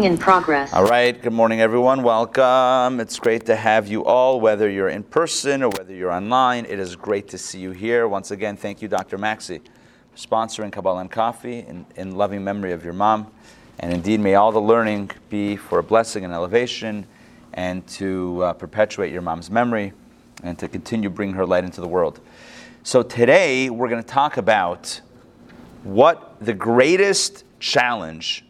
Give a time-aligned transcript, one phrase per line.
[0.00, 0.72] In progress.
[0.72, 2.04] All right, good morning, everyone.
[2.04, 3.00] Welcome.
[3.00, 6.66] It's great to have you all, whether you're in person or whether you're online.
[6.66, 8.06] It is great to see you here.
[8.06, 9.18] Once again, thank you, Dr.
[9.18, 13.26] Maxi, for sponsoring Kabbalah and Coffee in, in loving memory of your mom.
[13.80, 17.04] And indeed, may all the learning be for a blessing and elevation
[17.54, 19.94] and to uh, perpetuate your mom's memory
[20.44, 22.20] and to continue bring her light into the world.
[22.84, 25.00] So today, we're going to talk about
[25.82, 28.44] what the greatest challenge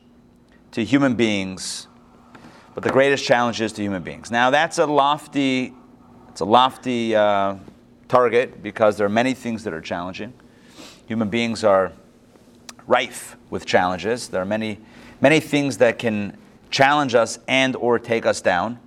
[0.73, 1.87] to human beings,
[2.75, 4.31] but the greatest challenge is to human beings.
[4.31, 5.75] Now that's a lofty,
[6.29, 7.57] it's a lofty uh,
[8.09, 10.33] target because there are many things that are challenging.
[11.07, 11.93] Human beings are
[12.87, 14.29] rife with challenges.
[14.29, 14.79] There are many,
[15.21, 16.37] many things that can
[16.71, 18.79] challenge us and or take us down.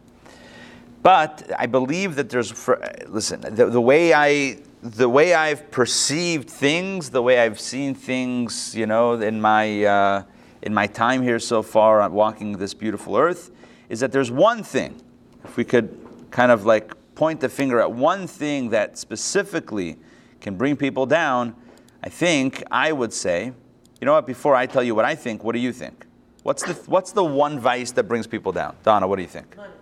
[1.03, 6.49] But I believe that there's, for, listen, the, the way I the way I've perceived
[6.49, 10.23] things, the way I've seen things, you know, in my uh,
[10.61, 13.51] in my time here so far on walking this beautiful earth
[13.89, 15.01] is that there's one thing,
[15.43, 15.97] if we could
[16.29, 19.97] kind of like point the finger at one thing that specifically
[20.39, 21.55] can bring people down,
[22.03, 23.53] I think I would say,
[23.99, 26.05] you know what, before I tell you what I think, what do you think?
[26.43, 28.75] What's the, what's the one vice that brings people down?
[28.83, 29.55] Donna, what do you think?
[29.55, 29.73] Money.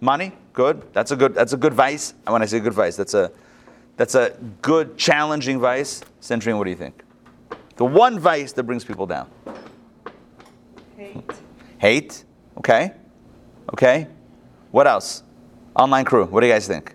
[0.00, 0.32] Money?
[0.52, 0.82] Good.
[0.92, 2.14] That's a good, that's a good vice.
[2.26, 3.30] And when I say good vice, that's a,
[3.96, 6.02] that's a good, challenging vice.
[6.20, 7.02] Centurion, what do you think?
[7.76, 9.30] The one vice that brings people down.
[11.12, 11.32] Hate.
[11.78, 12.24] Hate.
[12.58, 12.92] Okay.
[13.72, 14.06] Okay.
[14.70, 15.22] What else?
[15.76, 16.24] Online crew.
[16.26, 16.94] What do you guys think?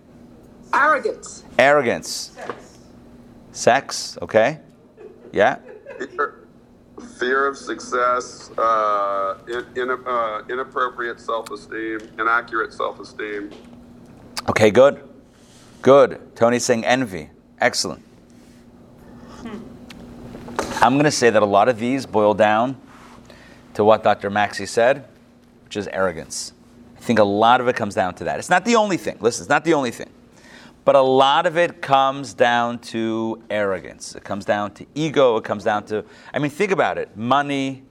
[0.74, 1.44] Arrogance.
[1.58, 2.32] Arrogance.
[2.36, 2.80] Sex.
[3.52, 4.18] Sex.
[4.22, 4.60] Okay.
[5.32, 5.58] Yeah.
[5.98, 6.48] Fear,
[7.20, 13.52] fear of success, uh, in, in, uh, inappropriate self-esteem, inaccurate self-esteem.
[14.50, 14.72] Okay.
[14.72, 15.04] Good.
[15.82, 16.36] Good.
[16.36, 17.30] Tony's saying envy.
[17.60, 18.04] Excellent.
[20.82, 22.76] I'm going to say that a lot of these boil down
[23.74, 24.30] to what Dr.
[24.30, 25.08] Maxey said,
[25.66, 26.54] which is arrogance.
[26.98, 28.40] I think a lot of it comes down to that.
[28.40, 29.18] It's not the only thing.
[29.20, 30.10] Listen, it's not the only thing.
[30.86, 34.16] But a lot of it comes down to arrogance.
[34.16, 35.38] It comes down to ego.
[35.38, 36.04] It comes down to,
[36.34, 37.84] I mean, think about it money,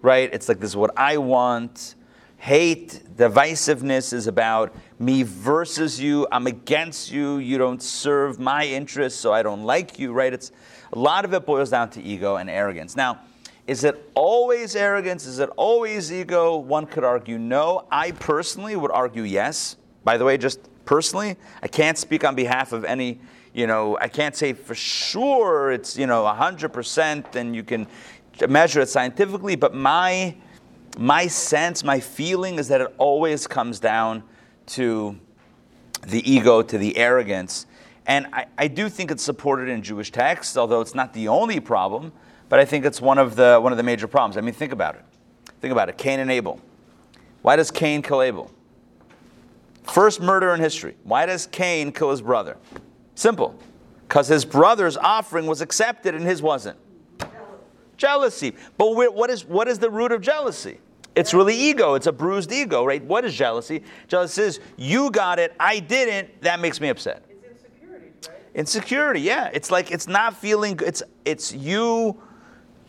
[0.00, 0.30] right?
[0.32, 1.94] It's like this is what I want.
[2.38, 6.26] Hate, divisiveness is about me versus you.
[6.30, 7.38] I'm against you.
[7.38, 10.32] You don't serve my interests, so I don't like you, right?
[10.32, 10.52] It's
[10.92, 12.96] a lot of it boils down to ego and arrogance.
[12.96, 13.20] Now,
[13.68, 15.26] is it always arrogance?
[15.26, 16.56] Is it always ego?
[16.56, 17.86] One could argue no.
[17.90, 19.76] I personally would argue yes.
[20.04, 23.20] By the way, just personally, I can't speak on behalf of any,
[23.52, 27.86] you know, I can't say for sure it's, you know, 100% and you can
[28.48, 30.34] measure it scientifically, but my
[30.96, 34.22] my sense, my feeling is that it always comes down
[34.66, 35.16] to
[36.06, 37.66] the ego, to the arrogance.
[38.06, 41.60] And I, I do think it's supported in Jewish texts, although it's not the only
[41.60, 42.12] problem.
[42.48, 44.36] But I think it's one of the one of the major problems.
[44.36, 45.04] I mean, think about it.
[45.60, 45.98] Think about it.
[45.98, 46.60] Cain and Abel.
[47.42, 48.50] Why does Cain kill Abel?
[49.84, 50.96] First murder in history.
[51.04, 52.56] Why does Cain kill his brother?
[53.14, 53.58] Simple.
[54.06, 56.78] Because his brother's offering was accepted and his wasn't.
[57.96, 58.54] Jealousy.
[58.76, 60.78] But what is what is the root of jealousy?
[61.14, 61.94] It's really ego.
[61.94, 63.02] It's a bruised ego, right?
[63.02, 63.82] What is jealousy?
[64.06, 66.42] Jealousy is you got it, I didn't.
[66.42, 67.24] That makes me upset.
[67.28, 68.36] It's insecurity, right?
[68.54, 69.50] Insecurity, yeah.
[69.52, 70.78] It's like it's not feeling.
[70.84, 72.20] It's it's you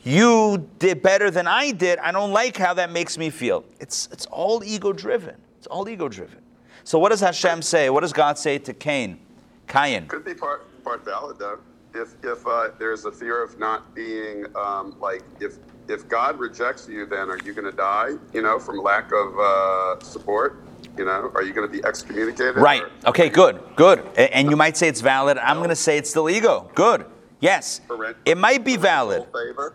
[0.04, 2.00] you did better than I did.
[2.00, 3.64] I don't like how that makes me feel.
[3.80, 5.36] It's, it's all ego driven.
[5.58, 6.40] It's all ego driven.
[6.84, 7.90] So, what does Hashem say?
[7.90, 9.20] What does God say to Cain?
[9.68, 10.08] Cain.
[10.08, 11.60] Could be part part valid though.
[11.94, 16.88] If if uh, there's a fear of not being um, like if if God rejects
[16.88, 18.12] you, then are you going to die?
[18.34, 20.64] You know, from lack of uh, support.
[20.98, 22.56] You know, are you going to be excommunicated?
[22.58, 22.84] Right.
[22.84, 24.00] or- Okay, good, good.
[24.18, 25.38] A- And you might say it's valid.
[25.38, 26.70] I'm going to say it's still ego.
[26.76, 27.06] Good.
[27.40, 27.82] Yes.
[28.26, 29.26] It might be valid.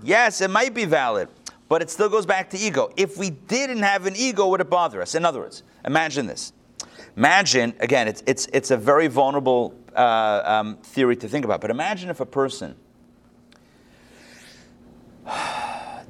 [0.03, 1.29] Yes, it might be valid.
[1.69, 2.93] But it still goes back to ego.
[2.97, 5.15] If we didn't have an ego, would it bother us?
[5.15, 6.53] In other words, imagine this.
[7.17, 11.71] Imagine, again, it's, it's, it's a very vulnerable uh, um, theory to think about, but
[11.71, 12.75] imagine if a person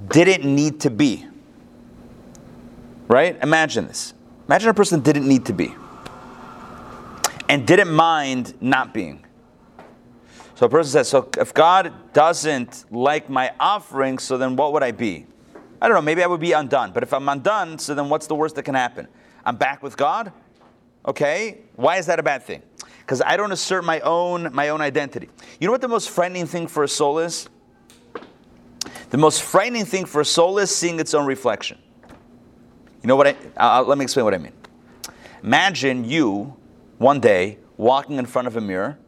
[0.08, 1.26] didn't need to be.
[3.06, 3.38] Right?
[3.42, 4.14] Imagine this.
[4.48, 5.74] Imagine a person didn't need to be
[7.48, 9.23] and didn't mind not being.
[10.54, 14.82] So a person says, So if God doesn't like my offering, so then what would
[14.82, 15.26] I be?
[15.80, 16.92] I don't know, maybe I would be undone.
[16.92, 19.08] But if I'm undone, so then what's the worst that can happen?
[19.44, 20.32] I'm back with God?
[21.06, 21.58] Okay?
[21.76, 22.62] Why is that a bad thing?
[23.00, 25.28] Because I don't assert my own my own identity.
[25.60, 27.48] You know what the most frightening thing for a soul is?
[29.10, 31.78] The most frightening thing for a soul is seeing its own reflection.
[33.02, 34.54] You know what I, uh, let me explain what I mean.
[35.42, 36.56] Imagine you
[36.96, 38.98] one day walking in front of a mirror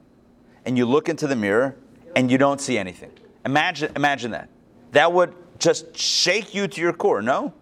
[0.67, 1.77] and you look into the mirror
[2.15, 3.11] and you don't see anything.
[3.45, 4.49] Imagine, imagine that.
[4.93, 7.55] That would just shake you to your core, no?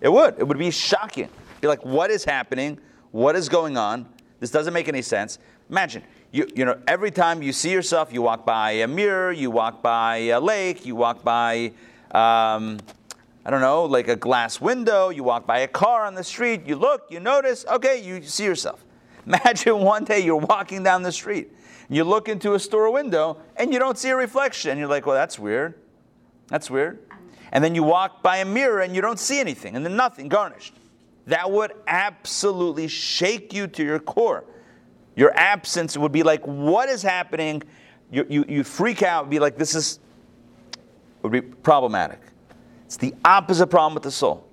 [0.00, 0.38] It would.
[0.38, 1.28] It would be shocking.
[1.60, 2.78] Be like, what is happening?
[3.12, 4.06] What is going on?
[4.40, 5.38] This doesn't make any sense.
[5.68, 6.02] Imagine,
[6.32, 9.82] you, you know, every time you see yourself, you walk by a mirror, you walk
[9.82, 11.72] by a lake, you walk by,
[12.10, 12.78] um,
[13.44, 16.66] I don't know, like a glass window, you walk by a car on the street,
[16.66, 18.84] you look, you notice, okay, you see yourself.
[19.26, 21.52] Imagine one day you're walking down the street,
[21.90, 24.78] you look into a store window, and you don't see a reflection.
[24.78, 25.74] You're like, well, that's weird.
[26.48, 27.00] That's weird.
[27.52, 30.28] And then you walk by a mirror and you don't see anything, and then nothing,
[30.28, 30.72] gornisht.
[31.26, 34.44] That would absolutely shake you to your core.
[35.16, 37.62] Your absence would be like, what is happening?
[38.10, 39.98] You, you, you freak out, be like, this is,
[41.22, 42.20] would be problematic.
[42.86, 44.48] It's the opposite problem with the soul.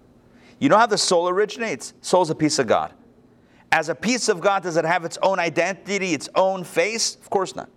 [0.60, 1.94] You know how the soul originates?
[2.02, 2.94] Soul's a piece of God.
[3.78, 7.14] As a piece of God, does it have its own identity, its own face?
[7.14, 7.70] Of course not.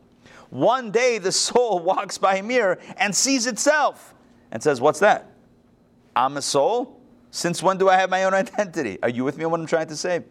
[0.48, 4.14] One day the soul walks by a mirror and sees itself
[4.50, 5.30] and says, What's that?
[6.16, 6.98] I'm a soul?
[7.30, 8.98] Since when do I have my own identity?
[9.02, 10.22] Are you with me on what I'm trying to say?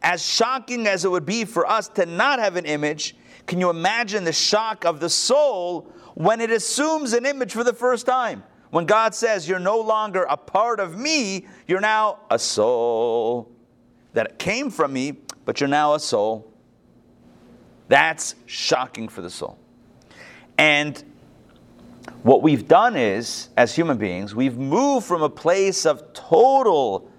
[0.00, 3.14] As shocking as it would be for us to not have an image,
[3.46, 7.74] can you imagine the shock of the soul when it assumes an image for the
[7.74, 8.44] first time?
[8.70, 13.52] When God says, You're no longer a part of me, you're now a soul
[14.12, 16.50] that came from me, but you're now a soul.
[17.88, 19.58] That's shocking for the soul.
[20.58, 21.02] And
[22.22, 27.10] what we've done is, as human beings, we've moved from a place of total,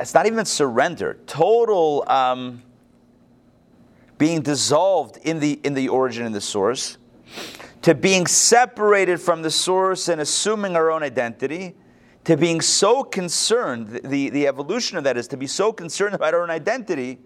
[0.00, 2.62] it's not even surrender, total um,
[4.18, 6.98] being dissolved in the, in the origin and the source,
[7.82, 11.74] to being separated from the source and assuming our own identity,
[12.24, 16.34] to being so concerned, the, the evolution of that is to be so concerned about
[16.34, 17.18] our own identity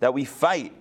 [0.00, 0.74] that we fight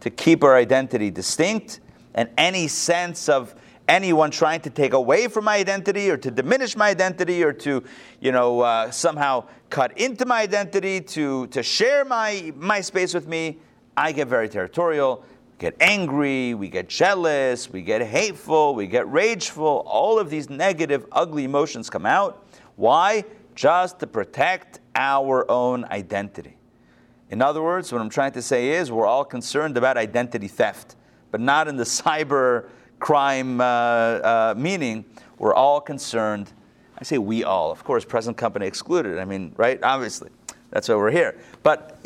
[0.00, 1.80] to keep our identity distinct
[2.14, 3.54] and any sense of
[3.88, 7.82] anyone trying to take away from my identity or to diminish my identity or to
[8.20, 13.26] you know uh, somehow cut into my identity to, to share my, my space with
[13.26, 13.58] me
[13.96, 15.24] i get very territorial
[15.60, 21.06] get angry we get jealous we get hateful we get rageful all of these negative
[21.12, 23.22] ugly emotions come out why
[23.54, 26.56] just to protect our own identity
[27.30, 30.96] in other words what i'm trying to say is we're all concerned about identity theft
[31.30, 32.66] but not in the cyber
[33.00, 35.04] crime uh, uh, meaning.
[35.38, 36.52] We're all concerned.
[36.98, 39.18] I say we all, of course, present company excluded.
[39.18, 39.82] I mean, right?
[39.82, 40.30] Obviously,
[40.70, 41.40] that's why we're here.
[41.62, 41.98] But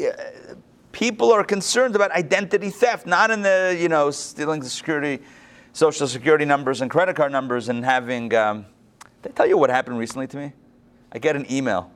[0.95, 5.23] people are concerned about identity theft, not in the you know stealing the security,
[5.75, 8.35] social security numbers and credit card numbers and having.
[8.35, 8.65] Um,
[9.23, 10.53] did I tell you what happened recently to me?
[11.13, 11.91] I get an email.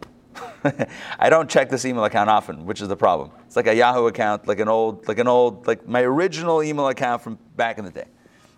[1.19, 3.31] I don't check this email account often, which is the problem.
[3.47, 6.89] It's like a Yahoo account, like an old, like an old, like my original email
[6.89, 8.07] account from back in the day.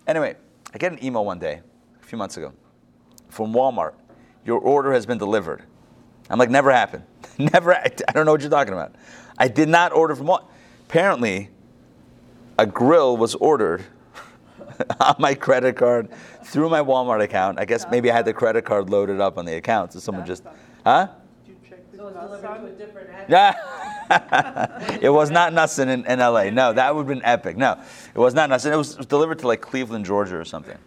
[0.07, 0.35] Anyway,
[0.73, 1.61] I get an email one day,
[2.01, 2.53] a few months ago,
[3.29, 3.93] from Walmart.
[4.45, 5.63] Your order has been delivered.
[6.29, 7.03] I'm like, never happened.
[7.37, 7.75] never.
[7.75, 8.95] I don't know what you're talking about.
[9.41, 10.45] I did not order from Walmart.
[10.87, 11.49] Apparently,
[12.59, 13.83] a grill was ordered
[14.99, 16.09] on my credit card
[16.43, 17.59] through my Walmart account.
[17.59, 20.27] I guess maybe I had the credit card loaded up on the account, so someone
[20.27, 20.43] just,
[20.85, 21.07] huh?
[21.43, 23.55] Did you check the So it's delivered to a different address.
[24.09, 24.97] Yeah.
[25.01, 26.51] it was not Nussin in, in LA.
[26.51, 27.57] No, that would have been epic.
[27.57, 27.81] No,
[28.13, 28.73] it was not Nussin.
[28.73, 30.77] It was, it was delivered to like Cleveland, Georgia or something.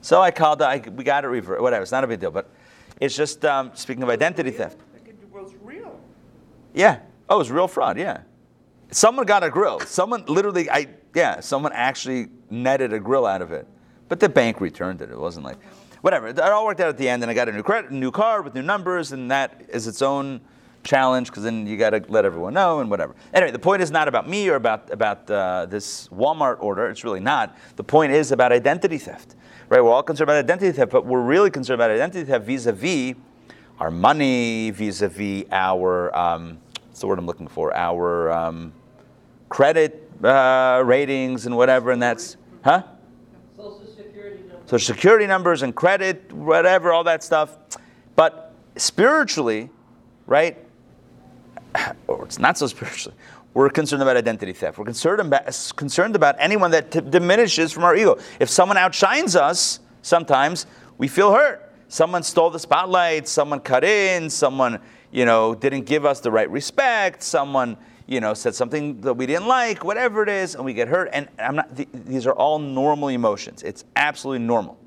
[0.00, 1.82] So I called, I, we got it reversed, whatever.
[1.82, 2.30] It's not a big deal.
[2.30, 2.48] But
[3.02, 4.78] it's just, um, speaking of identity theft.
[4.94, 6.00] Like it was real.
[6.72, 7.00] Yeah.
[7.32, 7.96] Oh, it was real fraud.
[7.96, 8.20] Yeah.
[8.90, 9.80] Someone got a grill.
[9.80, 13.66] Someone literally, I yeah, someone actually netted a grill out of it.
[14.10, 15.10] But the bank returned it.
[15.10, 15.56] It wasn't like,
[16.02, 16.28] whatever.
[16.28, 18.44] It all worked out at the end, and I got a new credit, new card
[18.44, 20.42] with new numbers, and that is its own
[20.84, 23.14] challenge because then you got to let everyone know and whatever.
[23.32, 26.86] Anyway, the point is not about me or about about uh, this Walmart order.
[26.90, 27.56] It's really not.
[27.76, 29.36] The point is about identity theft,
[29.70, 29.80] right?
[29.82, 33.14] We're all concerned about identity theft, but we're really concerned about identity theft vis-a-vis
[33.80, 36.58] our money, vis-a-vis our um,
[37.02, 37.76] the word I'm looking for?
[37.76, 38.72] Our um,
[39.50, 42.84] credit uh, ratings and whatever, and that's huh?
[43.56, 44.66] Social security number.
[44.66, 47.58] Social security numbers and credit, whatever, all that stuff.
[48.16, 49.68] But spiritually,
[50.26, 50.56] right?
[52.06, 53.16] Or it's not so spiritually.
[53.54, 54.78] We're concerned about identity theft.
[54.78, 58.18] We're concerned about, concerned about anyone that t- diminishes from our ego.
[58.40, 60.66] If someone outshines us, sometimes
[60.96, 61.70] we feel hurt.
[61.88, 63.28] Someone stole the spotlight.
[63.28, 64.30] Someone cut in.
[64.30, 64.78] Someone,
[65.12, 67.22] you know, didn't give us the right respect.
[67.22, 67.76] Someone,
[68.06, 69.84] you know, said something that we didn't like.
[69.84, 71.10] Whatever it is, and we get hurt.
[71.12, 71.76] And I'm not.
[71.76, 73.62] Th- these are all normal emotions.
[73.62, 74.78] It's absolutely normal.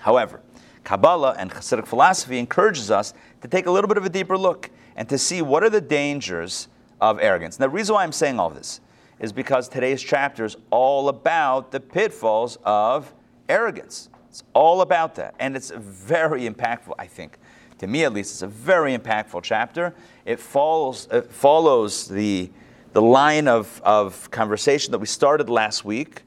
[0.00, 0.40] However,
[0.84, 4.70] Kabbalah and Hasidic philosophy encourages us to take a little bit of a deeper look
[4.94, 6.68] and to see what are the dangers
[7.00, 7.56] of arrogance.
[7.56, 8.80] And the reason why I'm saying all this
[9.18, 13.12] is because today's chapter is all about the pitfalls of
[13.48, 14.10] arrogance.
[14.28, 15.34] It's all about that.
[15.38, 17.38] And it's very impactful, I think.
[17.78, 19.94] To me at least, it's a very impactful chapter.
[20.24, 22.50] It follows, it follows the,
[22.92, 26.22] the line of, of conversation that we started last week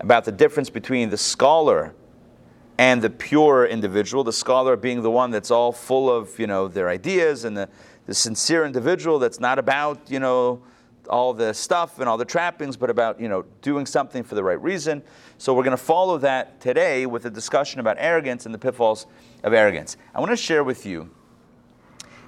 [0.00, 1.94] about the difference between the scholar
[2.78, 6.68] and the pure individual, the scholar being the one that's all full of you know
[6.68, 7.68] their ideas, and the,
[8.06, 10.62] the sincere individual that's not about you know
[11.08, 14.42] all the stuff and all the trappings, but about you know doing something for the
[14.42, 15.02] right reason.
[15.38, 19.06] So we're going to follow that today with a discussion about arrogance and the pitfalls
[19.44, 19.96] of arrogance.
[20.14, 21.10] I want to share with you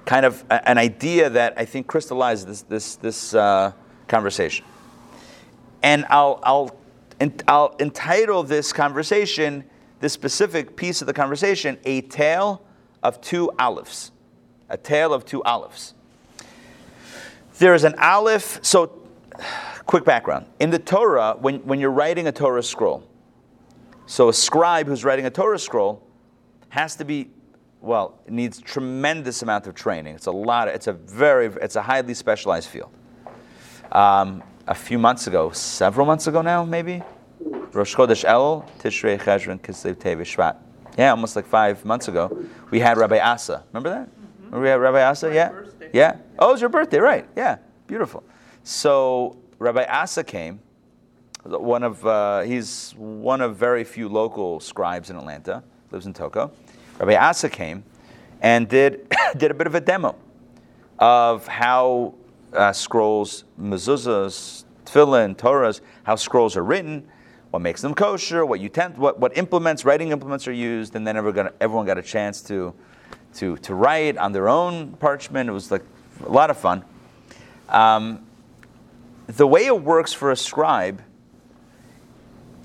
[0.05, 3.73] kind of a- an idea that I think crystallizes this this this uh,
[4.07, 4.65] conversation,
[5.83, 6.77] and I'll I'll
[7.19, 9.65] en- I'll entitle this conversation
[9.99, 12.61] this specific piece of the conversation a tale
[13.03, 14.11] of two alephs,
[14.69, 15.93] a tale of two alephs.
[17.57, 18.59] There is an aleph.
[18.61, 18.91] So,
[19.87, 20.45] quick background.
[20.59, 23.03] In the Torah, when, when you're writing a Torah scroll,
[24.05, 26.06] so a scribe who's writing a Torah scroll
[26.69, 27.29] has to be,
[27.81, 30.15] well, it needs tremendous amount of training.
[30.15, 32.91] It's a lot, Of, it's a very, it's a highly specialized field.
[33.91, 37.01] Um, a few months ago, several months ago now, maybe,
[37.71, 40.57] Rosh Chodesh El, Tishrei Cheshvan, Kislev Tev Shvat.
[40.97, 43.63] Yeah, almost like five months ago, we had Rabbi Asa.
[43.71, 44.09] Remember that?
[44.37, 45.27] Remember we had Rabbi Asa?
[45.27, 45.49] My yeah.
[45.49, 45.89] birthday.
[45.93, 46.17] Yeah.
[46.39, 47.27] Oh, it was your birthday, right?
[47.35, 47.57] Yeah.
[47.85, 48.23] Beautiful.
[48.63, 50.59] So Rabbi Asa came.
[51.43, 55.63] One of uh, he's one of very few local scribes in Atlanta.
[55.91, 56.51] Lives in Toco.
[56.99, 57.83] Rabbi Asa came
[58.41, 60.15] and did did a bit of a demo
[60.99, 62.13] of how
[62.53, 67.07] uh, scrolls, mezuzahs, tefillin, Torahs, how scrolls are written,
[67.51, 71.15] what makes them kosher, what utent, what, what implements, writing implements are used, and then
[71.15, 72.73] everyone got, everyone got a chance to,
[73.35, 75.49] to, to write on their own parchment.
[75.49, 75.83] It was like
[76.25, 76.83] a lot of fun.
[77.69, 78.25] Um,
[79.27, 81.01] the way it works for a scribe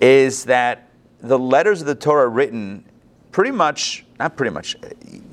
[0.00, 0.88] is that
[1.20, 2.84] the letters of the Torah written
[3.32, 4.76] pretty much, not pretty much,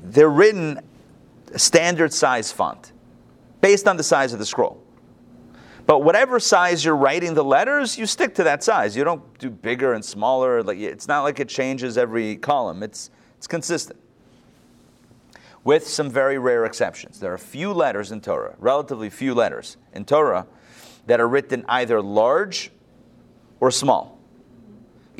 [0.02, 0.80] they're written
[1.56, 2.92] standard size font
[3.60, 4.82] based on the size of the scroll.
[5.86, 8.96] But whatever size you're writing the letters, you stick to that size.
[8.96, 10.62] You don't do bigger and smaller.
[10.62, 12.82] Like it's not like it changes every column.
[12.82, 13.98] It's it's consistent.
[15.64, 17.18] With some very rare exceptions.
[17.18, 20.46] There are few letters in Torah, relatively few letters in Torah,
[21.06, 22.70] that are written either large
[23.58, 24.19] or small.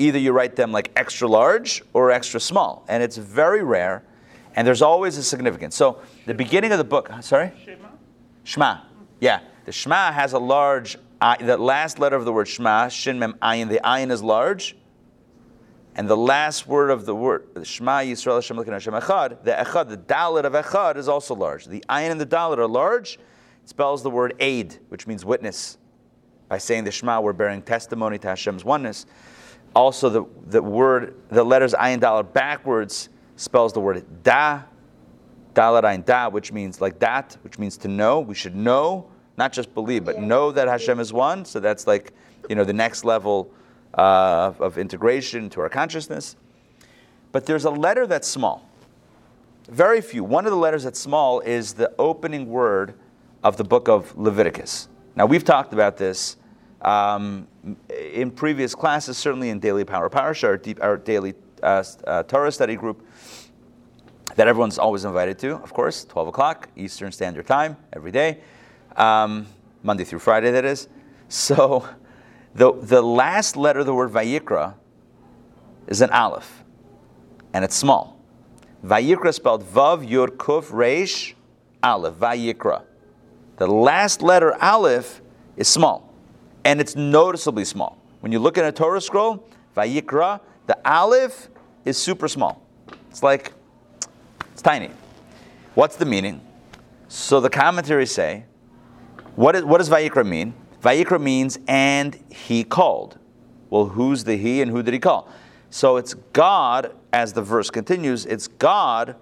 [0.00, 4.02] Either you write them like extra large or extra small, and it's very rare,
[4.56, 5.76] and there's always a significance.
[5.76, 7.52] So the beginning of the book, sorry?
[7.64, 7.88] Shema?
[8.44, 8.80] Shema.
[9.20, 9.40] Yeah.
[9.66, 10.96] The Shema has a large,
[11.40, 14.74] the last letter of the word Shema, Shin Mem Ayin, the Ayin is large.
[15.96, 19.90] And the last word of the word, Shema Yisrael Hashem Elokeinu Hashem Echad, the Echad,
[19.90, 21.66] the Dalet of Echad is also large.
[21.66, 23.18] The Ayin and the Dalet are large.
[23.62, 25.76] It spells the word aid, which means witness.
[26.48, 29.04] By saying the Shema, we're bearing testimony to Hashem's oneness.
[29.74, 34.62] Also, the, the word, the letters Ayin Dalet backwards spells the word Da,
[35.54, 38.20] Dalet Ayin Da, which means like that, which means to know.
[38.20, 41.44] We should know, not just believe, but know that Hashem is one.
[41.44, 42.12] So that's like,
[42.48, 43.50] you know, the next level
[43.94, 46.36] uh, of integration to our consciousness.
[47.32, 48.68] But there's a letter that's small.
[49.68, 50.24] Very few.
[50.24, 52.94] One of the letters that's small is the opening word
[53.44, 54.88] of the book of Leviticus.
[55.14, 56.36] Now, we've talked about this
[56.82, 57.46] um,
[57.88, 62.52] in previous classes, certainly in Daily Power Parasha, our, deep, our daily uh, uh, Torah
[62.52, 63.06] study group
[64.36, 68.38] that everyone's always invited to, of course, 12 o'clock Eastern Standard Time every day,
[68.96, 69.46] um,
[69.82, 70.88] Monday through Friday, that is.
[71.28, 71.86] So
[72.54, 74.74] the, the last letter of the word Vayikra
[75.86, 76.64] is an Aleph,
[77.52, 78.20] and it's small.
[78.84, 81.34] Vayikra spelled Vav Yud Kuf Reish
[81.82, 82.84] Aleph, Vayikra.
[83.56, 85.20] The last letter Aleph
[85.56, 86.09] is small,
[86.64, 87.98] and it's noticeably small.
[88.20, 91.48] When you look at a Torah scroll, Vayikra, the Aleph
[91.84, 92.62] is super small.
[93.10, 93.52] It's like
[94.52, 94.90] it's tiny.
[95.74, 96.40] What's the meaning?
[97.08, 98.44] So the commentaries say,
[99.36, 100.54] what, is, what does Vayikra mean?
[100.82, 103.18] Vayikra means, and he called.
[103.70, 105.28] Well, who's the he and who did he call?
[105.70, 109.16] So it's God, as the verse continues, it's God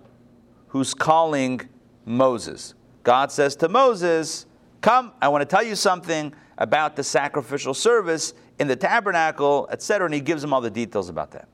[0.68, 1.61] who's calling
[2.04, 2.75] Moses.
[3.04, 4.47] God says to Moses,
[4.80, 10.06] Come, I want to tell you something about the sacrificial service in the tabernacle, etc.
[10.06, 11.49] And he gives him all the details about that.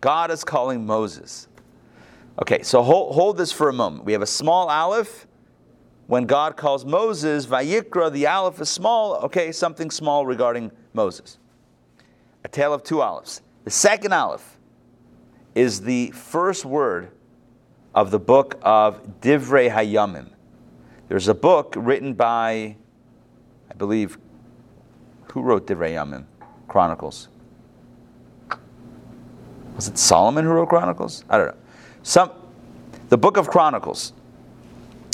[0.00, 1.48] God is calling Moses.
[2.40, 4.04] Okay, so hold, hold this for a moment.
[4.04, 5.26] We have a small aleph.
[6.06, 9.16] When God calls Moses, Vayikra, the aleph is small.
[9.16, 11.38] Okay, something small regarding Moses.
[12.44, 13.40] A tale of two alephs.
[13.64, 14.58] The second aleph
[15.54, 17.10] is the first word
[17.94, 20.30] of the book of Divrei Hayamim.
[21.08, 22.76] There's a book written by,
[23.70, 24.18] I believe,
[25.32, 26.24] who wrote Divrei Hayamim?
[26.66, 27.28] Chronicles.
[29.76, 31.24] Was it Solomon who wrote Chronicles?
[31.28, 31.56] I don't know.
[32.02, 32.30] Some,
[33.08, 34.12] The book of Chronicles,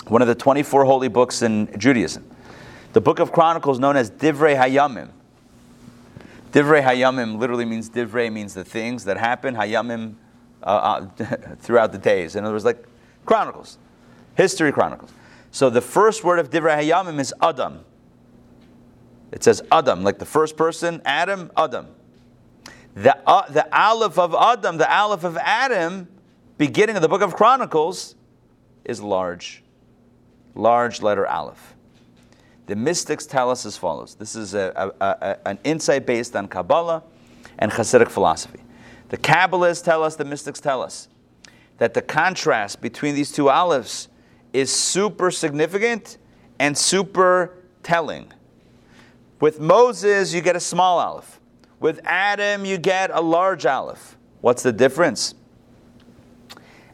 [0.09, 2.25] one of the 24 holy books in Judaism.
[2.93, 5.11] The book of Chronicles, known as Divrei Hayamim.
[6.53, 10.15] Divrei Hayamim literally means Divrei means the things that happen, Hayamim
[10.63, 11.07] uh, uh,
[11.61, 12.37] throughout the days.
[12.37, 12.85] In other words, like
[13.25, 13.79] Chronicles,
[14.37, 15.11] history chronicles.
[15.53, 17.85] So the first word of Divrei Hayamim is Adam.
[19.31, 21.89] It says Adam, like the first person, Adam, Adam.
[22.95, 26.09] The, uh, the Aleph of Adam, the Aleph of Adam,
[26.57, 28.15] beginning of the book of Chronicles,
[28.87, 29.63] is large.
[30.55, 31.75] Large letter Aleph.
[32.67, 34.15] The mystics tell us as follows.
[34.15, 37.03] This is a, a, a, an insight based on Kabbalah
[37.59, 38.61] and Hasidic philosophy.
[39.11, 41.09] The Kabbalists tell us, the mystics tell us,
[41.77, 44.09] that the contrast between these two alephs
[44.53, 46.19] is super significant
[46.59, 48.33] and super telling.
[49.41, 51.41] With Moses, you get a small aleph.
[51.81, 54.17] With Adam, you get a large aleph.
[54.41, 55.35] What's the difference?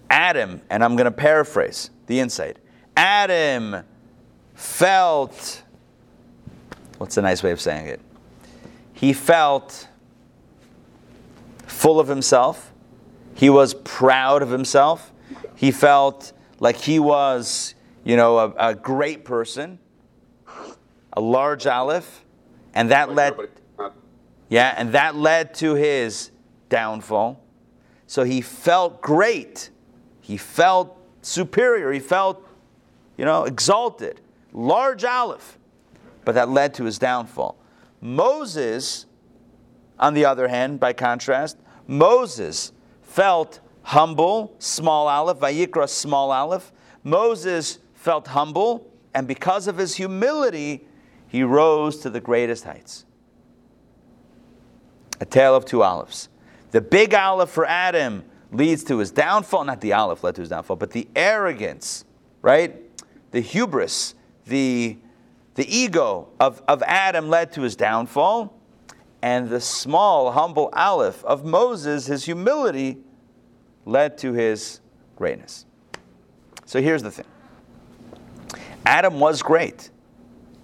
[0.09, 2.57] Adam, and I'm going to paraphrase the insight.
[2.97, 3.85] Adam
[4.55, 5.63] felt,
[6.97, 8.01] what's a nice way of saying it?
[8.95, 9.89] He felt
[11.67, 12.73] full of himself.
[13.35, 15.13] He was proud of himself.
[15.55, 17.75] He felt like he was,
[18.05, 19.79] you know, a, a great person,
[21.13, 22.25] a large aleph,
[22.75, 23.35] and that led,
[24.49, 26.31] yeah, and that led to his
[26.69, 27.43] downfall.
[28.07, 29.71] So he felt great.
[30.21, 31.93] He felt superior.
[31.93, 32.47] He felt,
[33.17, 34.21] you know, exalted.
[34.53, 35.59] Large aleph.
[36.25, 37.57] But that led to his downfall.
[38.01, 39.07] Moses,
[39.99, 42.73] on the other hand, by contrast, Moses
[43.03, 46.73] felt humble, small aleph, Vayikra, small aleph.
[47.05, 50.87] Moses felt humble, and because of his humility,
[51.27, 53.07] he rose to the greatest heights.
[55.23, 56.29] A tale of two alephs.
[56.71, 60.51] The big aleph for Adam leads to his downfall, not the aleph led to his
[60.51, 62.05] downfall, but the arrogance,
[62.43, 62.77] right?
[63.31, 64.15] The hubris,
[64.47, 64.99] the,
[65.55, 68.55] the ego of, of Adam led to his downfall.
[69.23, 72.99] And the small, humble aleph of Moses, his humility,
[73.89, 74.81] led to his
[75.17, 75.65] greatness.
[76.67, 77.25] So here's the thing
[78.85, 79.91] Adam was great.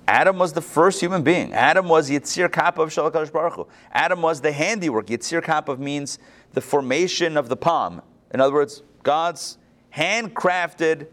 [0.06, 1.54] Adam was the first human being.
[1.54, 3.66] Adam was Yitzir Kappa of Shalakash Baruch Hu.
[3.90, 5.06] Adam was the handiwork.
[5.06, 6.18] Yitzir Kappa means
[6.52, 8.02] the formation of the palm.
[8.34, 9.56] In other words, God's
[9.94, 11.06] handcrafted.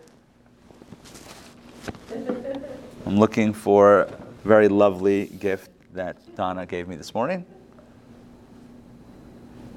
[3.05, 7.45] I'm looking for a very lovely gift that Donna gave me this morning.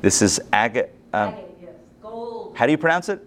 [0.03, 0.93] This is agate.
[1.13, 1.54] Um, Agate, yes.
[2.15, 2.57] Gold.
[2.57, 3.21] how do you pronounce it?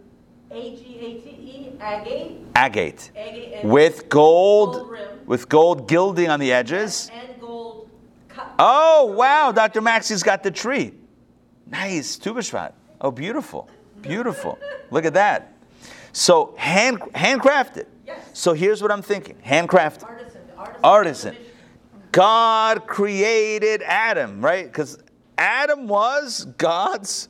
[0.49, 2.37] A-G-A-T-E, agate.
[2.55, 3.11] Agate.
[3.15, 7.11] Agate With gold, Gold with gold gilding on the edges.
[7.13, 7.89] And gold.
[8.57, 9.81] Oh, wow, Dr.
[9.81, 10.93] Maxi's got the tree.
[11.69, 12.71] Nice, Tu B'Shvat.
[13.01, 13.69] Oh, beautiful,
[14.01, 14.57] beautiful.
[14.91, 15.53] Look at that.
[16.13, 17.87] So, hand, handcrafted.
[18.05, 18.29] Yes.
[18.33, 20.05] So, here's what I'm thinking handcrafted.
[20.05, 20.41] Artisan.
[20.57, 20.81] Artisan.
[20.83, 21.35] Artisan.
[22.13, 24.65] God created Adam, right?
[24.65, 24.97] Because
[25.37, 27.27] Adam was God's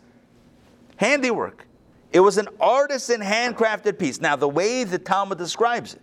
[0.97, 1.65] handiwork.
[2.11, 4.21] It was an artisan handcrafted piece.
[4.21, 6.01] Now, the way the Talmud describes it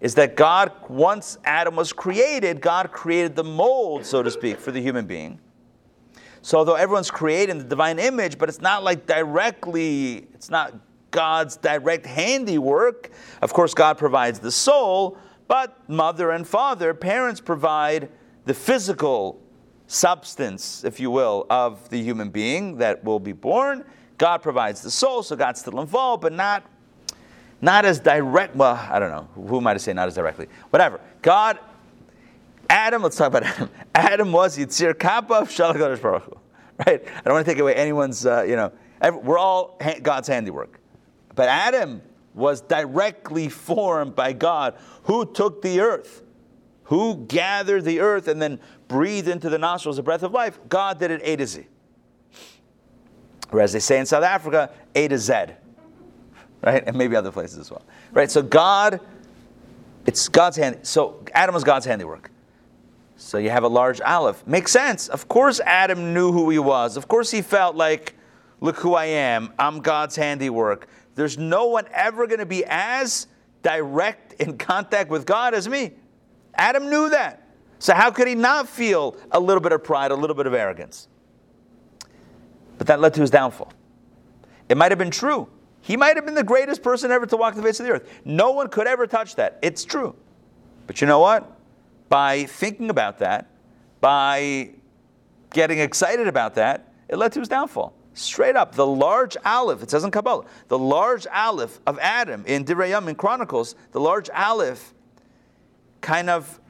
[0.00, 4.72] is that God, once Adam was created, God created the mold, so to speak, for
[4.72, 5.38] the human being.
[6.42, 10.74] So, although everyone's created in the divine image, but it's not like directly, it's not
[11.12, 13.10] God's direct handiwork.
[13.42, 18.08] Of course, God provides the soul, but mother and father, parents provide
[18.44, 19.40] the physical
[19.86, 23.84] substance, if you will, of the human being that will be born.
[24.22, 26.62] God provides the soul, so God's still involved, but not
[27.60, 28.54] not as direct.
[28.54, 29.26] Well, I don't know.
[29.34, 30.46] Who am I to say not as directly?
[30.70, 31.00] Whatever.
[31.22, 31.58] God,
[32.70, 33.02] Adam.
[33.02, 33.70] Let's talk about Adam.
[33.96, 36.38] Adam was Yitzir Kappa of Shalakadosh Baruch Hu.
[36.86, 37.02] Right.
[37.04, 38.24] I don't want to take away anyone's.
[38.24, 40.78] Uh, you know, every, we're all ha- God's handiwork,
[41.34, 42.00] but Adam
[42.32, 46.22] was directly formed by God, who took the earth,
[46.84, 50.60] who gathered the earth and then breathed into the nostrils the breath of life.
[50.68, 51.66] God did it A to Z.
[53.52, 55.34] Or as they say in South Africa, A to Z
[56.62, 56.82] right?
[56.86, 58.30] And maybe other places as well, right?
[58.30, 59.00] So God,
[60.06, 60.78] it's God's hand.
[60.82, 62.30] So Adam was God's handiwork.
[63.16, 64.46] So you have a large aleph.
[64.46, 65.08] Makes sense.
[65.08, 66.96] Of course, Adam knew who he was.
[66.96, 68.14] Of course, he felt like,
[68.60, 69.52] look who I am.
[69.58, 70.88] I'm God's handiwork.
[71.14, 73.26] There's no one ever going to be as
[73.62, 75.92] direct in contact with God as me.
[76.54, 77.48] Adam knew that.
[77.78, 80.54] So how could he not feel a little bit of pride, a little bit of
[80.54, 81.08] arrogance?
[82.78, 83.72] But that led to his downfall.
[84.68, 85.48] It might have been true.
[85.80, 88.20] He might have been the greatest person ever to walk the face of the earth.
[88.24, 89.58] No one could ever touch that.
[89.62, 90.14] It's true.
[90.86, 91.50] But you know what?
[92.08, 93.50] By thinking about that,
[94.00, 94.70] by
[95.52, 97.94] getting excited about that, it led to his downfall.
[98.14, 102.64] straight up, the large aleph, it says in Kabbalah, the large aleph of Adam in
[102.64, 104.94] Divrei Hayamim Chronicles, the large aleph
[106.00, 106.60] kind of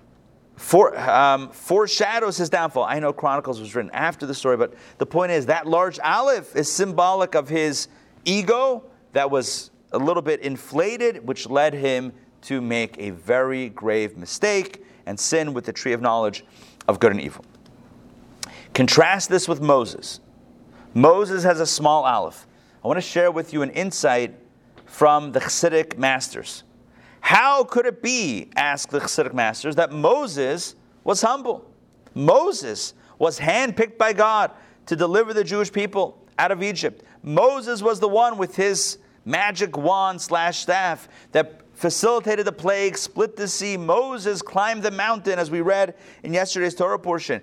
[0.63, 2.85] for, um, foreshadows his downfall.
[2.85, 6.55] I know Chronicles was written after the story, but the point is that large aleph
[6.55, 7.89] is symbolic of his
[8.25, 14.17] ego that was a little bit inflated, which led him to make a very grave
[14.17, 16.45] mistake and sin with the tree of knowledge
[16.87, 17.45] of good and evil.
[18.73, 20.21] Contrast this with Moses.
[20.95, 22.47] Moses has a small aleph.
[22.85, 24.37] I want to share with you an insight
[24.87, 26.63] from the Chassidic masters.
[27.23, 31.65] How could it be, asked the Chassidic masters, that Moses was humble?
[32.15, 34.51] Moses was handpicked by God
[34.87, 37.05] to deliver the Jewish people out of Egypt.
[37.23, 43.37] Moses was the one with his magic wand slash staff that facilitated the plague, split
[43.37, 43.77] the sea.
[43.77, 47.41] Moses climbed the mountain, as we read in yesterday's Torah portion,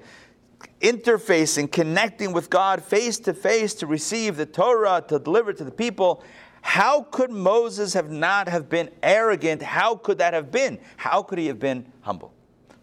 [0.81, 5.63] interfacing, connecting with God face to face to receive the Torah, to deliver it to
[5.63, 6.21] the people.
[6.61, 9.61] How could Moses have not have been arrogant?
[9.61, 10.79] How could that have been?
[10.97, 12.33] How could he have been humble?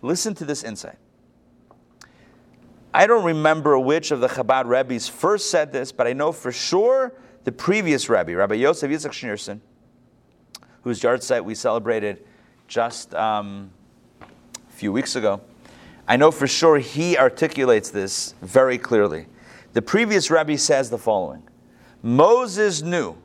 [0.03, 0.99] Listen to this insight.
[2.95, 6.51] I don't remember which of the Chabad rabbis first said this, but I know for
[6.51, 7.13] sure
[7.45, 9.61] the previous rabbi, Rabbi Yosef Yitzchak Schneerson,
[10.83, 12.25] whose yahrzeit we celebrated
[12.69, 13.71] just um,
[14.21, 15.41] a few weeks ago.
[16.09, 19.27] I know for sure he articulates this very clearly.
[19.75, 21.43] The previous rabbi says the following
[22.03, 23.17] Moses knew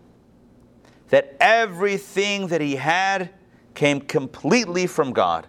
[1.11, 3.29] that everything that he had
[3.75, 5.45] came completely from God.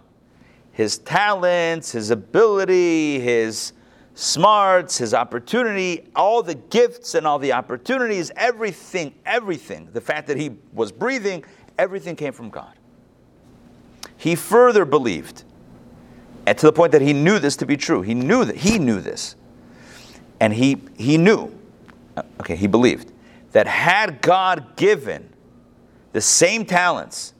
[0.73, 3.73] His talents, his ability, his
[4.13, 10.37] smarts, his opportunity, all the gifts and all the opportunities, everything, everything, the fact that
[10.37, 11.43] he was breathing,
[11.77, 12.73] everything came from God.
[14.17, 15.43] He further believed,
[16.45, 18.01] and to the point that he knew this to be true.
[18.01, 19.35] He knew that he knew this.
[20.39, 21.57] And he he knew,
[22.17, 23.13] uh, okay, he believed
[23.53, 25.32] that had God given
[26.13, 27.33] the same talents,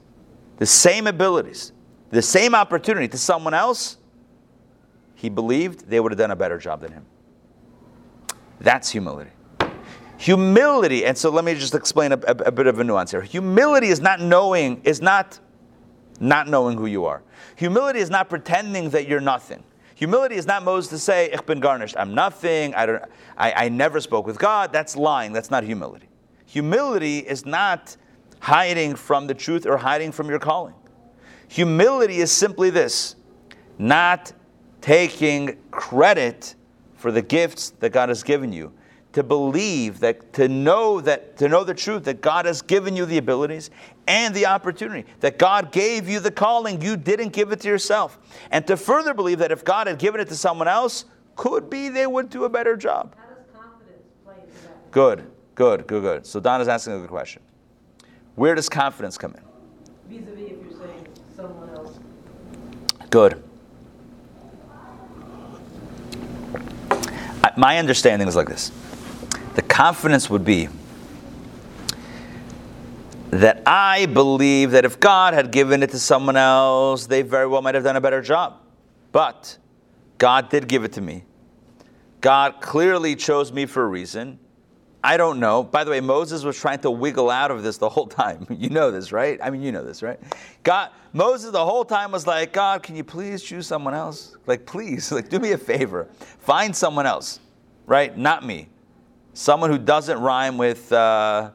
[0.58, 1.72] the same abilities,
[2.10, 3.96] the same opportunity to someone else,
[5.14, 7.06] he believed they would have done a better job than him.
[8.60, 9.30] That's humility.
[10.18, 13.22] Humility, and so let me just explain a, a, a, bit of a nuance here.
[13.22, 15.40] Humility is not knowing, is not
[16.20, 17.22] not knowing who you are.
[17.56, 19.62] Humility is not pretending that you're nothing.
[19.96, 23.02] Humility is not Moses to say, Ich bin gornisht, I'm nothing, I, don't,
[23.36, 24.72] I, I never spoke with God.
[24.72, 26.08] That's lying, that's not humility.
[26.46, 27.96] Humility is not
[28.44, 30.74] hiding from the truth or hiding from your calling.
[31.48, 33.16] Humility is simply this
[33.78, 34.34] not
[34.82, 36.54] taking credit
[36.94, 38.70] for the gifts that God has given you.
[39.12, 43.06] To believe that, to know that, to know the truth that God has given you
[43.06, 43.70] the abilities
[44.06, 48.18] and the opportunity, that God gave you the calling, you didn't give it to yourself.
[48.50, 51.88] And to further believe that if God had given it to someone else, could be
[51.88, 53.14] they would do a better job.
[53.16, 54.90] How does confidence play into that?
[54.90, 56.26] Good, good, good, good.
[56.26, 57.40] So Donna's asking a good question.
[58.36, 59.42] Where does confidence come in?
[60.18, 61.98] Vis-a-vis if you're saying someone else.
[63.10, 63.42] Good.
[67.42, 68.72] I- My understanding is like this
[69.54, 70.68] the confidence would be
[73.30, 77.62] that I believe that if God had given it to someone else, they very well
[77.62, 78.54] might have done a better job.
[79.12, 79.58] But
[80.18, 81.24] God did give it to me.
[82.20, 84.38] God clearly chose me for a reason.
[85.04, 85.62] I don't know.
[85.62, 88.46] By the way, Moses was trying to wiggle out of this the whole time.
[88.48, 89.38] You know this, right?
[89.42, 90.18] I mean, you know this, right?
[90.62, 94.38] God, Moses the whole time was like, God, can you please choose someone else?
[94.46, 96.08] Like, please, like, do me a favor.
[96.38, 97.38] Find someone else,
[97.84, 98.16] right?
[98.16, 98.70] Not me.
[99.34, 101.50] Someone who doesn't rhyme with uh,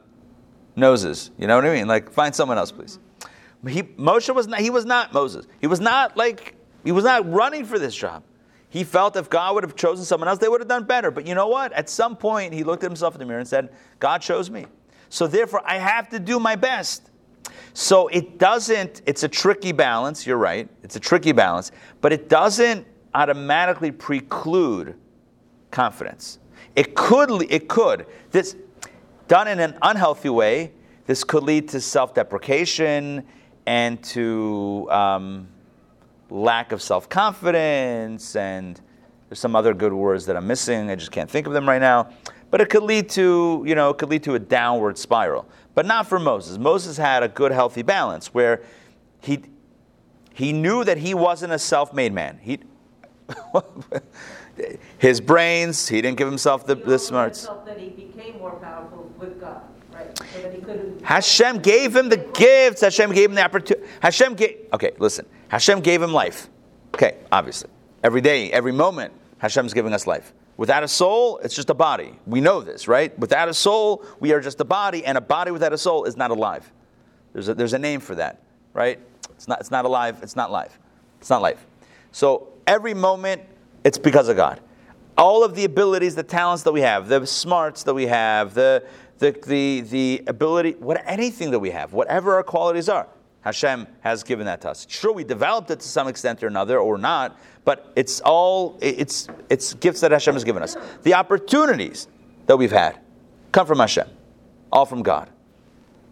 [0.76, 1.32] noses.
[1.36, 1.88] You know what I mean?
[1.88, 3.00] Like, find someone else, please.
[3.66, 5.46] He, Moshe was not, he was not Moses.
[5.60, 8.22] He was not like, he was not running for this job.
[8.70, 11.10] He felt if God would have chosen someone else, they would have done better.
[11.10, 11.72] But you know what?
[11.72, 14.66] At some point, he looked at himself in the mirror and said, God chose me.
[15.08, 17.10] So therefore, I have to do my best.
[17.74, 20.68] So it doesn't, it's a tricky balance, you're right.
[20.84, 24.94] It's a tricky balance, but it doesn't automatically preclude
[25.72, 26.38] confidence.
[26.76, 28.06] It could, it could.
[28.30, 28.56] This,
[29.26, 30.72] done in an unhealthy way,
[31.06, 33.26] this could lead to self deprecation
[33.66, 35.48] and to um,
[36.30, 38.80] lack of self confidence, and
[39.28, 40.90] there's some other good words that I'm missing.
[40.90, 42.10] I just can't think of them right now.
[42.50, 45.48] But it could lead to, you know, it could lead to a downward spiral.
[45.74, 46.58] But not for Moses.
[46.58, 48.62] Moses had a good, healthy balance where
[49.20, 49.42] he
[50.34, 52.38] he knew that he wasn't a self-made man.
[52.42, 52.58] He
[54.98, 57.46] his brains, he didn't give himself the, He the smarts.
[57.66, 59.62] that he became more powerful with God,
[59.92, 60.16] right?
[60.18, 61.00] So that he could.
[61.04, 62.80] Hashem gave him the gifts.
[62.80, 63.86] Hashem gave him the opportunity.
[64.00, 64.56] Hashem gave.
[64.72, 65.26] Okay, listen.
[65.50, 66.48] Hashem gave him life.
[66.94, 67.70] Okay, obviously,
[68.04, 70.32] every day, every moment, Hashem's giving us life.
[70.56, 72.14] Without a soul, it's just a body.
[72.26, 73.16] We know this, right?
[73.18, 76.16] Without a soul, we are just a body, and a body without a soul is
[76.16, 76.70] not alive.
[77.32, 78.40] There's a, there's a name for that,
[78.74, 79.00] right?
[79.30, 80.78] It's not, it's not alive, it's not life.
[81.18, 81.66] It's not life.
[82.12, 83.42] So every moment,
[83.82, 84.60] it's because of God.
[85.18, 88.84] All of the abilities, the talents that we have, the smarts that we have, the,
[89.18, 93.08] the, the, the ability, what, anything that we have, whatever our qualities are,
[93.42, 94.86] Hashem has given that to us.
[94.88, 99.28] Sure, we developed it to some extent or another, or not, but it's all it's
[99.48, 100.76] it's gifts that Hashem has given us.
[101.02, 102.08] The opportunities
[102.46, 102.98] that we've had
[103.52, 104.08] come from Hashem,
[104.70, 105.30] all from God.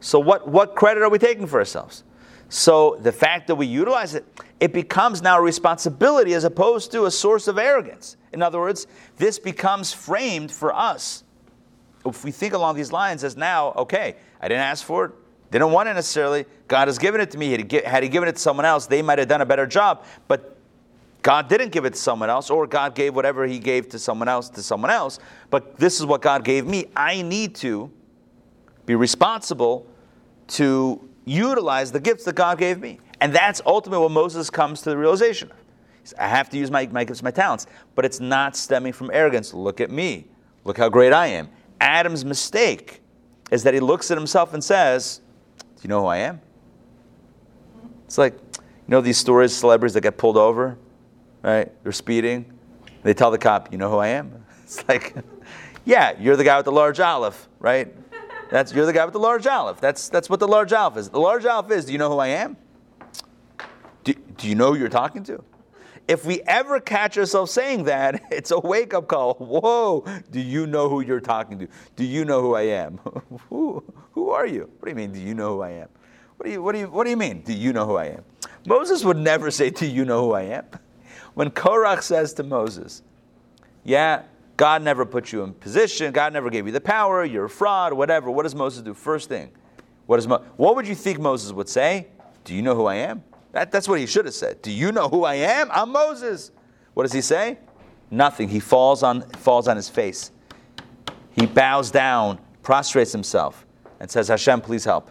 [0.01, 2.05] So what what credit are we taking for ourselves?
[2.49, 4.25] So the fact that we utilize it,
[4.59, 8.17] it becomes now a responsibility as opposed to a source of arrogance.
[8.33, 8.87] In other words,
[9.17, 11.25] this becomes framed for us.
[12.07, 15.13] If we think along these lines as now, okay, I didn't ask for it,
[15.51, 16.45] didn't want it necessarily.
[16.67, 17.51] God has given it to me.
[17.85, 20.05] Had he given it to someone else, they might have done a better job.
[20.27, 20.59] But
[21.23, 24.29] God didn't give it to someone else, or God gave whatever He gave to someone
[24.29, 25.19] else to someone else.
[25.51, 26.87] But this is what God gave me.
[26.97, 27.91] I need to
[28.87, 29.87] be responsible
[30.49, 33.01] to utilize the gifts that God gave me.
[33.21, 35.57] And that's ultimately what Moses comes to the realization of.
[36.19, 37.67] I have to use my, my gifts, my talents.
[37.95, 39.53] But it's not stemming from arrogance.
[39.53, 40.27] Look at me.
[40.65, 41.51] Look how great I am.
[41.81, 43.03] Adam's mistake
[43.51, 45.21] is that he looks at himself and says,
[45.79, 46.41] Do you know who I am?
[48.05, 50.77] It's like, you know, these stories, celebrities that get pulled over,
[51.43, 51.71] right?
[51.85, 52.53] They're speeding.
[53.05, 54.45] They tell the cop, You know who I am?
[54.65, 55.15] It's like,
[55.85, 57.95] Yeah, you're the guy with the large aleph, right?
[58.51, 59.81] That's you're the guy with the large aleph.
[59.81, 61.11] That's that's what the large aleph is.
[61.11, 61.85] The large aleph is.
[61.85, 62.57] Do you know who I am?
[64.05, 65.45] Do, do you know who you're talking to?
[66.09, 69.35] If we ever catch ourselves saying that, it's a wake up call.
[69.35, 70.05] Whoa!
[70.31, 71.69] Do you know who you're talking to?
[71.95, 72.99] Do you know who I am?
[73.51, 74.71] who, who are you?
[74.81, 75.13] What do you mean?
[75.13, 75.89] Do you know who I am?
[76.39, 77.43] What do you what do you what do you mean?
[77.43, 78.25] Do you know who I am?
[78.67, 80.65] Moses would never say, "Do you know who I am?"
[81.35, 83.03] When Korach says to Moses,
[83.85, 84.23] "Yeah,
[84.59, 86.13] God never put you in position.
[86.13, 87.25] God never gave you the power.
[87.25, 88.29] You're a fraud, whatever.
[88.29, 88.93] What does Moses do?
[88.93, 89.51] First thing,
[90.07, 92.09] what, does Mo- what would you think Moses would say?
[92.45, 93.23] Do you know who I am?
[93.59, 94.63] That, that's what he should have said.
[94.63, 95.69] Do you know who I am?
[95.73, 96.53] I'm Moses.
[96.95, 97.59] What does he say?
[98.09, 98.49] Nothing.
[98.49, 100.31] He falls on, falls on his face.
[101.33, 103.67] He bows down, prostrates himself,
[103.99, 105.11] and says, Hashem, please help.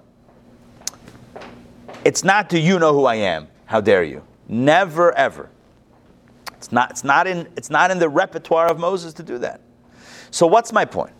[2.06, 3.50] It's not, do you know who I am?
[3.66, 4.24] How dare you?
[4.48, 5.50] Never, ever.
[6.54, 9.60] It's not, it's, not in, it's not in the repertoire of Moses to do that.
[10.32, 11.12] So, what's my point?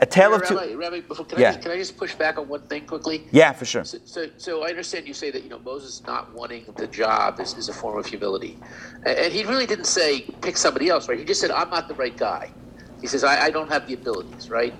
[0.00, 0.56] A tale of two.
[0.56, 1.50] Rabbi, Rabbi, before, can, Yeah.
[1.50, 3.26] I just, can I just push back on one thing quickly?
[3.32, 3.84] Yeah, for sure.
[3.84, 7.38] So, so, so I understand you say that you know Moses not wanting the job
[7.38, 8.56] is, is a form of humility,
[9.04, 11.18] and, and he really didn't say pick somebody else, right?
[11.18, 12.50] He just said I'm not the right guy.
[13.02, 14.72] He says I, I don't have the abilities, right?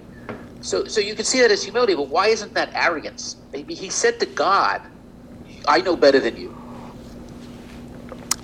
[0.62, 3.36] So, so you can see that as humility, but why isn't that arrogance?
[3.52, 4.80] Maybe he said to God,
[5.68, 6.56] "I know better than you."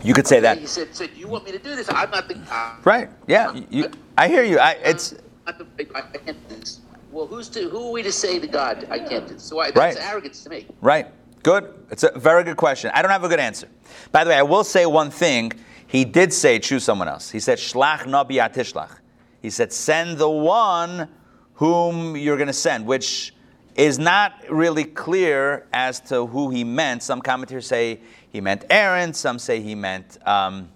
[0.03, 0.59] You could say that.
[0.59, 1.89] He said, "said You want me to do this?
[1.91, 2.77] I'm not the guy.
[2.85, 3.11] Right.
[3.27, 3.59] Yeah.
[3.71, 4.59] You, I hear you.
[4.59, 5.15] I, it's
[5.47, 6.81] Not the, I, I can't do this."
[7.13, 9.43] Well, who's to who are we to say to God, "I can't do this"?
[9.45, 9.75] So I, Right.
[9.75, 10.67] that's arrogance to me.
[10.81, 11.07] right.
[11.43, 11.73] Good.
[11.93, 12.91] It's a very good question.
[12.93, 13.69] I don't have a good answer.
[14.11, 15.53] By the way, I will say one thing.
[15.87, 17.31] He did say choose someone else.
[17.31, 18.99] He said shlach nabi atishlach.
[19.41, 21.09] He said send the one
[21.55, 23.33] whom you're going to send, which
[23.77, 27.05] is not really clear as to who he meant.
[27.05, 29.15] Some commentators say he meant Aaron.
[29.15, 30.69] Some say he meant um,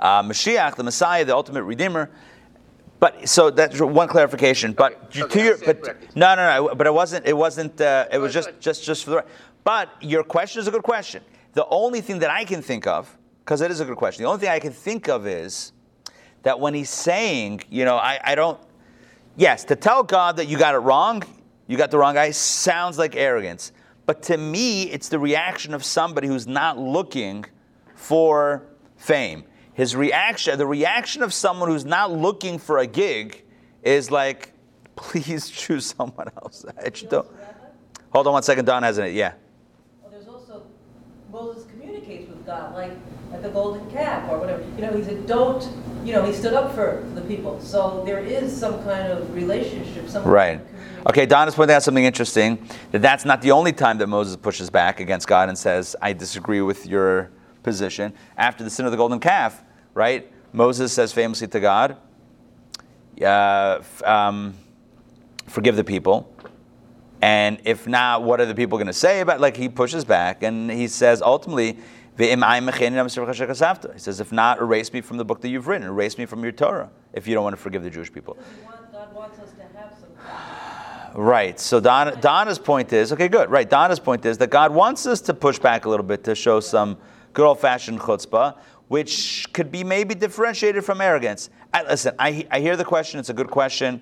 [0.00, 2.10] uh, Mashiach, the Messiah, the ultimate Redeemer.
[2.98, 4.72] But so that's one clarification.
[4.72, 6.74] But Okay, to okay, your, but no, no, no.
[6.74, 7.26] But it wasn't.
[7.26, 7.80] It wasn't.
[7.80, 9.24] Uh, it was just, just, just for the.
[9.64, 11.22] But your question is a good question.
[11.52, 14.22] The only thing that I can think of, because it is a good question.
[14.22, 15.72] The only thing I can think of is
[16.42, 18.58] that when he's saying, you know, I, I don't.
[19.36, 21.22] Yes, to tell God that you got it wrong,
[21.66, 23.72] you got the wrong guy, sounds like arrogance.
[24.06, 27.44] But to me, it's the reaction of somebody who's not looking
[27.94, 28.62] for
[28.96, 29.44] fame.
[29.76, 33.44] His reaction, the reaction of someone who's not looking for a gig,
[33.82, 34.52] is like,
[34.96, 36.64] please choose someone else.
[36.82, 37.28] I just don't.
[38.10, 38.64] Hold on one second.
[38.64, 39.14] Don hasn't it.
[39.14, 39.34] Yeah.
[40.02, 40.62] Well, there's also,
[41.30, 42.92] Moses communicates with God, like
[43.34, 44.62] at the golden calf or whatever.
[44.76, 45.68] You know, he said, don't,
[46.02, 47.60] you know, he stood up for the people.
[47.60, 50.58] So there is some kind of relationship, some Right.
[50.58, 51.08] of.
[51.10, 54.36] Okay, Don is pointing out something interesting that that's not the only time that Moses
[54.36, 57.30] pushes back against God and says, I disagree with your
[57.62, 58.14] position.
[58.38, 59.62] After the sin of the golden calf,
[59.96, 60.30] right?
[60.52, 61.96] Moses says famously to God,
[63.20, 64.54] uh, f- um,
[65.46, 66.32] forgive the people.
[67.22, 70.42] And if not, what are the people going to say about Like he pushes back
[70.42, 71.78] and he says ultimately,
[72.18, 75.24] "Ve'im ai mechenin am sefer chasher kasavta." he says, if not, erase me from the
[75.24, 77.82] book that you've written, erase me from your Torah, if you don't want to forgive
[77.82, 78.34] the Jewish people.
[78.34, 80.10] Because we want- God wants us to have some.
[81.22, 81.58] Right.
[81.58, 83.28] So Don, Donna's point is okay.
[83.28, 83.50] Good.
[83.50, 83.68] Right.
[83.68, 86.60] Donna's point is that God wants us to push back a little bit to show
[86.60, 86.98] some
[87.32, 88.56] good old-fashioned chutzpah.
[88.88, 91.50] Which could be maybe differentiated from arrogance.
[91.74, 93.18] I, listen, I, I hear the question.
[93.18, 94.00] It's a good question.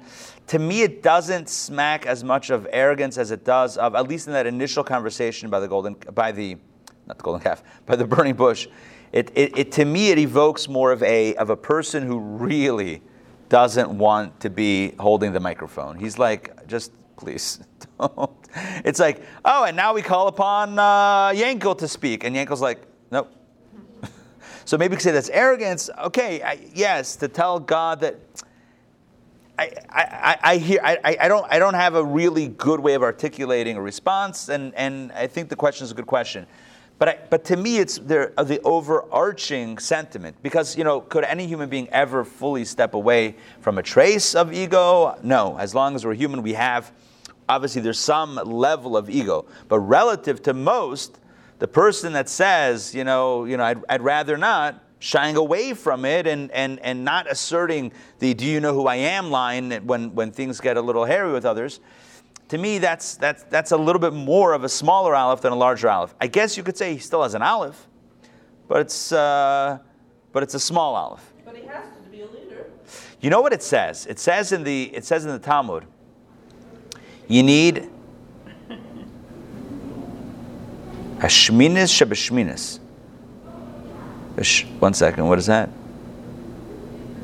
[0.48, 4.26] To me, it doesn't smack as much of arrogance as it does of, at least
[4.26, 6.56] in that initial conversation by the golden, by the,
[7.06, 8.68] not the golden calf, by the burning bush.
[9.12, 13.00] It, it, it to me, it evokes more of a of a person who really
[13.48, 15.96] doesn't want to be holding the microphone.
[15.96, 17.60] He's like, just please
[17.98, 18.30] don't.
[18.84, 22.82] It's like, oh, and now we call upon uh, Yankel to speak, and Yankel's like,
[23.10, 23.32] nope.
[24.64, 25.90] So maybe you could say that's arrogance.
[26.04, 28.16] Okay, I, yes, to tell God that.
[29.56, 33.04] I, I, I hear I, I don't I don't have a really good way of
[33.04, 36.46] articulating a response and, and I think the question is a good question.
[36.98, 40.36] But, I, but to me, it's the, the overarching sentiment.
[40.42, 44.52] Because, you know, could any human being ever fully step away from a trace of
[44.52, 45.18] ego?
[45.22, 45.58] No.
[45.58, 46.92] As long as we're human, we have,
[47.48, 49.44] obviously, there's some level of ego.
[49.68, 51.18] But relative to most,
[51.58, 56.06] the person that says, you know, you know I'd, I'd rather not, shying away from
[56.06, 60.14] it and, and, and not asserting the do you know who I am line when,
[60.14, 61.80] when things get a little hairy with others
[62.48, 65.56] to me, that's, that's, that's a little bit more of a smaller aleph than a
[65.56, 66.14] larger aleph.
[66.20, 67.88] I guess you could say he still has an aleph,
[68.68, 69.78] but it's, uh,
[70.32, 71.32] but it's a small aleph.
[71.44, 72.70] But he has to be a leader.
[73.20, 74.06] You know what it says?
[74.06, 75.84] It says in the, it says in the Talmud,
[77.26, 77.88] you need
[81.18, 82.80] Hashminis Shabashminis.
[84.80, 85.70] One second, what is that?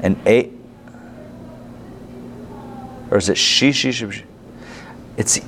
[0.02, 0.52] An eight?
[3.10, 4.26] Or is it Shishi Shabashminis?
[5.16, 5.40] It's,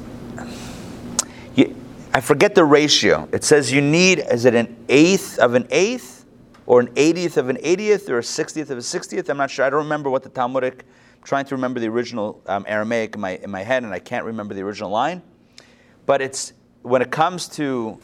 [1.54, 1.74] you,
[2.12, 3.28] I forget the ratio.
[3.32, 6.26] It says you need, is it an eighth of an eighth,
[6.66, 9.28] or an 80th of an 80th, or a 60th of a 60th?
[9.28, 9.64] I'm not sure.
[9.64, 10.84] I don't remember what the Talmudic,
[11.24, 14.24] trying to remember the original um, Aramaic in my, in my head, and I can't
[14.24, 15.22] remember the original line.
[16.04, 16.52] But it's,
[16.82, 17.98] when it comes to,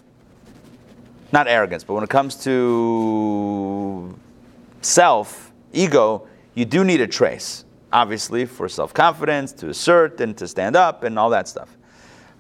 [1.33, 4.19] not arrogance, but when it comes to
[4.81, 10.47] self, ego, you do need a trace obviously for self confidence, to assert and to
[10.47, 11.77] stand up and all that stuff.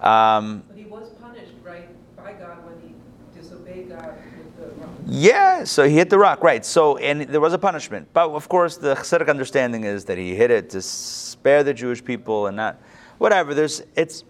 [0.00, 4.90] Um, but he was punished, right, by God when he disobeyed God with the rock.
[5.06, 6.64] Yeah, so he hit the rock, right.
[6.64, 8.08] So, and there was a punishment.
[8.12, 12.04] But of course, the Hasidic understanding is that he hit it to spare the Jewish
[12.04, 12.80] people and not,
[13.18, 13.54] whatever.
[13.54, 14.24] There's, it's,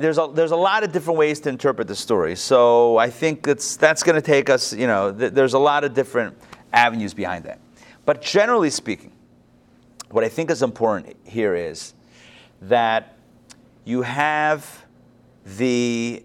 [0.00, 2.36] there's a, there's a lot of different ways to interpret the story.
[2.36, 5.84] So I think that's, that's going to take us, you know, th- there's a lot
[5.84, 6.36] of different
[6.72, 7.60] avenues behind that.
[8.04, 9.12] But generally speaking,
[10.10, 11.94] what I think is important here is
[12.62, 13.16] that
[13.84, 14.86] you have
[15.44, 16.22] the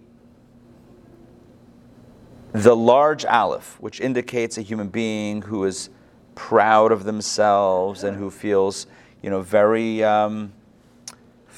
[2.54, 5.90] the large aleph, which indicates a human being who is
[6.36, 8.88] proud of themselves and who feels,
[9.22, 10.54] you know, very um,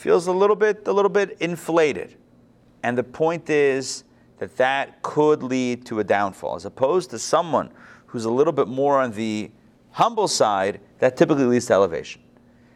[0.07, 2.15] feels a little bit a little bit inflated.
[2.81, 4.05] And the point is
[4.37, 7.69] that that could lead to a downfall, as opposed to someone
[8.05, 9.51] who's a little bit more on the
[9.91, 12.21] humble side, that typically leads to elevation.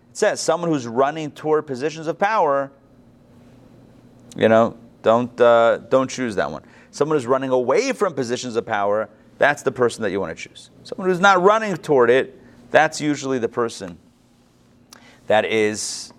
[0.10, 2.70] It says someone who's running toward positions of power,
[4.36, 6.64] you know, don't, uh, don't choose that one.
[6.90, 10.50] Someone who's running away from positions of power, that's the person that you want to
[10.50, 10.70] choose.
[10.84, 12.38] Someone who's not running toward it,
[12.72, 13.98] that's usually the person
[15.28, 16.11] that is,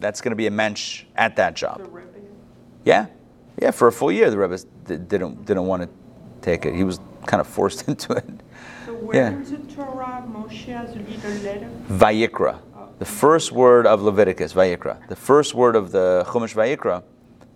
[0.00, 1.88] that's going to be a mensch at that job.
[2.84, 3.06] Yeah,
[3.60, 5.88] yeah, for a full year, the Rebbe didn't, didn't want to
[6.42, 6.74] take it.
[6.74, 8.28] He was kind of forced into it.
[8.84, 9.30] So where yeah.
[9.30, 11.70] does the Torah Moshe as leader letter?
[11.88, 12.60] Vayikra.
[12.74, 12.88] Oh.
[12.98, 15.08] The first word of Leviticus, Vayikra.
[15.08, 17.02] The first word of the Chumash Vayikra,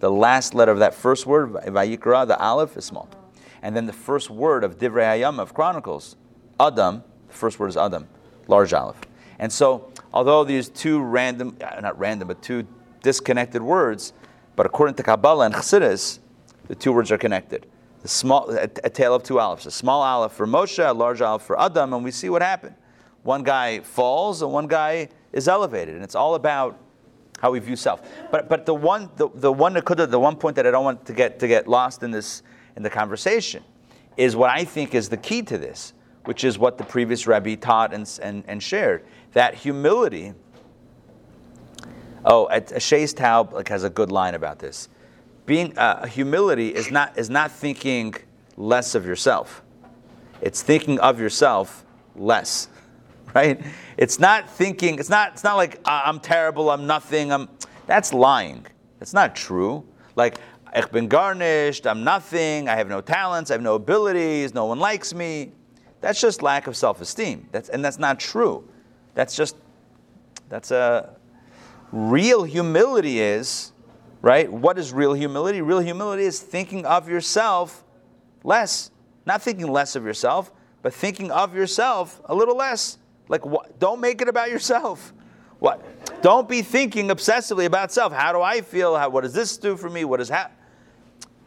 [0.00, 3.09] the last letter of that first word, Vayikra, the Aleph, is small.
[3.12, 3.16] Oh.
[3.62, 6.16] And then the first word of Divrei Hayamim of Chronicles,
[6.59, 8.09] Adam, the first word is Adam,
[8.48, 9.00] large Aleph.
[9.38, 12.66] And so, although these two random, uh, not random, but two
[13.02, 14.12] disconnected words,
[14.56, 16.18] but according to Kabbalah and Chassidus,
[16.68, 17.66] the two words are connected
[18.02, 21.20] the small, a, a tale of two alephs, a small aleph for Moshe, a large
[21.20, 22.74] aleph for Adam, and we see what happened.
[23.22, 26.78] One guy falls and one guy is elevated, and it's all about
[27.40, 28.02] how we view self.
[28.30, 31.12] But but the one the, the one the one point that I don't want to
[31.12, 32.42] get to get lost in this
[32.76, 33.62] in the conversation
[34.16, 35.92] is what I think is the key to this,
[36.24, 39.04] which is what the previous Rebbe taught and, and, and shared.
[39.32, 40.34] That humility.
[42.24, 44.88] Oh, Shais Taub like has a good line about this
[45.50, 48.14] being uh, humility is not is not thinking
[48.57, 49.64] less of yourself.
[50.40, 51.84] It's thinking of yourself
[52.14, 52.68] less,
[53.34, 53.61] right?
[53.96, 55.00] It's not thinking.
[55.00, 55.32] It's not.
[55.32, 56.70] It's not like I'm terrible.
[56.70, 57.32] I'm nothing.
[57.32, 57.48] I'm.
[57.86, 58.64] That's lying.
[59.00, 59.84] It's not true.
[60.14, 60.38] Like
[60.72, 61.84] I've been gornisht.
[61.84, 62.68] I'm nothing.
[62.68, 63.50] I have no talents.
[63.50, 64.55] I have no abilities.
[64.55, 65.50] No one likes me.
[66.00, 67.48] That's just lack of self-esteem.
[67.50, 68.68] That's and that's not true.
[69.20, 69.54] That's just.
[70.48, 71.14] That's a.
[71.92, 73.72] Real humility is
[74.22, 74.50] right?
[74.50, 75.60] What is real humility?
[75.60, 77.84] Real humility is thinking of yourself
[78.44, 78.90] less.
[79.26, 80.50] Not thinking less of yourself,
[80.80, 82.96] but thinking of yourself a little less.
[83.28, 83.78] Like, what?
[83.78, 85.12] don't make it about yourself.
[85.58, 86.22] What?
[86.22, 88.14] Don't be thinking obsessively about self.
[88.14, 88.96] How do I feel?
[88.96, 90.06] How, what does this do for me?
[90.06, 90.56] What does that?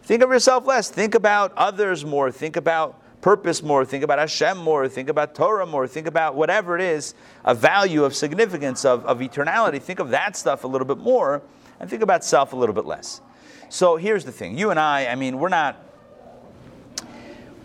[0.03, 0.91] Think of yourself less.
[0.91, 2.31] Think about others more.
[2.31, 3.85] Think about purpose more.
[3.85, 4.87] Think about Hashem more.
[4.89, 5.87] Think about Torah more.
[5.87, 7.15] Think about whatever it is,
[7.45, 9.81] a value of significance of, of eternality.
[9.81, 11.41] Think of that stuff a little bit more,
[11.79, 13.21] and think about self a little bit less.
[13.69, 15.81] So here's the thing: you and I, I mean, we're not,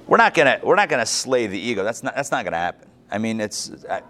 [0.07, 1.83] we're not gonna, we're not gonna slay the ego.
[1.83, 2.89] That's not, that's not gonna happen.
[3.11, 4.01] I mean, it's uh,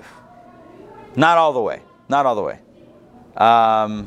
[1.16, 1.80] not all the way.
[2.10, 2.58] Not all the way.
[3.36, 4.06] Um,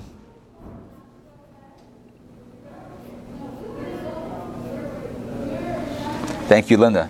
[6.48, 7.10] thank you, Linda.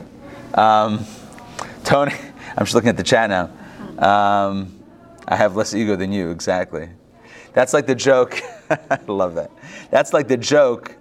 [0.54, 1.06] Um,
[1.84, 2.14] Tony,
[2.58, 3.50] I'm just looking at the chat now.
[3.98, 4.78] Um,
[5.28, 6.90] I have less ego than you, exactly.
[7.54, 8.42] That's like the joke.
[8.70, 9.52] I love that.
[9.90, 10.96] That's like the joke,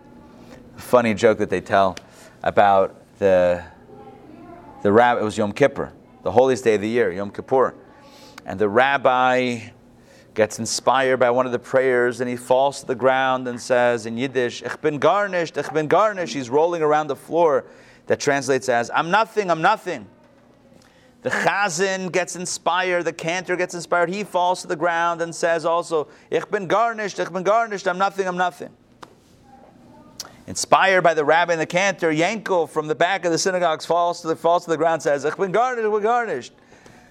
[0.76, 1.96] funny joke that they tell
[2.42, 3.64] about the
[4.82, 5.20] the rabbi.
[5.20, 5.92] It was Yom Kippur,
[6.22, 7.74] the holiest day of the year, Yom Kippur,
[8.46, 9.60] and the rabbi
[10.34, 14.06] gets inspired by one of the prayers and he falls to the ground and says
[14.06, 16.32] in Yiddish, Ich bin gornisht, ich bin gornisht.
[16.32, 17.64] He's rolling around the floor.
[18.10, 20.04] That translates as, I'm nothing, I'm nothing.
[21.22, 24.08] The chazan gets inspired, the cantor gets inspired.
[24.08, 27.98] He falls to the ground and says also, Ich bin gornisht, ich bin gornisht, I'm
[27.98, 28.70] nothing, I'm nothing.
[30.48, 34.22] Inspired by the rabbi and the cantor, Yankel from the back of the synagogue falls
[34.22, 36.50] to the, falls to the ground says, Ich bin gornisht, ich bin gornisht.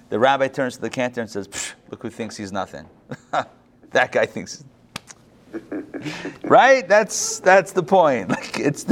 [0.10, 1.48] The rabbi turns to the cantor and says,
[1.90, 2.86] Look who thinks he's nothing.
[3.92, 4.66] that guy thinks.
[6.44, 6.86] right?
[6.90, 8.28] That's that's the point.
[8.40, 8.86] Like it's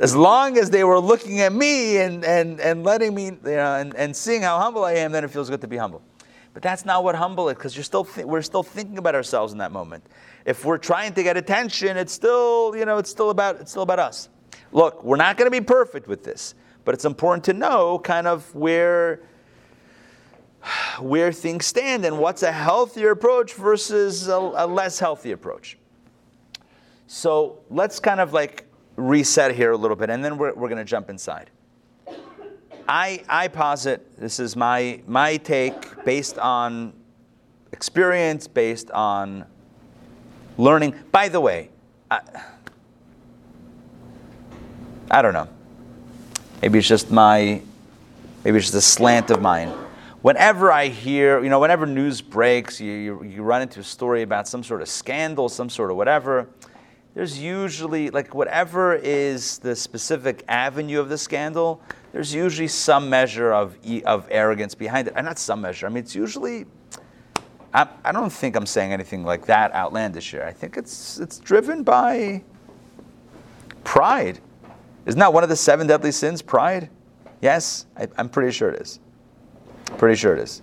[0.00, 3.74] as long as they were looking at me and, and, and letting me, you know,
[3.76, 6.02] and, and seeing how humble I am, then it feels good to be humble.
[6.52, 9.52] But that's not what humble is, because you're still th- we're still thinking about ourselves
[9.52, 10.04] in that moment.
[10.44, 13.82] If we're trying to get attention, it's still, you know, it's still about it's still
[13.82, 14.28] about us.
[14.70, 16.54] Look, we're not going to be perfect with this,
[16.84, 19.20] but it's important to know kind of where
[21.00, 25.76] where things stand and what's a healthier approach versus a, a less healthy approach.
[27.06, 28.63] So let's kind of like
[28.96, 31.50] reset here a little bit, and then we're, we're going to jump inside.
[32.86, 36.92] I, I posit, this is my, my take based on
[37.72, 39.46] experience, based on
[40.58, 40.94] learning.
[41.10, 41.70] By the way,
[42.10, 42.20] I,
[45.10, 45.48] I don't know.
[46.60, 47.62] Maybe it's just my,
[48.44, 49.72] maybe it's just a slant of mine.
[50.22, 54.22] Whenever I hear, you know, whenever news breaks, you, you, you run into a story
[54.22, 56.48] about some sort of scandal, some sort of whatever,
[57.14, 61.80] there's usually, like, whatever is the specific avenue of the scandal,
[62.12, 65.14] there's usually some measure of, of arrogance behind it.
[65.16, 66.66] And not some measure, I mean, it's usually,
[67.72, 70.42] I, I don't think I'm saying anything like that outlandish here.
[70.42, 72.42] I think it's, it's driven by
[73.84, 74.40] pride.
[75.06, 76.90] Isn't that one of the seven deadly sins, pride?
[77.40, 79.00] Yes, I, I'm pretty sure it is.
[79.98, 80.62] Pretty sure it is.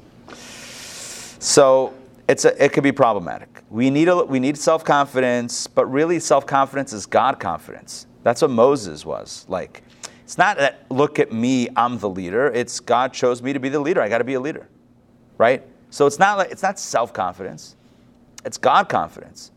[1.39, 1.93] So
[2.27, 3.50] it's a, it could be problematic.
[3.71, 8.05] We need, we need self confidence, but really, self confidence is God confidence.
[8.21, 9.81] That's what Moses was like.
[10.23, 12.47] It's not that, look at me, I'm the leader.
[12.47, 14.01] It's God chose me to be the leader.
[14.01, 14.67] I got to be a leader,
[15.37, 15.63] right?
[15.89, 17.77] So it's not like, it's not self confidence.
[18.43, 19.51] It's God confidence.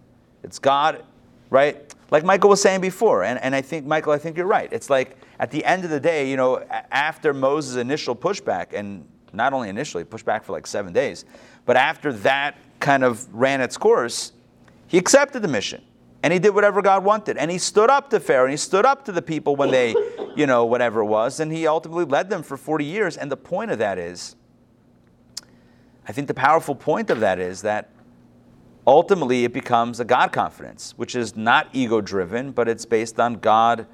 [0.44, 1.04] It's God,
[1.50, 1.92] right?
[2.12, 4.72] Like Michael was saying before, and, and I think, Michael, I think you're right.
[4.72, 9.08] It's like at the end of the day, you know, after Moses' initial pushback, and
[9.32, 11.24] not only initially, pushback for like seven days,
[11.66, 14.32] but after that kind of ran its course,
[14.86, 15.82] he accepted the mission
[16.22, 17.38] and he did whatever God wanted.
[17.38, 19.94] And he stood up to Pharaoh and he stood up to the people when they,
[20.36, 21.40] you know, whatever it was.
[21.40, 23.16] And he ultimately led them for 40 years.
[23.16, 24.36] And the point of that is,
[26.06, 27.88] I think the powerful point of that is that
[28.86, 33.36] ultimately it becomes a God confidence, which is not ego driven, but it's based on
[33.36, 33.86] God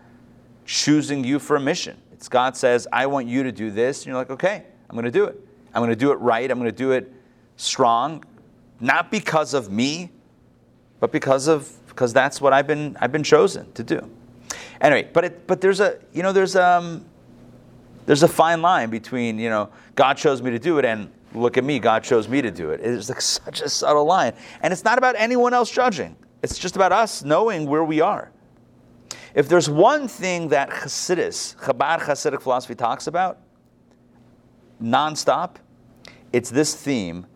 [0.64, 1.96] choosing you for a mission.
[2.12, 4.00] It's God says, I want you to do this.
[4.00, 5.38] And you're like, okay, I'm going to do it.
[5.72, 6.50] I'm going to do it right.
[6.50, 7.12] I'm going to do it
[7.56, 8.24] strong,
[8.80, 10.10] not because of me,
[10.98, 14.10] but because of because that's what I've been I've been chosen to do.
[14.80, 17.04] Anyway, but it, but there's a you know there's um
[18.06, 21.56] there's a fine line between you know God chose me to do it and look
[21.58, 22.80] at me God chose me to do it.
[22.82, 26.16] It's like such a subtle line, and it's not about anyone else judging.
[26.42, 28.30] It's just about us knowing where we are.
[29.34, 33.38] If there's one thing that Hasidus, Chabad Hasidic philosophy talks about,
[34.82, 35.56] nonstop,
[36.32, 37.26] it's this theme.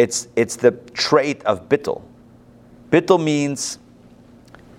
[0.00, 2.00] It's, it's the trait of bittul.
[2.90, 3.78] Bittul means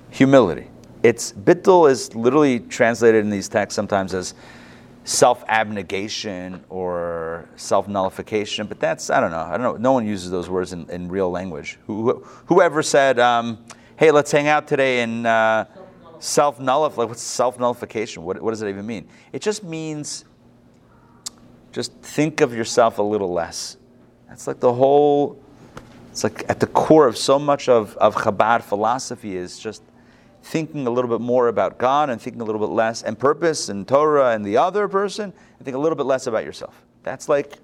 [0.10, 0.68] humility.
[1.04, 4.34] It's bittul is literally translated in these texts sometimes as
[5.04, 9.42] self-abnegation or self-nullification, but that's I don't know.
[9.42, 9.78] I don't know.
[9.78, 11.78] No one uses those words in, in real language.
[11.86, 13.64] Who, whoever said, um,
[13.98, 15.66] "Hey, let's hang out today and uh,
[16.18, 18.24] self-nullify." Like, what's self-nullification?
[18.24, 19.08] What, what does it even mean?
[19.34, 20.26] It just means
[21.72, 23.78] just think of yourself a little less.
[24.32, 25.38] That's like the whole,
[26.10, 29.84] it's like at the core of so much of, of Chabad philosophy is just
[30.42, 33.68] thinking a little bit more about God and thinking a little bit less and purpose
[33.68, 36.82] and Torah and the other person and think a little bit less about yourself.
[37.04, 37.56] That's like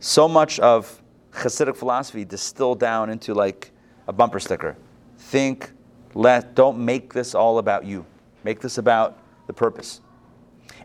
[0.00, 1.00] so much of
[1.32, 3.70] Hasidic philosophy distilled down into like
[4.06, 4.76] a bumper sticker.
[5.16, 5.72] Think,
[6.12, 8.04] let, don't make this all about you.
[8.44, 10.02] Make this about the purpose.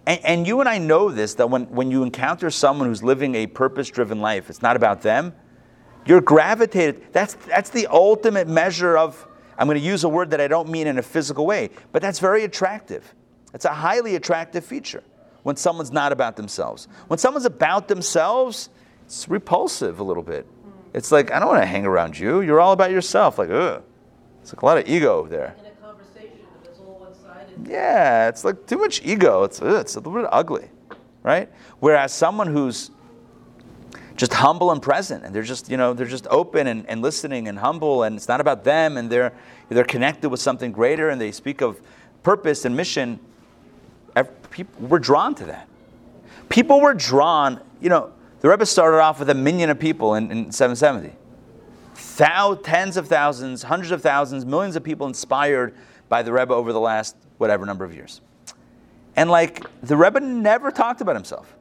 [0.05, 3.35] And, and you and I know this that when, when you encounter someone who's living
[3.35, 5.33] a purpose driven life, it's not about them,
[6.05, 7.11] you're gravitated.
[7.11, 9.27] That's, that's the ultimate measure of,
[9.57, 12.01] I'm going to use a word that I don't mean in a physical way, but
[12.01, 13.13] that's very attractive.
[13.53, 15.03] It's a highly attractive feature
[15.43, 16.87] when someone's not about themselves.
[17.07, 18.69] When someone's about themselves,
[19.05, 20.45] it's repulsive a little bit.
[20.93, 22.41] It's like, I don't want to hang around you.
[22.41, 23.37] You're all about yourself.
[23.37, 23.83] Like, ugh.
[24.41, 25.55] It's like a lot of ego there.
[25.59, 27.48] In a conversation, if it's all one-sided.
[27.65, 29.43] Yeah, it's like too much ego.
[29.43, 30.69] It's, it's a little bit ugly,
[31.23, 31.49] right?
[31.79, 32.91] Whereas someone who's
[34.15, 37.47] just humble and present, and they're just, you know, they're just open and, and listening
[37.47, 39.33] and humble, and it's not about them, and they're
[39.69, 41.79] they're connected with something greater, and they speak of
[42.23, 43.19] purpose and mission.
[44.49, 45.67] People were drawn to that.
[46.49, 47.61] People were drawn.
[47.79, 51.15] You know, the Rebbe started off with a million of people in, in 770
[52.19, 55.73] thou, tens of thousands, hundreds of thousands, millions of people inspired
[56.09, 58.21] by the Rebbe over the last whatever number of years.
[59.15, 61.55] And like the Rebbe never talked about himself.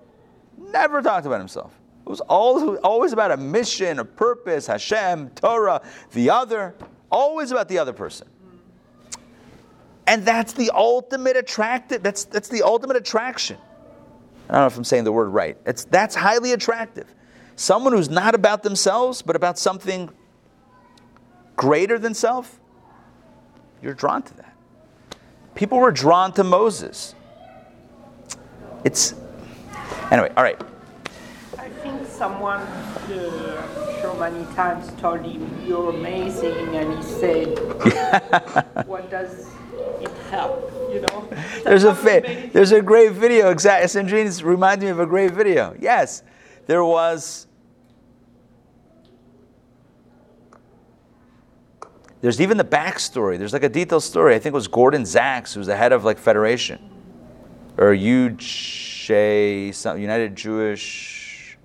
[0.59, 1.73] Never talked about himself.
[2.05, 6.75] It was always, always about a mission, a purpose, Hashem, Torah, the other,
[7.11, 8.29] always about the other person.
[10.07, 13.59] And that's the ultimate attractive, that's, that's the ultimate attraction.
[14.49, 15.59] I don't know if I'm saying the word right.
[15.67, 17.15] It's, that's highly attractive.
[17.57, 20.09] Someone who's not about themselves, but about something
[21.57, 22.59] greater than self,
[23.83, 24.48] you're drawn to that.
[25.59, 27.17] People were drawn to Moses.
[28.85, 29.17] It's,
[30.13, 30.57] anyway, all right.
[31.59, 37.59] I think someone, uh, I'm many times, told him, You're amazing, and he said,
[38.87, 39.49] What does
[40.01, 40.73] it help?
[40.93, 41.29] You know?
[41.65, 43.51] There's a, fa- there's a great video.
[43.51, 43.89] Exactly.
[43.89, 45.75] Sandrine reminds me of a great video.
[45.81, 46.23] Yes,
[46.67, 47.48] there was.
[52.21, 53.39] There's even the backstory.
[53.39, 54.35] There's like a detailed story.
[54.35, 56.79] I think it was Gordon Zacks, who's the head of like Federation,
[57.77, 61.57] or UJ, United Jewish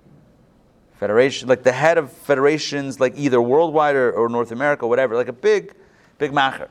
[0.94, 5.28] Federation, like the head of federations, like either worldwide or, or North America, whatever, like
[5.28, 5.74] a big,
[6.18, 6.68] big macher.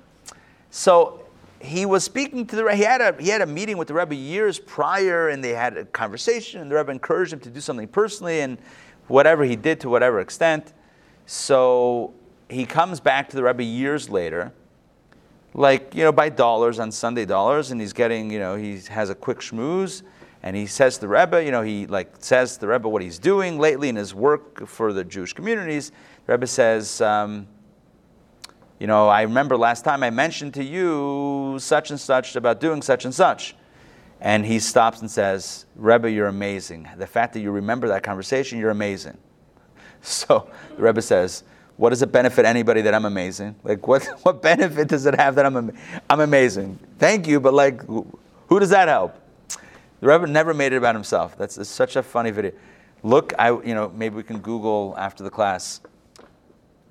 [0.69, 1.25] So
[1.59, 2.75] he was speaking to the.
[2.75, 5.77] He had a he had a meeting with the Rebbe years prior, and they had
[5.77, 6.61] a conversation.
[6.61, 8.57] And the Rebbe encouraged him to do something personally, and
[9.07, 10.73] whatever he did to whatever extent.
[11.25, 12.13] So
[12.53, 14.53] he comes back to the Rebbe years later,
[15.53, 19.09] like you know by dollars on Sunday dollars, and he's getting you know he has
[19.09, 20.03] a quick schmooze,
[20.41, 23.01] and he says to the Rebbe, you know he like says to the Rebbe what
[23.01, 25.91] he's doing lately in his work for the Jewish communities.
[26.25, 27.01] The Rebbe says.
[27.01, 27.47] Um,
[28.79, 32.81] you know, I remember last time I mentioned to you such and such about doing
[32.81, 33.55] such and such.
[34.19, 36.89] And he stops and says, Rebbe, you're amazing.
[36.97, 39.17] The fact that you remember that conversation, you're amazing.
[40.05, 41.45] So the Rebbe says,
[41.83, 43.55] what does it benefit anybody that I'm amazing?
[43.61, 45.77] Like, what, what benefit does it have that I'm, am-
[46.09, 46.79] I'm amazing?
[46.97, 49.19] Thank you, but like, who does that help?
[49.99, 51.37] The Rebbe never made it about himself.
[51.37, 52.53] That's such a funny video.
[53.03, 55.81] Look, I, you know, maybe we can Google after the class,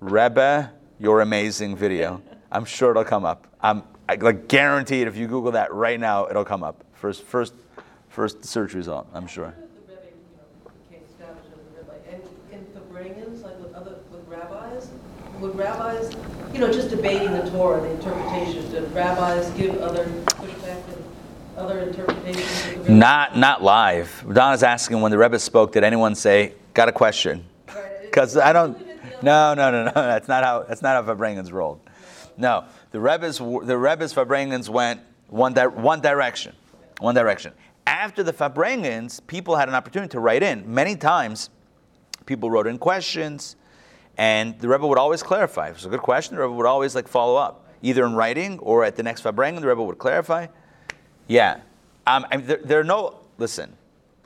[0.00, 0.70] Rebbe,
[1.00, 2.22] you're amazing video.
[2.50, 3.46] I'm sure it'll come up.
[3.62, 6.84] I'm I, like guaranteed if you Google that right now, it'll come up.
[6.92, 7.54] First, first,
[8.10, 9.08] first search result.
[9.14, 9.54] I'm sure.
[9.86, 11.94] The Rebbe, you know, became established as a Rebbe.
[12.10, 12.22] And
[12.52, 14.88] in Farbrengens, like with other, with rabbis,
[15.42, 16.12] would rabbis,
[16.52, 21.04] you know, just debating the Torah, the interpretations, did rabbis give other pushback and
[21.56, 22.44] other interpretations?
[22.44, 22.92] of the Rebbe?
[22.92, 24.24] Not not live.
[24.32, 25.72] Donna's asking when the Rebbe spoke.
[25.72, 27.44] Did anyone say got a question?
[28.02, 28.78] Because I don't.
[29.22, 29.92] No, no, no, no.
[29.94, 30.62] That's not how.
[30.62, 31.80] That's not how Farbrengens rolled.
[32.36, 36.54] No, the Rebbe's the Rebbe's Farbrengens went one di- one direction,
[37.00, 37.52] one direction.
[37.84, 40.72] After the Farbrengens, people had an opportunity to write in.
[40.72, 41.50] Many times,
[42.26, 43.56] people wrote in questions,
[44.18, 45.66] and the Rebbe would always clarify.
[45.66, 48.14] If it was a good question, the Rebbe would always like follow up, either in
[48.14, 50.46] writing or at the next Farbrengen, the Rebbe would clarify.
[51.28, 51.60] Yeah,
[52.06, 53.20] um, I mean, there, there are no.
[53.38, 53.72] Listen,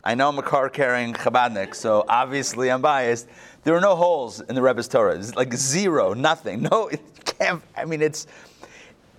[0.02, 3.28] I know I'm a car carrying Chabadnik, so obviously I'm biased.
[3.64, 5.18] There are no holes in the Rebbe's Torah.
[5.18, 6.62] It's like zero, nothing.
[6.62, 7.62] No, it can't.
[7.76, 8.26] I mean, it's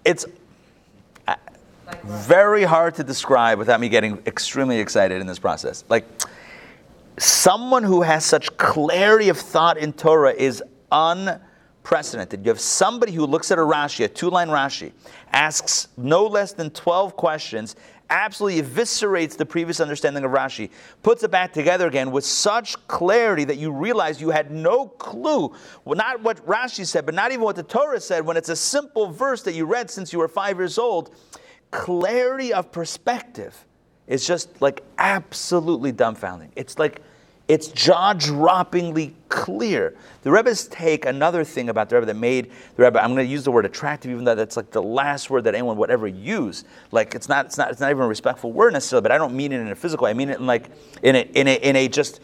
[0.05, 0.25] it's
[1.27, 1.35] uh,
[2.03, 5.83] very hard to describe without me getting extremely excited in this process.
[5.89, 6.05] Like
[7.17, 12.45] someone who has such clarity of thought in Torah is unprecedented.
[12.45, 14.91] You have somebody who looks at a Rashi, a two-line Rashi,
[15.31, 17.75] asks no less than 12 questions,
[18.09, 20.69] absolutely eviscerates the previous understanding of Rashi,
[21.01, 25.53] puts it back together again with such clarity that you realize you had no clue,
[25.85, 28.55] well, not what Rashi said, but not even what the Torah said, when it's a
[28.55, 31.13] simple verse that you read since you were five years old.
[31.71, 33.65] Clarity of perspective
[34.07, 36.49] is just like absolutely dumbfounding.
[36.55, 37.01] It's like
[37.47, 39.95] it's jaw-droppingly clear.
[40.23, 43.01] The Rebbe's take another thing about the Rebbe that made the Rebbe.
[43.01, 45.55] I'm going to use the word attractive, even though that's like the last word that
[45.55, 46.65] anyone would ever use.
[46.91, 49.03] Like it's not, it's not, it's not even a respectful word necessarily.
[49.03, 50.07] But I don't mean it in a physical.
[50.07, 50.69] I mean it in like
[51.03, 52.19] in a, in a, in a just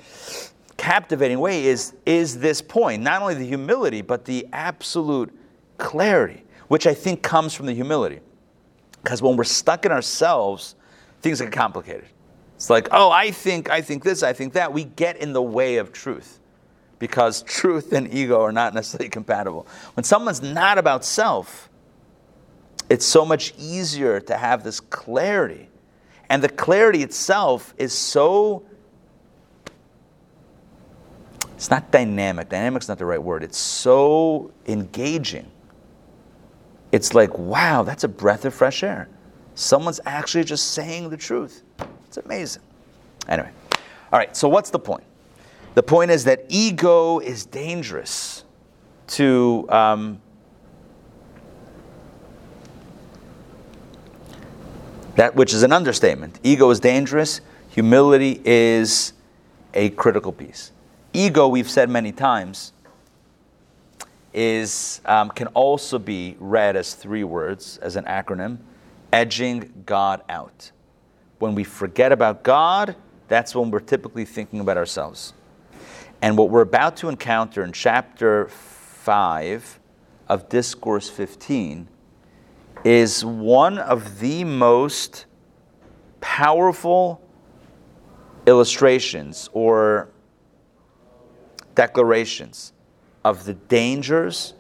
[0.76, 1.66] captivating way.
[1.66, 5.34] Is is this point not only the humility but the absolute
[5.78, 8.20] clarity, which I think comes from the humility,
[9.02, 10.76] because when we're stuck in ourselves,
[11.22, 12.08] things get complicated.
[12.64, 14.72] It's like, oh, I think, I think this, I think that.
[14.72, 16.40] We get in the way of truth
[16.98, 19.68] because truth and ego are not necessarily compatible.
[19.96, 21.68] When someone's not about self,
[22.90, 25.68] it's so much easier to have this clarity.
[26.30, 28.64] And the clarity itself is so.
[31.56, 32.48] It's not dynamic.
[32.48, 33.44] Dynamic's not the right word.
[33.44, 35.52] It's so engaging.
[36.94, 39.10] It's like, wow, that's a breath of fresh air.
[39.54, 41.62] Someone's actually just saying the truth.
[42.16, 42.62] It's amazing.
[43.28, 43.50] Anyway,
[44.12, 45.04] all right, so what's the point?
[45.74, 48.44] The point is that ego is dangerous
[49.08, 49.66] to.
[49.70, 50.22] Um,
[55.16, 56.40] that which is an understatement.
[56.44, 59.14] Ego is dangerous, humility is
[59.74, 60.72] a critical piece.
[61.14, 62.74] Ego, we've said many times,
[64.34, 68.60] is, um, can also be read as three words, as an acronym
[69.12, 70.72] edging God out.
[71.44, 72.96] When we forget about God,
[73.28, 75.34] that's when we're typically thinking about ourselves.
[76.22, 79.78] And what we're about to encounter in chapter 5
[80.30, 81.90] of Discourse 15
[82.86, 85.26] is one of the most
[86.22, 87.22] powerful
[88.48, 90.08] illustrations or
[91.76, 92.72] declarations
[93.26, 94.54] of the dangers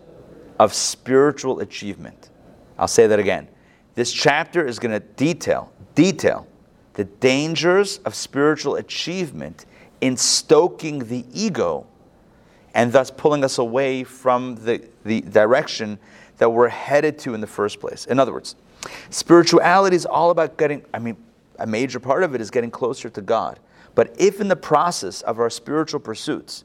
[0.60, 2.30] of spiritual achievement.
[2.78, 3.48] I'll say that again.
[3.96, 6.46] This chapter is going to detail, detail
[6.94, 9.66] the dangers of spiritual achievement
[10.02, 11.86] in stoking the ego
[12.74, 16.00] and thus pulling us away from the, the direction
[16.38, 18.06] that we're headed to in the first place.
[18.06, 18.56] In other words,
[19.10, 21.18] spirituality is all about getting, I mean,
[21.60, 23.60] a major part of it is getting closer to God.
[23.96, 26.64] But if in the process of our spiritual pursuits,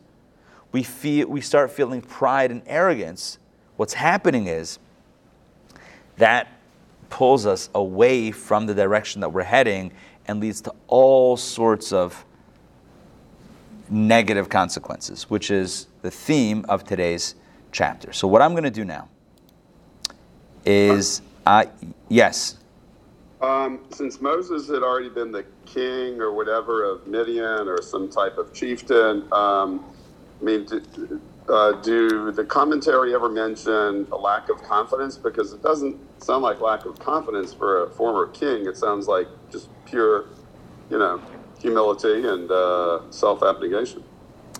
[0.73, 3.39] we, feel, we start feeling pride and arrogance,
[3.77, 4.79] what's happening is
[6.17, 6.49] that
[7.11, 9.93] pulls us away from the direction that we're heading
[10.29, 12.25] and leads to all sorts of
[13.91, 17.35] negative consequences, which is the theme of today's
[17.73, 18.13] chapter.
[18.13, 19.09] So, what I'm going to do now
[20.65, 21.65] is, uh,
[22.09, 22.59] yes.
[23.41, 28.37] Um, since Moses had already been the king or whatever of Midian or some type
[28.37, 29.85] of chieftain, um,
[30.41, 35.17] I mean, do, uh, do the commentary ever mention a lack of confidence?
[35.17, 38.67] Because it doesn't sound like lack of confidence for a former king.
[38.67, 40.27] It sounds like just pure,
[40.91, 41.21] you know,
[41.61, 44.03] humility and uh, self-abnegation.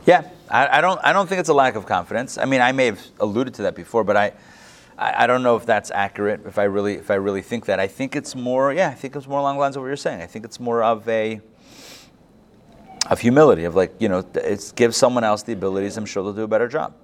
[0.07, 1.01] Yeah, I, I, don't.
[1.03, 2.39] I don't think it's a lack of confidence.
[2.39, 4.33] I mean, I may have alluded to that before, but I,
[4.97, 6.47] I, I, don't know if that's accurate.
[6.47, 8.73] If I really, if I really think that, I think it's more.
[8.73, 10.23] Yeah, I think it's more along the lines of what you're saying.
[10.23, 11.41] I think it's more of a,
[13.11, 15.97] of humility, of like you know, it's give someone else the abilities.
[15.97, 16.95] I'm sure they'll do a better job.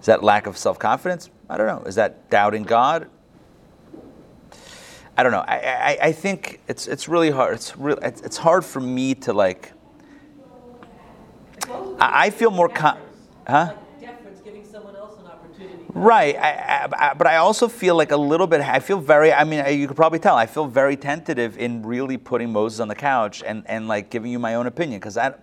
[0.00, 1.30] Is that lack of self-confidence?
[1.48, 1.82] I don't know.
[1.86, 3.08] Is that doubting God?
[5.18, 5.44] I don't know.
[5.48, 7.54] I, I, I think it's it's really hard.
[7.54, 7.98] It's real.
[8.02, 9.72] It's, it's hard for me to like.
[11.98, 13.00] I, I feel more con-
[13.44, 13.74] huh?
[15.92, 18.60] Right, I, I, but I also feel like a little bit.
[18.60, 19.32] I feel very.
[19.32, 20.36] I mean, you could probably tell.
[20.36, 24.30] I feel very tentative in really putting Moses on the couch and, and like giving
[24.30, 25.34] you my own opinion because I,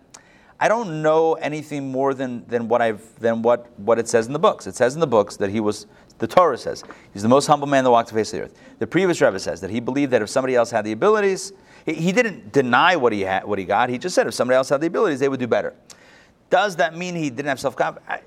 [0.58, 4.32] I don't know anything more than, than what I've than what, what it says in
[4.32, 4.68] the books.
[4.68, 5.86] It says in the books that he was
[6.18, 8.60] the Torah says he's the most humble man that walked the face of the earth.
[8.80, 11.52] The previous Rebbe says that he believed that if somebody else had the abilities,
[11.86, 13.90] he, he didn't deny what he had, what he got.
[13.90, 15.74] He just said if somebody else had the abilities, they would do better.
[16.50, 18.22] Does that mean he didn't have self confidence?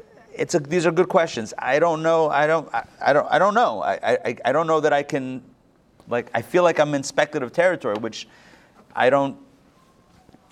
[0.69, 1.55] These are good questions.
[1.59, 2.29] I don't know.
[2.29, 2.73] I don't.
[2.73, 3.27] I, I don't.
[3.31, 3.83] I don't know.
[3.83, 5.43] I, I, I don't know that I can.
[6.09, 8.29] Like I feel like I'm in speculative territory, which
[8.95, 9.37] I don't.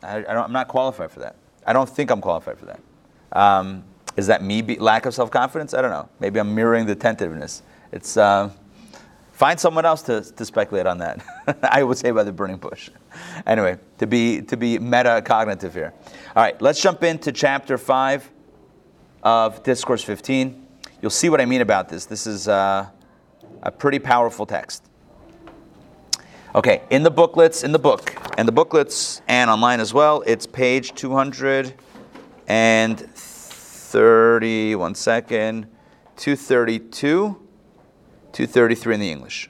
[0.03, 1.37] I, I don't I'm not qualified for that.
[1.66, 2.80] I don't think I'm qualified for that.
[3.32, 3.84] Um,
[4.17, 5.75] is that me be, lack of self confidence?
[5.75, 6.09] I don't know.
[6.21, 7.62] Maybe I'm mirroring the tentativeness.
[7.93, 8.51] It's uh,
[9.33, 11.25] find someone else to, to speculate on that.
[11.62, 12.91] I would say by the burning bush.
[13.47, 15.93] Anyway, to be to be metacognitive here.
[16.35, 18.31] All right, let's jump into chapter five
[19.23, 20.67] of Discourse 15.
[21.03, 22.07] You'll see what I mean about this.
[22.07, 22.87] This is uh,
[23.62, 24.85] a pretty powerful text.
[26.55, 30.47] Okay, in the booklets, in the book, and the booklets, and online as well, it's
[30.47, 30.95] page
[33.93, 35.66] 230, one second,
[36.16, 37.41] 232,
[38.32, 39.49] 233 in the English.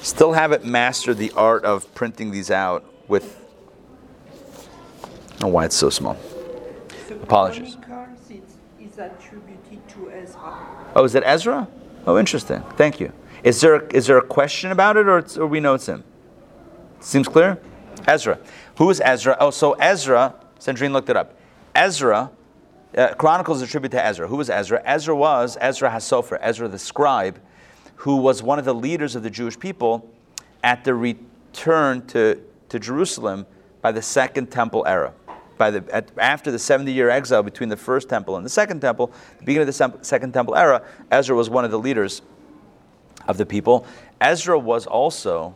[0.00, 3.38] Still haven't mastered the art of printing these out with.
[5.02, 6.16] I don't know why it's so small.
[7.08, 7.76] The Apologies.
[8.30, 8.40] Is,
[8.80, 10.92] is attributed to Ezra.
[10.94, 11.66] Oh, is it Ezra?
[12.06, 12.62] Oh, interesting.
[12.76, 13.12] Thank you.
[13.42, 16.04] Is there is there a question about it, or, it's, or we know it's him?
[17.00, 17.58] Seems clear.
[18.06, 18.38] Ezra.
[18.78, 19.36] Who is Ezra?
[19.40, 20.34] Oh, so Ezra.
[20.60, 21.36] Sandrine looked it up.
[21.74, 22.30] Ezra.
[22.96, 24.28] Uh, Chronicles attribute to Ezra.
[24.28, 24.82] Who was Ezra?
[24.84, 27.40] Ezra was Ezra Hasofer, Ezra the scribe,
[27.96, 30.08] who was one of the leaders of the Jewish people
[30.62, 33.46] at the return to, to Jerusalem
[33.80, 35.12] by the Second Temple era.
[35.58, 38.80] By the, at, after the 70 year exile between the First Temple and the Second
[38.80, 42.22] Temple, the beginning of the Second Temple era, Ezra was one of the leaders
[43.28, 43.86] of the people.
[44.20, 45.54] Ezra was also,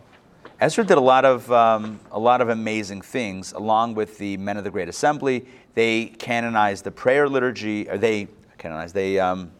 [0.61, 4.57] Ezra did a lot of, um, a lot of amazing things along with the men
[4.57, 5.47] of the Great Assembly.
[5.77, 9.53] They canonized the prayer liturgy, or they canonized, they um,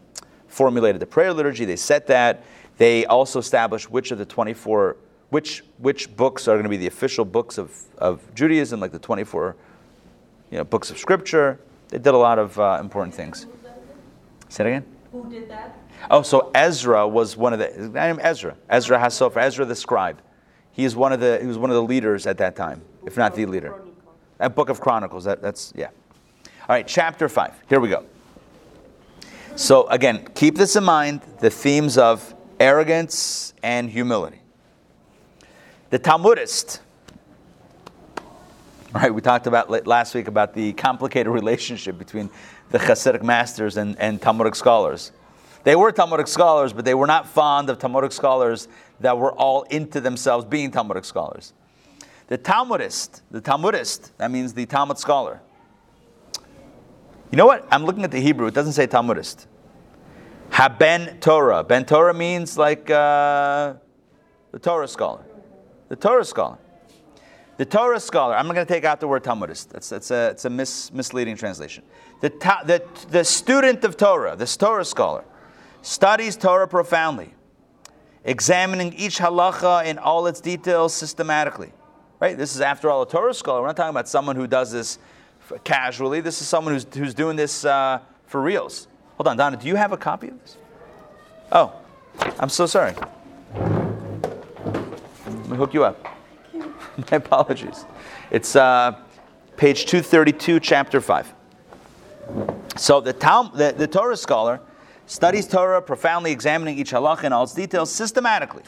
[0.47, 2.43] formulated the prayer liturgy, they set that.
[2.77, 4.97] They also established which of the 24,
[5.29, 8.97] which, which books are going to be the official books of, of Judaism, like the
[8.97, 9.55] 24
[10.49, 11.59] you know, books of scripture.
[11.89, 13.45] They did a lot of uh, important things.
[14.49, 14.85] Say it again.
[15.11, 15.77] Who did that?
[16.09, 17.67] Oh, so Ezra was one of the.
[17.67, 18.57] His name Ezra.
[18.69, 19.37] Ezra Hasofer.
[19.37, 20.19] Ezra the scribe.
[20.71, 21.37] He is one of the.
[21.39, 23.75] He was one of the leaders at that time, if not the leader.
[24.39, 25.25] That book of Chronicles.
[25.25, 25.89] That, that's yeah.
[26.69, 27.53] All right, chapter five.
[27.69, 28.03] Here we go.
[29.55, 34.41] So again, keep this in mind: the themes of arrogance and humility.
[35.91, 36.81] The Talmudist.
[38.91, 39.13] right?
[39.13, 42.29] we talked about last week about the complicated relationship between
[42.71, 45.13] the Hasidic masters and, and Talmudic scholars.
[45.63, 48.67] They were Talmudic scholars, but they were not fond of Talmudic scholars
[48.99, 51.53] that were all into themselves being Talmudic scholars.
[52.27, 55.39] The Talmudist, the Talmudist, that means the Talmud scholar.
[57.31, 57.67] You know what?
[57.71, 58.47] I'm looking at the Hebrew.
[58.47, 59.47] It doesn't say Talmudist.
[60.51, 61.63] Haben Torah.
[61.63, 63.73] Ben Torah means like uh,
[64.51, 65.25] the Torah scholar.
[65.89, 66.57] The Torah scholar.
[67.57, 69.71] The Torah scholar, I'm not going to take out the word Talmudist.
[69.71, 71.83] That's, that's a, it's a mis, misleading translation.
[72.21, 75.25] The, ta, the, the student of Torah, this Torah scholar,
[75.81, 77.33] studies Torah profoundly,
[78.23, 81.73] examining each halacha in all its details systematically.
[82.19, 82.37] Right?
[82.37, 83.61] This is, after all, a Torah scholar.
[83.61, 84.99] We're not talking about someone who does this
[85.63, 86.21] casually.
[86.21, 88.87] This is someone who's, who's doing this uh, for reals.
[89.17, 90.57] Hold on, Donna, do you have a copy of this?
[91.51, 91.73] Oh,
[92.39, 92.93] I'm so sorry.
[93.55, 96.03] Let me hook you up.
[96.53, 97.85] My apologies.
[98.31, 98.99] It's uh,
[99.55, 101.33] page 232, chapter 5.
[102.75, 104.59] So the, Talm, the, the Torah scholar
[105.05, 108.63] studies Torah, profoundly examining each halacha in all its details systematically.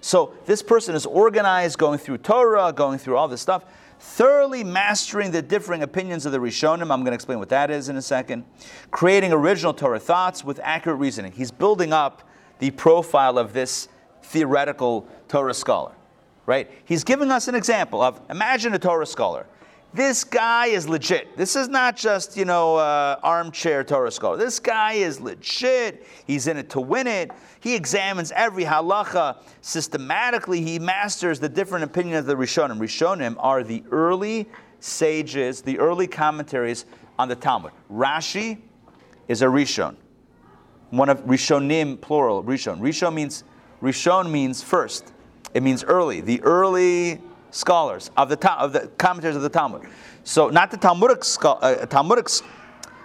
[0.00, 3.64] So this person is organized, going through Torah, going through all this stuff,
[4.02, 6.92] thoroughly mastering the differing opinions of the Rishonim.
[6.92, 8.44] I'm going to explain what that is in a second.
[8.90, 11.30] Creating original Torah thoughts with accurate reasoning.
[11.30, 12.28] He's building up
[12.58, 13.88] the profile of this
[14.24, 15.92] theoretical Torah scholar,
[16.46, 16.68] right?
[16.84, 19.46] He's giving us an example of imagine a Torah scholar.
[19.94, 21.36] This guy is legit.
[21.36, 24.38] This is not just, you know, uh, armchair Torah scholar.
[24.38, 26.06] This guy is legit.
[26.26, 27.30] He's in it to win it.
[27.60, 30.62] He examines every halacha systematically.
[30.62, 32.78] He masters the different opinions of the Rishonim.
[32.78, 34.48] Rishonim are the early
[34.80, 36.86] sages, the early commentaries
[37.18, 37.72] on the Talmud.
[37.92, 38.62] Rashi
[39.28, 39.96] is a Rishon.
[40.88, 42.80] One of Rishonim, plural, Rishon.
[42.80, 43.44] Rishon means,
[43.82, 45.12] Rishon means first.
[45.52, 46.22] It means early.
[46.22, 47.20] The early
[47.52, 49.86] scholars of the of the commentators of the Talmud.
[50.24, 51.86] So not the Talmudic, uh,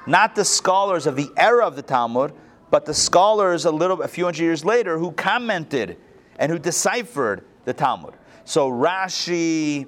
[0.08, 2.34] not the scholars of the era of the Talmud,
[2.72, 5.98] but the scholars a little, a few hundred years later who commented
[6.39, 8.14] and who deciphered the Talmud.
[8.45, 9.86] So Rashi,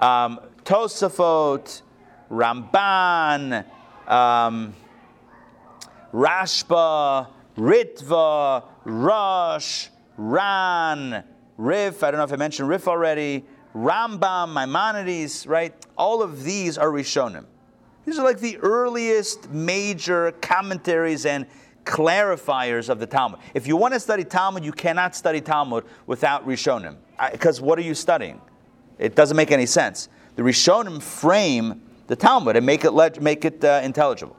[0.00, 1.82] um, Tosafot,
[2.30, 3.64] Ramban,
[4.06, 4.74] um,
[6.12, 11.24] Rashba, Ritva, Rosh, Ran,
[11.56, 13.44] Rif, I don't know if I mentioned Rif already,
[13.78, 15.72] Rambam, Maimonides, right?
[15.96, 17.44] All of these are Rishonim.
[18.04, 21.46] These are like the earliest major commentaries and
[21.84, 23.40] clarifiers of the Talmud.
[23.54, 26.96] If you want to study Talmud, you cannot study Talmud without Rishonim.
[27.30, 28.40] Because what are you studying?
[28.98, 30.08] It doesn't make any sense.
[30.36, 34.36] The Rishonim frame the Talmud and make it, make it uh, intelligible.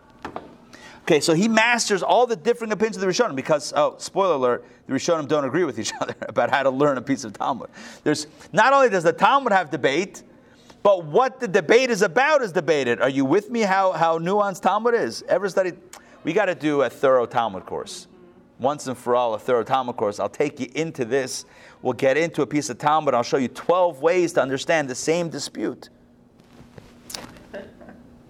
[1.09, 4.65] Okay, so he masters all the different opinions of the Rishonim because, oh, spoiler alert,
[4.85, 7.71] the Rishonim don't agree with each other about how to learn a piece of Talmud.
[8.03, 10.21] There's not only does the Talmud have debate,
[10.83, 13.01] but what the debate is about is debated.
[13.01, 13.61] Are you with me?
[13.61, 15.23] How how nuanced Talmud is?
[15.27, 15.79] Ever studied?
[16.23, 18.05] We got to do a thorough Talmud course.
[18.59, 20.19] once and for all, a thorough Talmud course.
[20.19, 21.45] I'll take you into this.
[21.81, 23.15] We'll get into a piece of Talmud.
[23.15, 25.89] I'll show you 12 ways to understand the same dispute.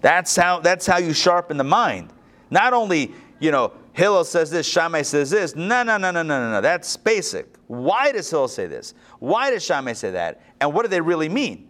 [0.00, 2.10] That's how, that's how you sharpen the mind.
[2.50, 5.54] Not only, you know, Hillel says this, Shammai says this.
[5.56, 6.60] No, no, no, no, no, no, no.
[6.60, 7.56] That's basic.
[7.66, 8.94] Why does Hillel say this?
[9.18, 10.42] Why does Shammai say that?
[10.60, 11.68] And what do they really mean?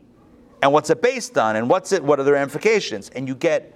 [0.62, 1.56] And what's it based on?
[1.56, 2.02] And what's it?
[2.02, 3.08] What are the ramifications?
[3.10, 3.74] And you get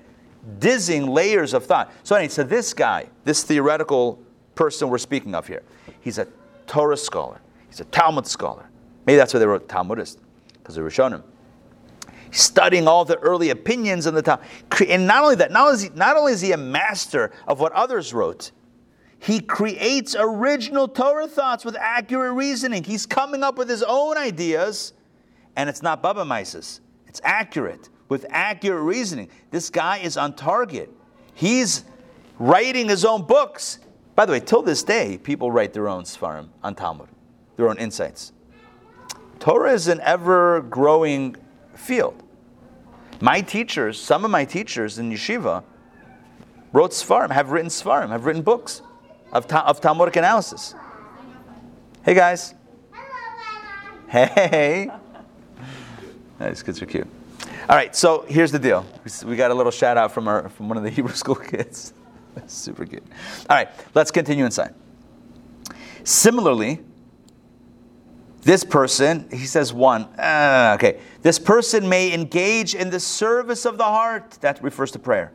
[0.58, 1.92] dizzying layers of thought.
[2.02, 4.22] So anyway, so this guy, this theoretical
[4.54, 5.62] person we're speaking of here,
[6.00, 6.28] he's a
[6.66, 7.40] Torah scholar.
[7.68, 8.68] He's a Talmud scholar.
[9.06, 10.18] Maybe that's why they wrote Talmudist,
[10.52, 11.24] because they were showing him.
[12.34, 14.44] Studying all the early opinions in the Talmud.
[14.88, 17.60] And not only that, not only, is he, not only is he a master of
[17.60, 18.50] what others wrote,
[19.20, 22.82] he creates original Torah thoughts with accurate reasoning.
[22.82, 24.94] He's coming up with his own ideas,
[25.54, 26.80] and it's not bubbe meises.
[27.06, 29.28] It's accurate with accurate reasoning.
[29.52, 30.90] This guy is on target.
[31.34, 31.84] He's
[32.40, 33.78] writing his own books.
[34.16, 37.08] By the way, till this day, people write their own Sfarim on Talmud,
[37.56, 38.32] their own insights.
[39.38, 41.36] Torah is an ever growing
[41.76, 42.23] field.
[43.20, 45.62] My teachers, some of my teachers in yeshiva,
[46.72, 48.82] wrote Sfarim, have written Sfarim, have written books
[49.32, 50.74] of, ta- of Talmudic analysis.
[52.02, 52.54] Hey guys.
[54.08, 54.90] Hey.
[56.40, 57.08] These kids are cute.
[57.68, 58.84] All right, so here's the deal.
[59.24, 61.94] We got a little shout out from our from one of the Hebrew school kids.
[62.46, 63.04] Super cute.
[63.48, 64.74] All right, let's continue inside.
[66.04, 66.80] Similarly,
[68.44, 73.78] this person, he says one, uh, okay, this person may engage in the service of
[73.78, 74.32] the heart.
[74.42, 75.32] That refers to prayer.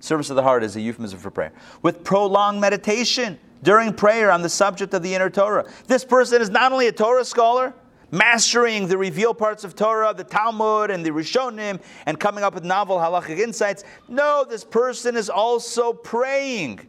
[0.00, 1.52] Service of the heart is a euphemism for prayer.
[1.82, 5.68] With prolonged meditation during prayer on the subject of the inner Torah.
[5.86, 7.74] This person is not only a Torah scholar,
[8.10, 12.64] mastering the revealed parts of Torah, the Talmud, and the Rishonim, and coming up with
[12.64, 13.84] novel halachic insights.
[14.08, 16.80] No, this person is also praying,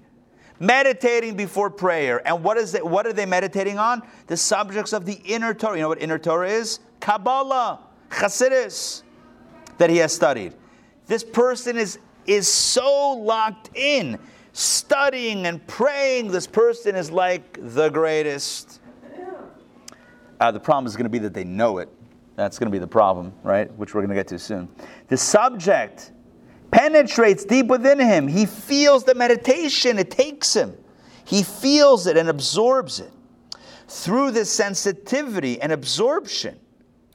[0.60, 2.26] meditating before prayer.
[2.28, 2.86] And what is it?
[2.86, 4.01] What are they meditating on?
[4.28, 5.78] The subjects of the inner Torah.
[5.78, 6.80] You know what inner Torah is?
[6.99, 7.80] Kabbalah,
[8.10, 9.03] Chassidus,
[9.78, 10.53] that he has studied.
[11.07, 14.20] This person is is so locked in,
[14.53, 16.28] studying and praying.
[16.28, 18.82] This person is like the greatest.
[20.39, 21.89] Uh, the problem is going to be that they know it.
[22.36, 23.70] That's going to be the problem, right?
[23.74, 24.70] Which we're going to get to soon.
[25.07, 26.14] The subject
[26.72, 28.28] penetrates deep within him.
[28.28, 30.78] He feels the meditation, it takes him.
[31.26, 33.11] He feels it and absorbs it.
[33.88, 36.59] Through this sensitivity and absorption,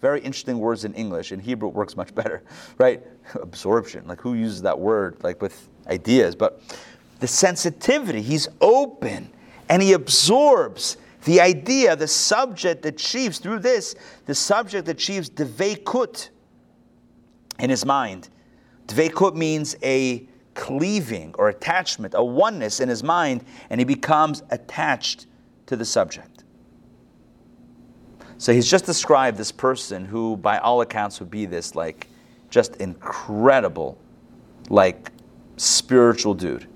[0.00, 1.32] very interesting words in English.
[1.32, 2.42] In Hebrew, it works much better,
[2.78, 3.02] right?
[3.34, 4.06] Absorption.
[4.06, 6.36] Like, who uses that word, like with ideas?
[6.36, 6.60] But
[7.20, 9.30] the sensitivity, he's open
[9.68, 13.94] and he absorbs the idea, the subject achieves, through this,
[14.26, 16.28] the subject achieves dveikut
[17.58, 18.28] in his mind.
[18.86, 25.26] Dveikut means a cleaving or attachment, a oneness in his mind, and he becomes attached
[25.66, 26.44] to the subject.
[28.38, 32.08] So he's just described this person who, by all accounts, would be this like
[32.50, 33.98] just incredible,
[34.68, 35.10] like
[35.56, 36.68] spiritual dude.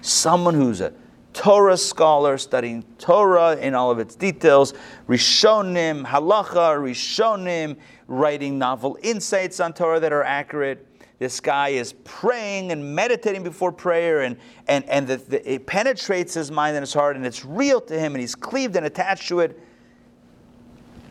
[0.00, 0.92] Someone who's a
[1.32, 4.74] Torah scholar, studying Torah in all of its details,
[5.06, 7.76] Rishonim, Halacha, Rishonim,
[8.08, 10.87] writing novel insights on Torah that are accurate.
[11.18, 14.36] This guy is praying and meditating before prayer, and,
[14.68, 17.98] and, and the, the, it penetrates his mind and his heart, and it's real to
[17.98, 19.58] him, and he's cleaved and attached to it.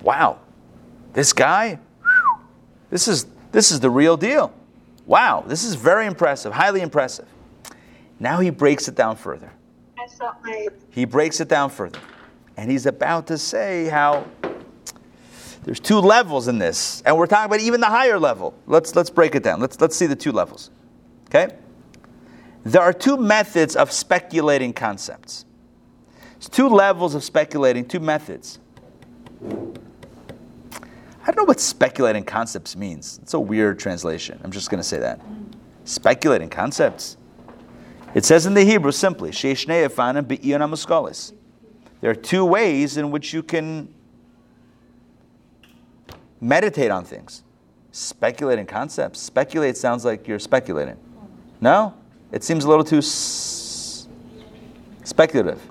[0.02, 0.40] Wow,
[1.12, 1.80] this guy,
[2.90, 4.54] this is, this is the real deal.
[5.06, 7.28] Wow, this is very impressive, highly impressive.
[8.20, 9.52] Now he breaks it down further.
[10.90, 12.00] He breaks it down further.
[12.56, 14.26] And he's about to say how
[15.68, 17.04] there's two levels in this.
[17.06, 18.54] And we're talking about even the higher level.
[18.68, 19.60] Let's, let's break it down.
[19.60, 20.72] Let's, let's see the two levels.
[21.26, 21.58] Okay?
[22.64, 25.44] There are two methods of speculating concepts.
[26.36, 28.60] There's two levels of speculating, two methods.
[29.44, 29.50] I
[31.26, 33.20] don't know what speculating concepts means.
[33.22, 34.40] It's a weird translation.
[34.46, 35.20] I'm just going to say that.
[35.84, 37.18] Speculating concepts.
[38.16, 39.32] It says in the Hebrew simply,
[42.00, 43.94] There are two ways in which you can
[46.42, 47.44] meditate on things.
[47.92, 49.20] Speculate in concepts.
[49.20, 50.98] Speculate sounds like you're speculating.
[51.62, 51.94] No?
[52.32, 54.08] It seems a little too s-
[55.04, 55.62] speculative.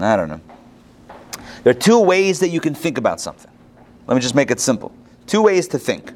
[0.00, 0.40] I don't know.
[1.64, 3.50] There are two ways that you can think about something.
[4.06, 4.92] Let me just make it simple.
[5.26, 6.10] Two ways to think.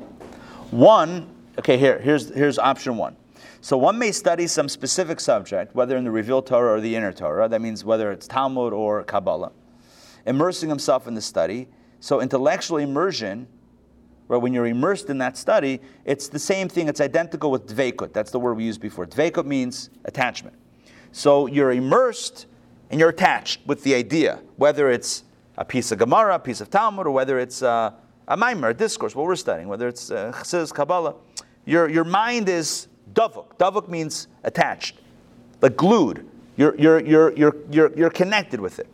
[0.71, 1.29] One,
[1.59, 3.17] okay, here, here's, here's option one.
[3.61, 7.13] So one may study some specific subject, whether in the revealed Torah or the inner
[7.13, 7.49] Torah.
[7.49, 9.53] That means whether it's Talmud or Kabbalah,
[10.27, 11.69] immersing himself in the study.
[12.05, 13.47] So intellectual immersion,
[14.27, 16.87] where when you're immersed in that study, it's the same thing.
[16.87, 18.13] It's identical with dveikut.
[18.13, 19.07] That's the word we used before.
[19.07, 20.55] Dveikut means attachment.
[21.13, 22.45] So you're immersed
[22.91, 25.25] and you're attached with the idea, whether it's
[25.57, 27.93] a piece of Gemara, a piece of Talmud, or whether it's uh,
[28.29, 31.15] a Maimer, a discourse, what we're studying, whether it's uh, Chassidus, Kabbalah,
[31.65, 33.57] your, your mind is davuk.
[33.57, 35.01] Davuk means attached,
[35.63, 36.29] like glued.
[36.59, 38.89] You're, you're, you're, you're, you're, you're connected with it.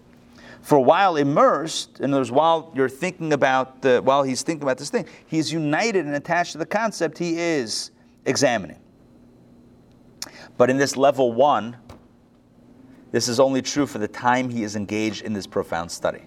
[0.63, 4.91] For while immersed, and there's while you're thinking about the, while he's thinking about this
[4.91, 7.91] thing, he's united and attached to the concept he is
[8.27, 8.79] examining.
[10.57, 11.77] But in this level one,
[13.13, 16.23] this is only true for the time he is engaged in this profound study.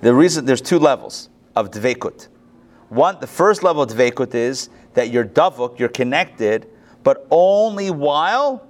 [0.00, 2.28] The reason there's two levels of dvekut.
[2.88, 6.68] One, the first level of dvekut is that you're davuk, you're connected,
[7.02, 8.66] but only while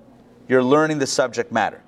[0.49, 1.83] you're learning the subject matter.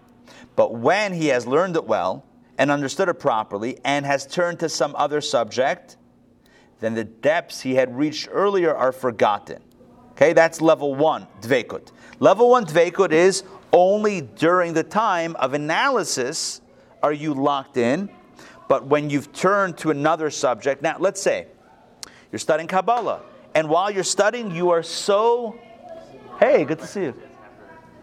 [0.57, 2.25] But when he has learned it well
[2.59, 5.97] and understood it properly and has turned to some other subject,
[6.81, 9.63] then the depths he had reached earlier are forgotten.
[10.13, 11.93] Okay, that's level one, dvekut.
[12.19, 16.61] Level one dvekut is only during the time of analysis
[17.03, 18.11] are you locked in,
[18.69, 21.47] but when you've turned to another subject, now let's say
[22.33, 23.23] you're studying Kabbalah,
[23.55, 25.59] and while you're studying, you are so,
[26.41, 27.15] hey, good to see you.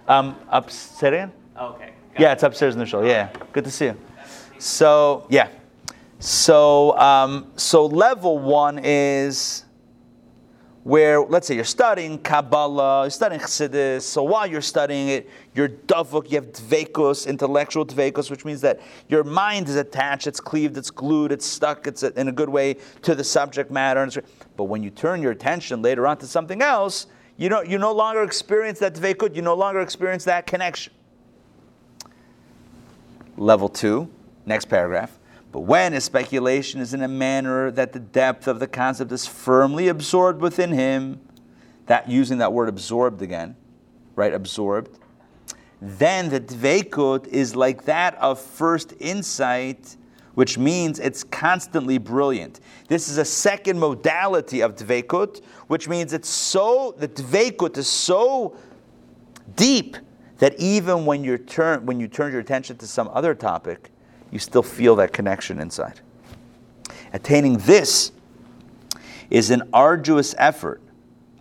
[0.08, 1.34] Um, up, say it again?
[1.60, 1.94] Okay.
[2.18, 3.04] Yeah, it's upstairs in the show.
[3.04, 3.98] Yeah, good to see you.
[4.58, 5.50] So yeah,
[6.20, 9.66] so um, so level one is
[10.84, 14.04] where let's say you're studying Kabbalah, you're studying Chassidus.
[14.04, 18.80] So while you're studying it, you're davuk, you have dvekus, intellectual dvekus, which means that
[19.10, 22.76] your mind is attached, it's cleaved, it's glued, it's stuck, it's in a good way
[23.02, 24.08] to the subject matter.
[24.56, 27.92] But when you turn your attention later on to something else, you don't you no
[27.92, 30.94] longer experience that dvekut, you no longer experience that connection.
[33.38, 34.08] Level two,
[34.46, 35.20] next paragraph.
[35.52, 39.26] But when his speculation is in a manner that the depth of the concept is
[39.26, 41.22] firmly absorbed within him,
[41.86, 43.56] that using that word absorbed again,
[44.16, 44.34] right?
[44.34, 45.00] Absorbed.
[45.82, 49.98] Then the dveikut is like that of first insight,
[50.34, 52.60] which means it's constantly brilliant.
[52.88, 58.58] This is a second modality of dveikut, which means it's so the dveikut is so
[59.56, 59.98] deep
[60.40, 63.92] that even when you turn when you turn your attention to some other topic,
[64.32, 66.02] you still feel that connection inside.
[67.14, 68.12] Attaining this
[69.30, 70.82] is an arduous effort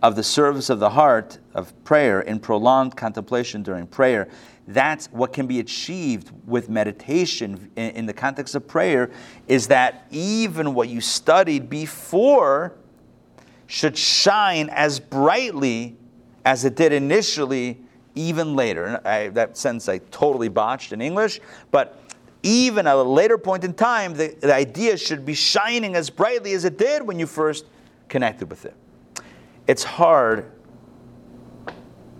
[0.01, 4.27] of the service of the heart of prayer in prolonged contemplation during prayer.
[4.67, 9.11] That's what can be achieved with meditation in, in the context of prayer
[9.47, 12.73] is that even what you studied before
[13.67, 15.97] should shine as brightly
[16.45, 17.79] as it did initially
[18.13, 19.01] even later.
[19.05, 21.99] I, that sentence I totally botched in English, but
[22.45, 26.53] even at a later point in time, the, the idea should be shining as brightly
[26.53, 27.65] as it did when you first
[28.07, 28.75] connected with it.
[29.65, 30.51] It's hard.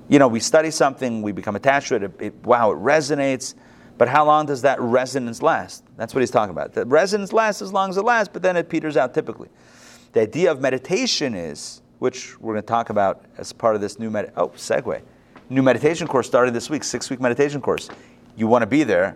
[0.09, 3.53] You know, we study something, we become attached to it, it, it wow, it resonates.
[3.99, 5.83] But how long does that resonance last?
[5.95, 6.73] That's what he's talking about.
[6.73, 9.49] The resonance lasts as long as it lasts, but then it peters out typically.
[10.13, 13.99] The idea of meditation is, which we're going to talk about as part of this
[13.99, 14.33] new med.
[14.35, 15.01] Oh, segue
[15.49, 17.89] new meditation course started this week, six week meditation course.
[18.35, 19.15] You want to be there?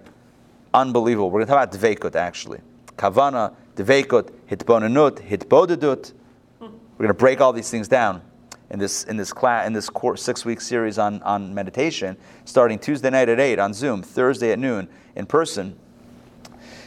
[0.74, 1.30] Unbelievable.
[1.30, 2.59] We're going to talk about dveikut actually.
[2.97, 6.13] Kavana, dveikut, hitbonenut, hitbodedut.
[6.59, 8.22] We're going to break all these things down
[8.70, 13.09] in this in this class in this six week series on, on meditation, starting Tuesday
[13.09, 15.78] night at eight on Zoom, Thursday at noon in person.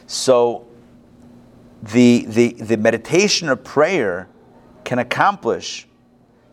[0.07, 0.67] So
[1.83, 4.29] the the the meditation of prayer
[4.85, 5.89] can accomplish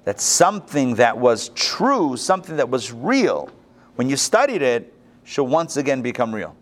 [0.05, 3.49] that something that was true, something that was real,
[3.95, 6.55] when you studied it, should once again become real.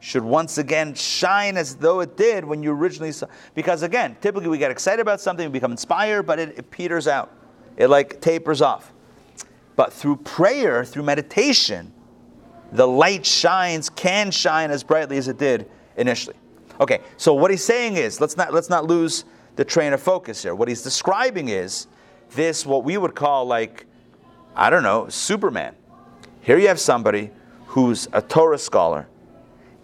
[0.00, 3.26] Should once again shine as though it did when you originally saw.
[3.54, 7.08] Because again, typically we get excited about something, we become inspired, but it, it peters
[7.08, 7.32] out.
[7.76, 8.92] It like tapers off.
[9.76, 11.92] But through prayer, through meditation,
[12.72, 16.36] the light shines, can shine as brightly as it did initially.
[16.80, 19.24] Okay, so what he's saying is, let's not let's not lose
[19.56, 20.54] the train of focus here.
[20.54, 21.88] What he's describing is
[22.30, 23.86] this, what we would call like,
[24.54, 25.74] I don't know, Superman.
[26.40, 27.30] Here you have somebody
[27.66, 29.08] who's a Torah scholar,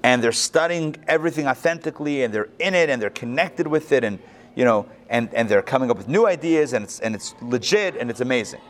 [0.05, 4.19] and they're studying everything authentically, and they're in it, and they're connected with it, and
[4.55, 7.97] you know, and, and they're coming up with new ideas, and it's and it's legit,
[7.97, 8.61] and it's amazing.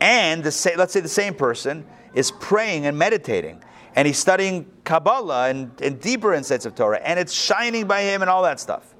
[0.00, 3.62] And the let's say the same person is praying and meditating,
[3.96, 8.20] and he's studying Kabbalah and, and deeper insights of Torah, and it's shining by him
[8.20, 8.94] and all that stuff.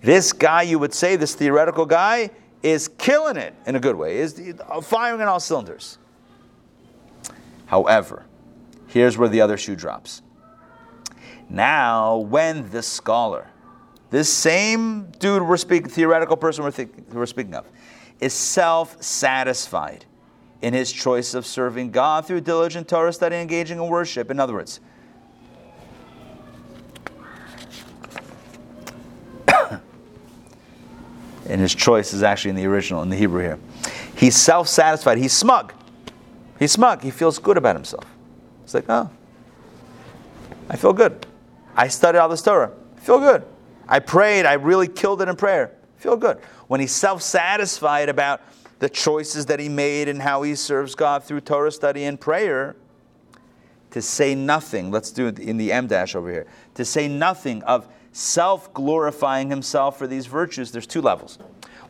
[0.00, 2.30] This guy, you would say, this theoretical guy,
[2.62, 5.98] is killing it in a good way, is uh, firing on all cylinders.
[7.66, 8.24] However,
[8.86, 10.22] here's where the other shoe drops.
[11.48, 13.48] Now, when this scholar,
[14.10, 16.72] this same dude we're speaking, theoretical person we're,
[17.12, 17.66] we're speaking of,
[18.20, 20.04] is self satisfied
[20.62, 24.30] in his choice of serving God through diligent Torah study, engaging in worship.
[24.30, 24.80] In other words,
[31.48, 33.58] and his choice is actually in the original, in the Hebrew here.
[34.16, 35.18] He's self satisfied.
[35.18, 35.74] He's smug.
[36.58, 37.02] He's smug.
[37.02, 38.04] He feels good about himself.
[38.64, 39.10] It's like, oh,
[40.68, 41.26] I feel good.
[41.76, 42.72] I studied all this Torah.
[42.96, 43.44] Feel good.
[43.86, 44.46] I prayed.
[44.46, 45.76] I really killed it in prayer.
[45.98, 46.38] Feel good.
[46.66, 48.40] When he's self satisfied about
[48.78, 52.76] the choices that he made and how he serves God through Torah study and prayer,
[53.90, 57.62] to say nothing, let's do it in the M dash over here, to say nothing
[57.62, 61.38] of self glorifying himself for these virtues, there's two levels.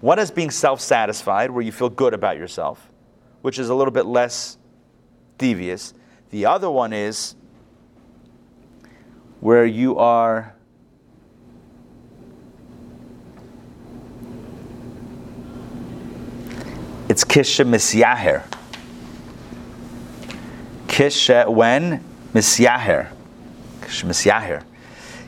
[0.01, 2.91] One is being self satisfied, where you feel good about yourself,
[3.43, 4.59] which is a little bit less
[5.39, 5.95] devious.
[6.31, 7.35] The other one is
[9.41, 10.55] where you are
[17.09, 18.43] it's kisha misyaher.
[20.87, 23.09] Kisha when misyaher.
[23.81, 24.65] Kisha misyaher.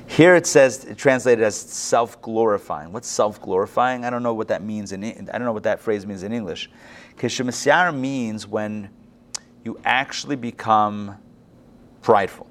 [0.07, 2.93] Here it says translated as self-glorifying.
[2.93, 4.05] What's self-glorifying?
[4.05, 6.33] I don't know what that means in I don't know what that phrase means in
[6.33, 6.71] English.
[7.17, 8.89] Kisha misyaher means when
[9.65, 11.17] you actually become
[12.01, 12.47] prideful.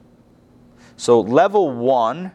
[0.98, 2.34] So level one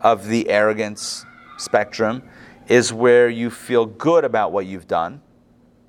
[0.00, 1.24] of the arrogance
[1.58, 2.22] spectrum
[2.66, 5.22] is where you feel good about what you've done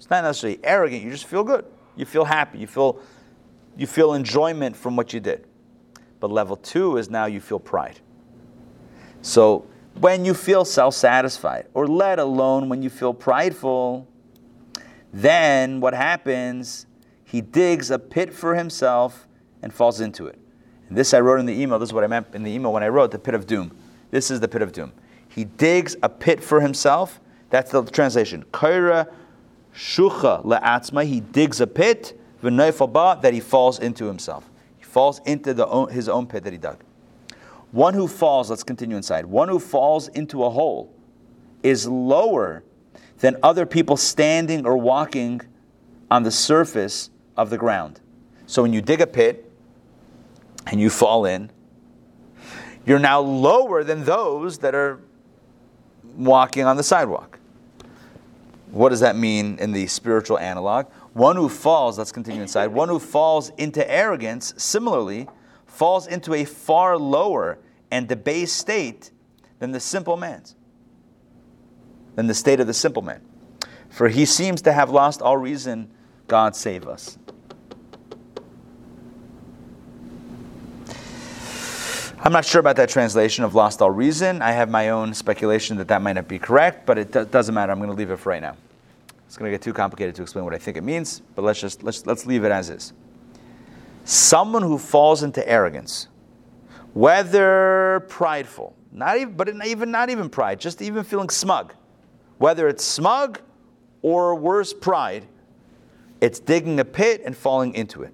[0.01, 1.63] it's not necessarily arrogant, you just feel good.
[1.95, 2.57] You feel happy.
[2.57, 2.99] You feel,
[3.77, 5.45] you feel enjoyment from what you did.
[6.19, 7.99] But level two is now you feel pride.
[9.21, 9.67] So
[9.99, 14.07] when you feel self satisfied, or let alone when you feel prideful,
[15.13, 16.87] then what happens?
[17.23, 19.27] He digs a pit for himself
[19.61, 20.39] and falls into it.
[20.91, 21.79] This I wrote in the email.
[21.79, 23.75] This is what I meant in the email when I wrote the pit of doom.
[24.11, 24.91] This is the pit of doom.
[25.29, 27.21] He digs a pit for himself.
[27.49, 28.43] That's the translation.
[28.51, 29.07] Kaira
[29.73, 34.49] shucha le'atzma, he digs a pit, that he falls into himself.
[34.77, 36.79] He falls into the own, his own pit that he dug.
[37.71, 40.93] One who falls, let's continue inside, one who falls into a hole
[41.63, 42.63] is lower
[43.19, 45.41] than other people standing or walking
[46.09, 48.01] on the surface of the ground.
[48.47, 49.50] So when you dig a pit
[50.67, 51.51] and you fall in,
[52.85, 54.99] you're now lower than those that are
[56.15, 57.39] walking on the sidewalk.
[58.71, 60.87] What does that mean in the spiritual analog?
[61.13, 65.27] One who falls, let's continue inside, one who falls into arrogance, similarly,
[65.65, 67.59] falls into a far lower
[67.91, 69.11] and debased state
[69.59, 70.55] than the simple man's,
[72.15, 73.21] than the state of the simple man.
[73.89, 75.91] For he seems to have lost all reason,
[76.27, 77.17] God save us.
[82.23, 84.43] I'm not sure about that translation of lost all reason.
[84.43, 87.55] I have my own speculation that that might not be correct, but it do- doesn't
[87.55, 87.71] matter.
[87.71, 88.55] I'm going to leave it for right now.
[89.25, 91.59] It's going to get too complicated to explain what I think it means, but let's
[91.59, 92.93] just let's, let's leave it as is.
[94.03, 96.09] Someone who falls into arrogance,
[96.93, 101.73] whether prideful, not even, but even not even pride, just even feeling smug,
[102.37, 103.41] whether it's smug
[104.03, 105.25] or worse, pride,
[106.19, 108.13] it's digging a pit and falling into it.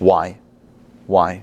[0.00, 0.38] Why?
[1.10, 1.42] Why?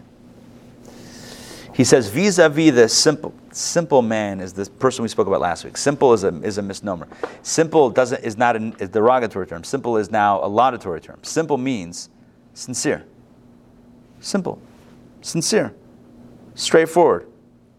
[1.73, 5.41] He says, vis a vis the simple, simple man is the person we spoke about
[5.41, 5.75] last week.
[5.75, 7.05] Simple is a, is a misnomer.
[7.43, 9.65] Simple doesn't, is not a, a derogatory term.
[9.65, 11.19] Simple is now a laudatory term.
[11.21, 12.07] Simple means
[12.53, 13.03] sincere.
[14.21, 14.61] Simple.
[15.21, 15.75] Sincere.
[16.55, 17.27] Straightforward.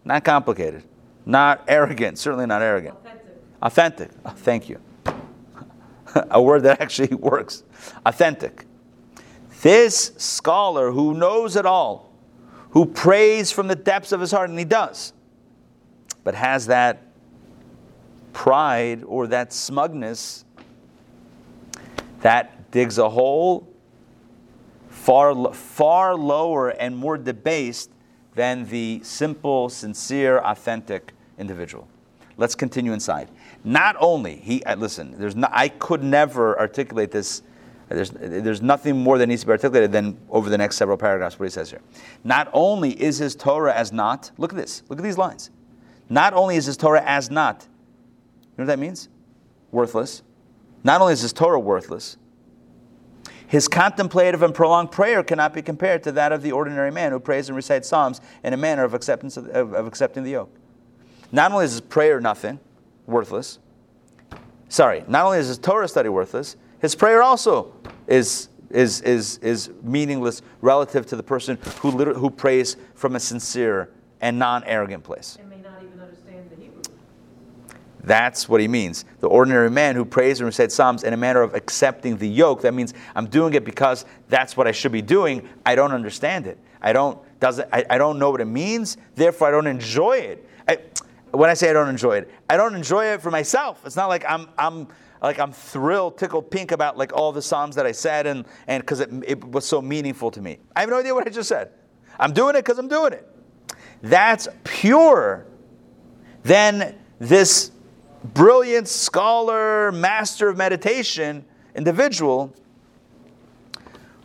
[0.05, 0.83] Not complicated.
[1.25, 2.19] Not arrogant.
[2.19, 2.97] Certainly not arrogant.
[3.63, 4.11] Authentic.
[4.11, 4.11] Authentic.
[4.25, 4.79] Oh, thank you.
[6.29, 7.63] a word that actually works.
[8.05, 8.67] Authentic.
[9.61, 12.13] This scholar who knows it all,
[12.71, 15.13] who prays from the depths of his heart, and he does,
[16.23, 17.03] but has that
[18.31, 20.45] pride or that smugness
[22.21, 23.67] that digs a hole
[24.89, 27.89] far, far lower and more debased
[28.35, 31.87] than the simple, sincere, authentic individual.
[32.37, 33.29] Let's continue inside.
[33.63, 37.41] Not only he uh, listen, there's no, I could never articulate this
[37.95, 41.39] there's, there's nothing more that needs to be articulated than over the next several paragraphs,
[41.39, 41.81] what he says here.
[42.23, 45.49] Not only is his Torah as not, look at this, look at these lines.
[46.09, 47.67] Not only is his Torah as not,
[48.41, 49.09] you know what that means?
[49.71, 50.21] Worthless.
[50.83, 52.17] Not only is his Torah worthless,
[53.47, 57.19] his contemplative and prolonged prayer cannot be compared to that of the ordinary man who
[57.19, 60.55] prays and recites psalms in a manner of acceptance of, of, of accepting the yoke.
[61.31, 62.59] Not only is his prayer nothing,
[63.07, 63.57] worthless.
[64.69, 67.73] Sorry, not only is his Torah study worthless, his prayer also
[68.09, 73.89] is, is, is, is meaningless relative to the person who, who prays from a sincere
[74.19, 75.37] and non arrogant place.
[75.39, 76.81] And may not even understand the Hebrew.
[78.03, 79.05] That's what he means.
[79.19, 82.61] The ordinary man who prays and recites Psalms in a manner of accepting the yoke,
[82.63, 85.47] that means I'm doing it because that's what I should be doing.
[85.65, 86.57] I don't understand it.
[86.81, 90.17] I don't, does it, I, I don't know what it means, therefore I don't enjoy
[90.17, 90.49] it.
[90.67, 90.79] I,
[91.31, 93.85] when I say I don't enjoy it, I don't enjoy it for myself.
[93.85, 94.87] It's not like I'm I'm
[95.21, 98.81] like I'm thrilled, tickled pink about like all the psalms that I said and and
[98.81, 100.59] because it, it was so meaningful to me.
[100.75, 101.71] I have no idea what I just said.
[102.19, 103.27] I'm doing it because I'm doing it.
[104.01, 105.45] That's purer
[106.43, 107.71] than this
[108.23, 112.53] brilliant scholar, master of meditation individual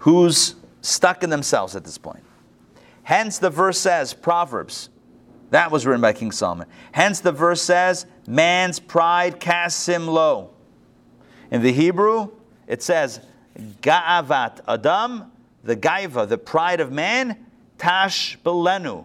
[0.00, 2.22] who's stuck in themselves at this point.
[3.04, 4.88] Hence, the verse says, Proverbs,
[5.50, 6.66] that was written by King Solomon.
[6.92, 10.50] Hence, the verse says, man's pride casts him low.
[11.50, 12.30] In the Hebrew,
[12.66, 13.20] it says,
[13.82, 15.30] Ga'avat Adam,
[15.62, 17.36] the gaiva, the pride of man,
[17.78, 19.04] tashpilenu,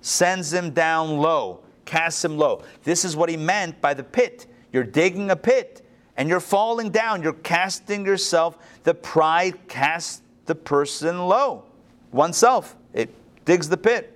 [0.00, 2.62] sends him down low, casts him low.
[2.82, 4.46] This is what he meant by the pit.
[4.72, 7.22] You're digging a pit and you're falling down.
[7.22, 8.58] You're casting yourself.
[8.82, 11.64] The pride casts the person low,
[12.12, 12.76] oneself.
[12.92, 13.10] It
[13.44, 14.10] digs the pit.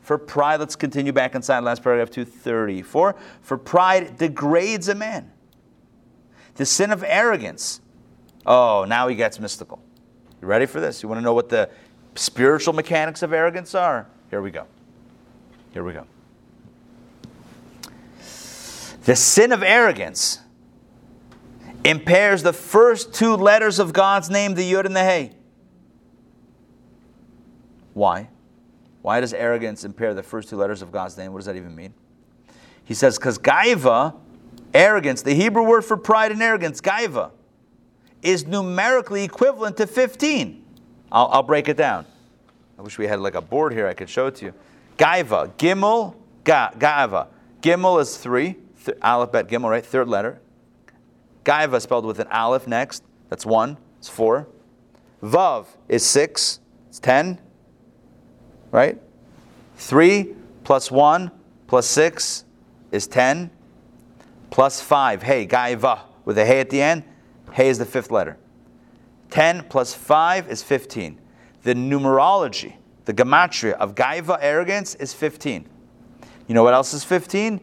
[0.00, 3.14] For pride, let's continue back inside last paragraph 234.
[3.42, 5.30] For pride degrades a man.
[6.56, 7.80] The sin of arrogance.
[8.46, 9.82] Oh, now he gets mystical.
[10.40, 11.02] You ready for this?
[11.02, 11.70] You want to know what the
[12.14, 14.06] spiritual mechanics of arrogance are?
[14.30, 14.66] Here we go.
[15.72, 16.06] Here we go.
[19.04, 20.40] The sin of arrogance
[21.84, 25.32] impairs the first two letters of God's name, the Yud and the Hey.
[27.94, 28.28] Why?
[29.02, 31.32] Why does arrogance impair the first two letters of God's name?
[31.32, 31.94] What does that even mean?
[32.84, 34.14] He says, because gaiva,
[34.74, 37.30] arrogance, the Hebrew word for pride and arrogance, gaiva,
[38.22, 40.64] is numerically equivalent to 15.
[41.12, 42.06] I'll, I'll break it down.
[42.78, 44.54] I wish we had like a board here I could show it to you.
[44.96, 46.14] Gaiva, Gimel,
[46.44, 47.28] ga, Gaiva.
[47.62, 49.84] Gimel is three, th- Aleph, Bet, Gimel, right?
[49.84, 50.40] Third letter.
[51.44, 53.02] Gaiva spelled with an Aleph next.
[53.28, 53.76] That's one.
[53.98, 54.48] It's four.
[55.22, 56.60] Vav is six.
[56.88, 57.40] It's ten.
[58.70, 59.00] Right?
[59.76, 60.34] Three
[60.64, 61.30] plus one
[61.66, 62.44] plus six
[62.92, 63.50] is ten.
[64.50, 65.22] Plus five.
[65.22, 67.04] Hey, Gaiva with a hey at the end.
[67.52, 68.36] Hey is the fifth letter.
[69.30, 71.18] 10 plus 5 is 15.
[71.62, 72.74] The numerology,
[73.04, 75.68] the gematria of gaiva, arrogance, is 15.
[76.46, 77.60] You know what else is 15?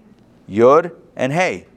[0.47, 1.67] Yod and Hey.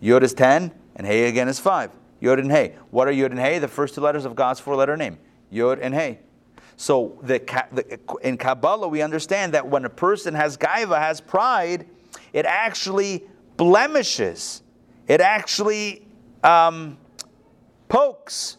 [0.00, 1.90] Yod is 10, and Hey again is 5.
[2.20, 2.74] Yod and Hey.
[2.90, 3.58] What are Yod and Hey?
[3.58, 5.18] The first two letters of God's four letter name.
[5.50, 6.20] Yod and Hey.
[6.76, 7.38] So the,
[7.72, 11.86] the, in Kabbalah, we understand that when a person has gaiva, has pride,
[12.32, 13.24] it actually
[13.60, 14.62] blemishes.
[15.06, 16.06] It actually
[16.42, 16.96] um,
[17.90, 18.56] pokes,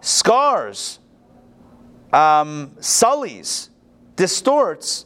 [0.00, 0.98] scars,
[2.10, 3.68] um, sullies,
[4.16, 5.04] distorts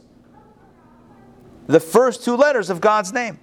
[1.66, 3.40] the first two letters of God's name.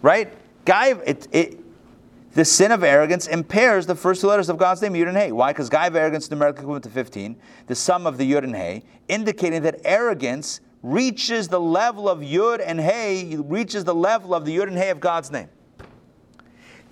[0.00, 0.32] Right?
[0.64, 1.58] Guy, it, it,
[2.32, 5.30] the sin of arrogance impairs the first two letters of God's name, Yud and Hey.
[5.30, 5.52] Why?
[5.52, 7.36] Because Guy arrogance numerically equivalent to 15,
[7.66, 12.62] the sum of the Yud and Hey, indicating that arrogance reaches the level of Yud
[12.64, 15.48] and Hey, reaches the level of the Yud and Hey of God's name.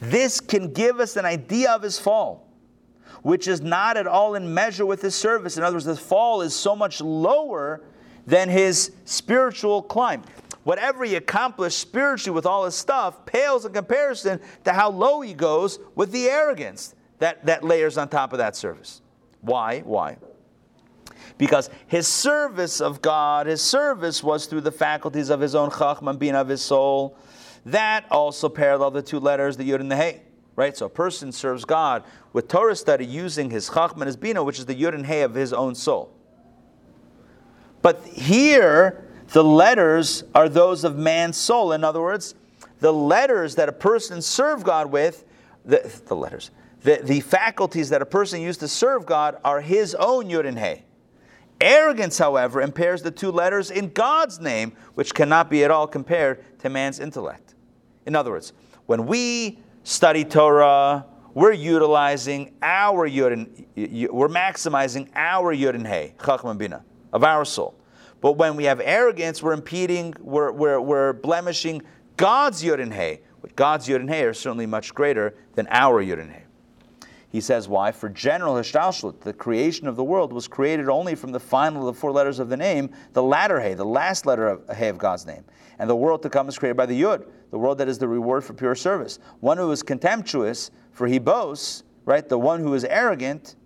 [0.00, 2.46] This can give us an idea of his fall,
[3.22, 5.56] which is not at all in measure with his service.
[5.56, 7.82] In other words, his fall is so much lower
[8.26, 10.22] than his spiritual climb.
[10.64, 15.32] Whatever he accomplished spiritually with all his stuff pales in comparison to how low he
[15.32, 19.00] goes with the arrogance that, that layers on top of that service.
[19.40, 19.80] Why?
[19.80, 20.18] Why?
[21.38, 26.16] Because his service of God, his service was through the faculties of his own chachman,
[26.16, 27.16] being of his soul.
[27.64, 30.22] That also parallel the two letters, the yud and the hey.
[30.56, 30.76] Right?
[30.76, 32.02] So a person serves God
[32.32, 35.34] with Torah study using his chachman, his bina, which is the yud and hey of
[35.34, 36.12] his own soul.
[37.80, 41.72] But here, the letters are those of man's soul.
[41.72, 42.34] In other words,
[42.80, 45.24] the letters that a person serve God with,
[45.64, 46.50] the, the letters,
[46.82, 50.58] the, the faculties that a person used to serve God are his own yud and
[50.58, 50.84] hey.
[51.60, 56.58] Arrogance, however, impairs the two letters in God's name, which cannot be at all compared
[56.60, 57.54] to man's intellect.
[58.06, 58.52] In other words,
[58.86, 61.04] when we study Torah,
[61.34, 67.44] we're utilizing our yud and, we're maximizing our yud and hey, chacham bina, of our
[67.44, 67.74] soul.
[68.20, 71.82] But when we have arrogance, we're impeding, we're, we're, we're blemishing
[72.16, 73.20] God's yud and hey.
[73.56, 76.44] God's yud and hey are certainly much greater than our yud and hey.
[77.30, 77.92] He says, why?
[77.92, 81.94] For general hishtalshelut, the creation of the world was created only from the final of
[81.94, 84.96] the four letters of the name, the latter hey, the last letter of hey of
[84.96, 85.44] God's name.
[85.78, 88.08] And the world to come is created by the yud, the world that is the
[88.08, 89.18] reward for pure service.
[89.40, 92.26] One who is contemptuous, for he boasts, right?
[92.26, 93.56] The one who is arrogant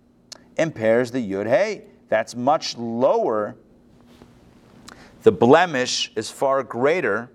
[0.57, 1.85] impairs the yud hey.
[2.09, 3.55] That's much lower.
[5.23, 7.31] The blemish is far greater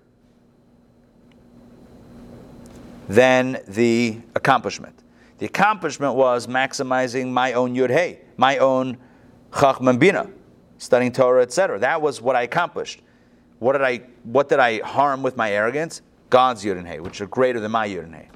[3.09, 4.98] than the accomplishment.
[5.39, 8.97] The accomplishment was maximizing my own Yud Hey, my own
[9.57, 10.29] Chachman Bina,
[10.77, 11.79] studying Torah, etc.
[11.79, 13.01] That was what I accomplished.
[13.59, 16.01] What did I what did I harm with my arrogance?
[16.29, 18.29] God's Yud Hey, which are greater than my Yud Hey.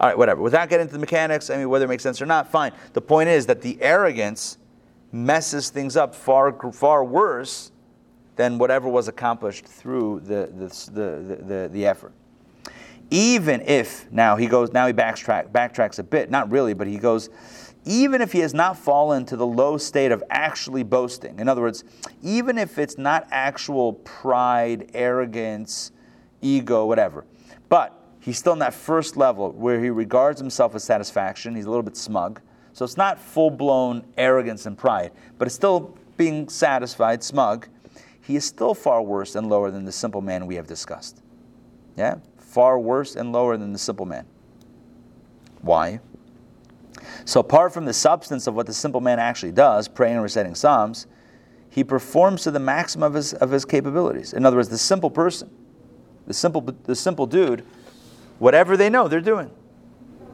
[0.00, 0.42] All right, whatever.
[0.42, 2.72] Without getting into the mechanics, I mean, whether it makes sense or not, fine.
[2.94, 4.58] The point is that the arrogance
[5.12, 7.70] messes things up far, far worse
[8.36, 12.14] than whatever was accomplished through the, the, the, the, the effort.
[13.10, 16.96] Even if, now he goes, now he backtrack, backtracks a bit, not really, but he
[16.96, 17.28] goes,
[17.84, 21.62] even if he has not fallen to the low state of actually boasting, in other
[21.62, 21.82] words,
[22.22, 25.90] even if it's not actual pride, arrogance,
[26.40, 27.24] ego, whatever,
[27.68, 31.70] but he's still in that first level where he regards himself with satisfaction, he's a
[31.70, 32.40] little bit smug.
[32.72, 37.66] So it's not full blown arrogance and pride, but it's still being satisfied, smug.
[38.20, 41.22] He is still far worse and lower than the simple man we have discussed.
[41.96, 42.16] Yeah?
[42.50, 44.26] Far worse and lower than the simple man.
[45.62, 46.00] Why?
[47.24, 50.56] So, apart from the substance of what the simple man actually does, praying and reciting
[50.56, 51.06] Psalms,
[51.68, 54.32] he performs to the maximum of his, of his capabilities.
[54.32, 55.48] In other words, the simple person,
[56.26, 57.64] the simple, the simple dude,
[58.40, 59.52] whatever they know, they're doing.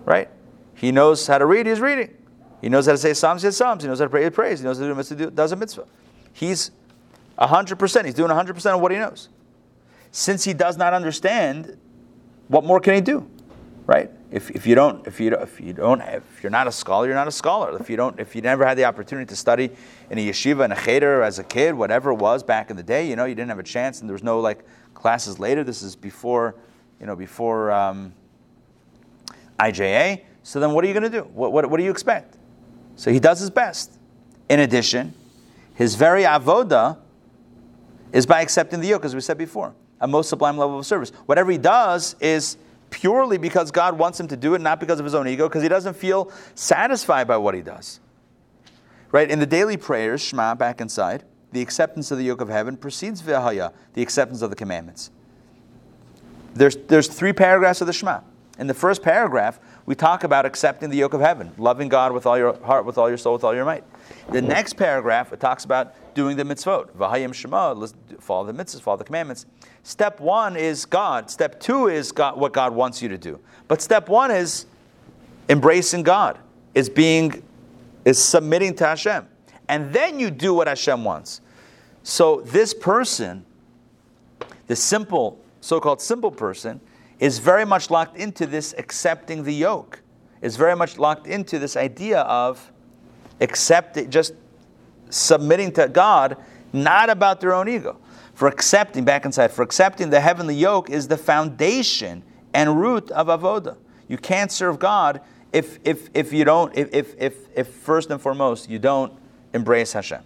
[0.07, 0.31] Right?
[0.75, 2.17] He knows how to read, he's reading.
[2.63, 3.83] He knows how to say Psalms, he says Psalms.
[3.83, 4.61] He knows how to pray, he prays.
[4.61, 5.85] He knows how to do mitzvah, does a mitzvah.
[6.33, 6.71] He's
[7.39, 8.05] 100%.
[8.07, 9.29] He's doing 100% of what he knows.
[10.13, 11.77] Since he does not understand,
[12.49, 13.29] what more can he do?
[13.87, 14.11] Right?
[14.31, 17.15] If, if you don't, if you, if you don't, if you're not a scholar, you're
[17.15, 17.79] not a scholar.
[17.79, 19.71] If you don't, if you never had the opportunity to study
[20.11, 22.83] in a yeshiva and a cheder as a kid, whatever it was back in the
[22.83, 24.65] day, you know, you didn't have a chance, and there was no like
[24.95, 25.63] classes later.
[25.63, 26.57] This is before,
[27.01, 28.13] you know, before um,
[29.61, 30.23] IJA.
[30.43, 31.23] So then, what are you going to do?
[31.23, 32.37] What, what, what do you expect?
[32.97, 33.93] So he does his best.
[34.49, 35.15] In addition,
[35.75, 36.99] his very avoda
[38.13, 39.75] is by accepting the yoke, as we said before,
[40.07, 41.11] a most sublime level of service.
[41.27, 42.57] Whatever he does is
[42.91, 45.63] purely because God wants him to do it, not because of his own ego, because
[45.63, 48.01] he doesn't feel satisfied by what he does.
[49.11, 49.29] Right?
[49.29, 53.21] In the daily prayers, Shema, back inside, the acceptance of the yoke of heaven precedes
[53.21, 55.11] Vihaya, the acceptance of the commandments.
[56.55, 58.21] There's, there's three paragraphs of the Shema.
[58.59, 62.25] In the first paragraph, we talk about accepting the yoke of heaven, loving God with
[62.25, 63.85] all your heart, with all your soul, with all your might.
[64.31, 66.93] The next paragraph, it talks about doing the mitzvot.
[66.93, 67.75] Vahayim Shema,
[68.19, 69.45] follow the mitzvahs, follow the commandments.
[69.87, 71.31] Step one is God.
[71.31, 73.39] Step two is God, what God wants you to do.
[73.69, 74.67] But step one is
[75.49, 76.41] embracing God,
[76.75, 77.41] is being,
[78.05, 79.29] is submitting to Hashem.
[79.69, 81.41] And then you do what Hashem wants.
[82.03, 83.47] So this person,
[84.67, 86.81] the simple, so-called simple person,
[87.21, 90.03] is very much locked into this accepting the yoke,
[90.43, 92.73] is very much locked into this idea of
[93.41, 94.35] accepting, just
[95.11, 96.37] submitting to God,
[96.73, 97.97] not about their own ego.
[98.37, 102.23] For accepting, back inside, for accepting the heavenly yoke is the foundation
[102.53, 103.79] and root of avoda.
[104.09, 105.23] You can't serve God
[105.55, 109.11] if, if, if you don't, if, if, if, if first and foremost you don't
[109.55, 110.21] embrace Hashem.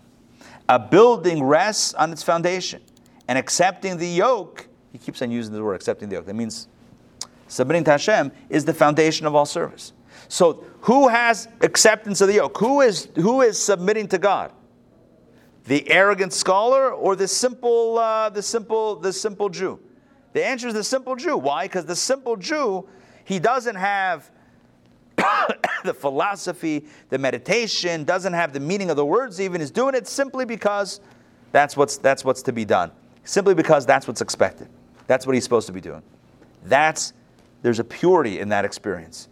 [0.69, 2.82] A building rests on its foundation,
[3.28, 6.27] and accepting the yoke, he keeps on using the word accepting the yoke.
[6.27, 6.66] That means
[7.47, 9.93] submitting to Hashem is the foundation of all service.
[10.27, 12.59] So, who has acceptance of the yoke?
[12.59, 14.51] Who is, who is submitting to God?
[15.65, 19.78] The arrogant scholar or the simple, uh, the simple, the simple Jew?
[20.32, 21.37] The answer is the simple Jew.
[21.37, 21.66] Why?
[21.66, 22.89] Because the simple Jew,
[23.24, 24.31] he doesn't have
[25.85, 30.07] the philosophy, the meditation, doesn't have the meaning of the words even, is doing it
[30.07, 31.01] simply because
[31.53, 32.91] that's what's, that's what's to be done.
[33.24, 34.69] Simply because that's what's expected.
[35.07, 36.03] That's what he's supposed to be doing.
[36.65, 37.12] That's
[37.62, 39.28] there's a purity in that experience.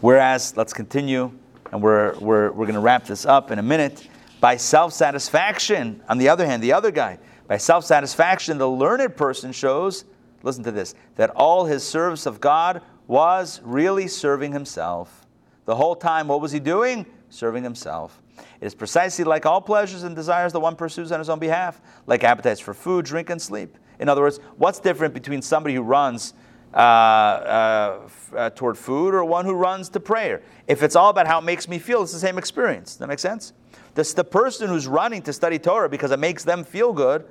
[0.00, 1.32] Whereas, let's continue,
[1.72, 4.08] and we're, we're, we're going to wrap this up in a minute.
[4.42, 9.16] By self satisfaction, on the other hand, the other guy, by self satisfaction, the learned
[9.16, 10.04] person shows,
[10.42, 15.28] listen to this, that all his service of God was really serving himself.
[15.64, 17.06] The whole time, what was he doing?
[17.30, 18.20] Serving himself.
[18.60, 21.80] It is precisely like all pleasures and desires that one pursues on his own behalf,
[22.08, 23.78] like appetites for food, drink, and sleep.
[24.00, 26.34] In other words, what's different between somebody who runs
[26.74, 30.42] uh, uh, uh, toward food or one who runs to prayer.
[30.66, 32.94] If it's all about how it makes me feel, it's the same experience.
[32.94, 33.52] Does that make sense?
[33.94, 37.24] This, the person who's running to study Torah because it makes them feel good.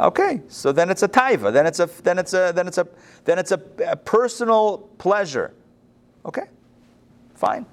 [0.00, 1.52] Okay, so then it's a taiva.
[1.52, 2.88] Then it's a then it's a then it's a
[3.24, 5.52] then it's a, a personal pleasure.
[6.24, 6.44] Okay,
[7.34, 7.66] fine,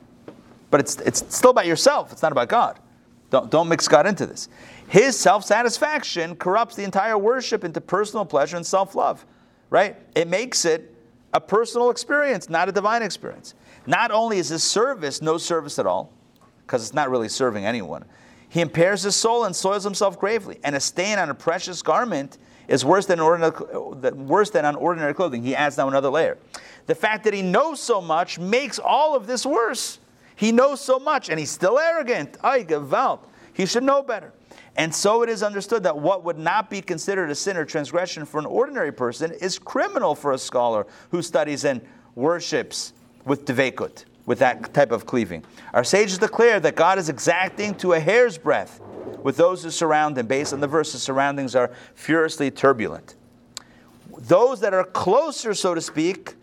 [0.70, 2.12] but it's it's still about yourself.
[2.12, 2.78] It's not about God.
[3.30, 4.50] Don't don't mix God into this.
[4.90, 9.26] His self satisfaction corrupts the entire worship into personal pleasure and self love
[9.70, 9.96] right?
[10.16, 10.96] It makes it
[11.34, 13.54] a personal experience, not a divine experience.
[13.86, 16.12] Not only is his service no service at all,
[16.70, 18.06] because it's not really serving anyone,
[18.48, 20.60] he impairs his soul and soils himself gravely.
[20.64, 22.38] And a stain on a precious garment
[22.68, 23.52] is worse than, ordinary,
[24.14, 25.42] worse than on ordinary clothing.
[25.42, 26.38] He adds now another layer.
[26.86, 29.98] The fact that he knows so much makes all of this worse.
[30.36, 32.38] He knows so much, and he's still arrogant.
[32.44, 33.22] Ay, gewalt.
[33.54, 34.32] He should know better.
[34.76, 38.26] And so it is understood that what would not be considered a sin or transgression
[38.26, 41.82] for an ordinary person is criminal for a scholar who studies and
[42.14, 42.94] worships
[43.26, 45.44] with devekut, with that type of cleaving.
[45.74, 48.80] Our sages declare that God is exacting to a hair's breadth
[49.24, 50.28] with those who surround him.
[50.28, 53.16] Based on the verse, the surroundings are furiously turbulent.
[54.20, 56.36] Those that are closer, so to speak,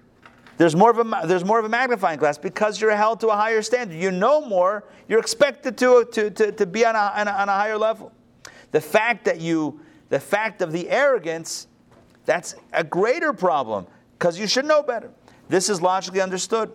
[0.56, 3.36] there's more, of a, there's more of a magnifying glass because you're held to a
[3.36, 3.96] higher standard.
[3.96, 7.48] You know more, you're expected to, to, to, to be on a, on, a, on
[7.48, 8.10] a higher level.
[8.72, 11.68] The fact that you, the fact of the arrogance,
[12.24, 13.86] that's a greater problem
[14.18, 15.12] because you should know better.
[15.48, 16.72] This is logically understood.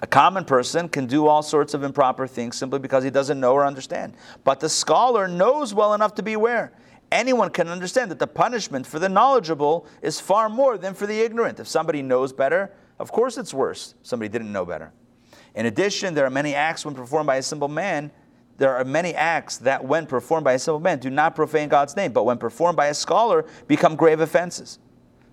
[0.00, 3.52] A common person can do all sorts of improper things simply because he doesn't know
[3.52, 4.14] or understand.
[4.44, 6.72] But the scholar knows well enough to be aware.
[7.10, 11.20] Anyone can understand that the punishment for the knowledgeable is far more than for the
[11.20, 11.58] ignorant.
[11.58, 13.94] If somebody knows better, of course it's worse.
[14.02, 14.92] Somebody didn't know better.
[15.54, 18.12] In addition, there are many acts when performed by a simple man.
[18.58, 21.96] There are many acts that, when performed by a simple man, do not profane God's
[21.96, 24.78] name, but when performed by a scholar, become grave offenses.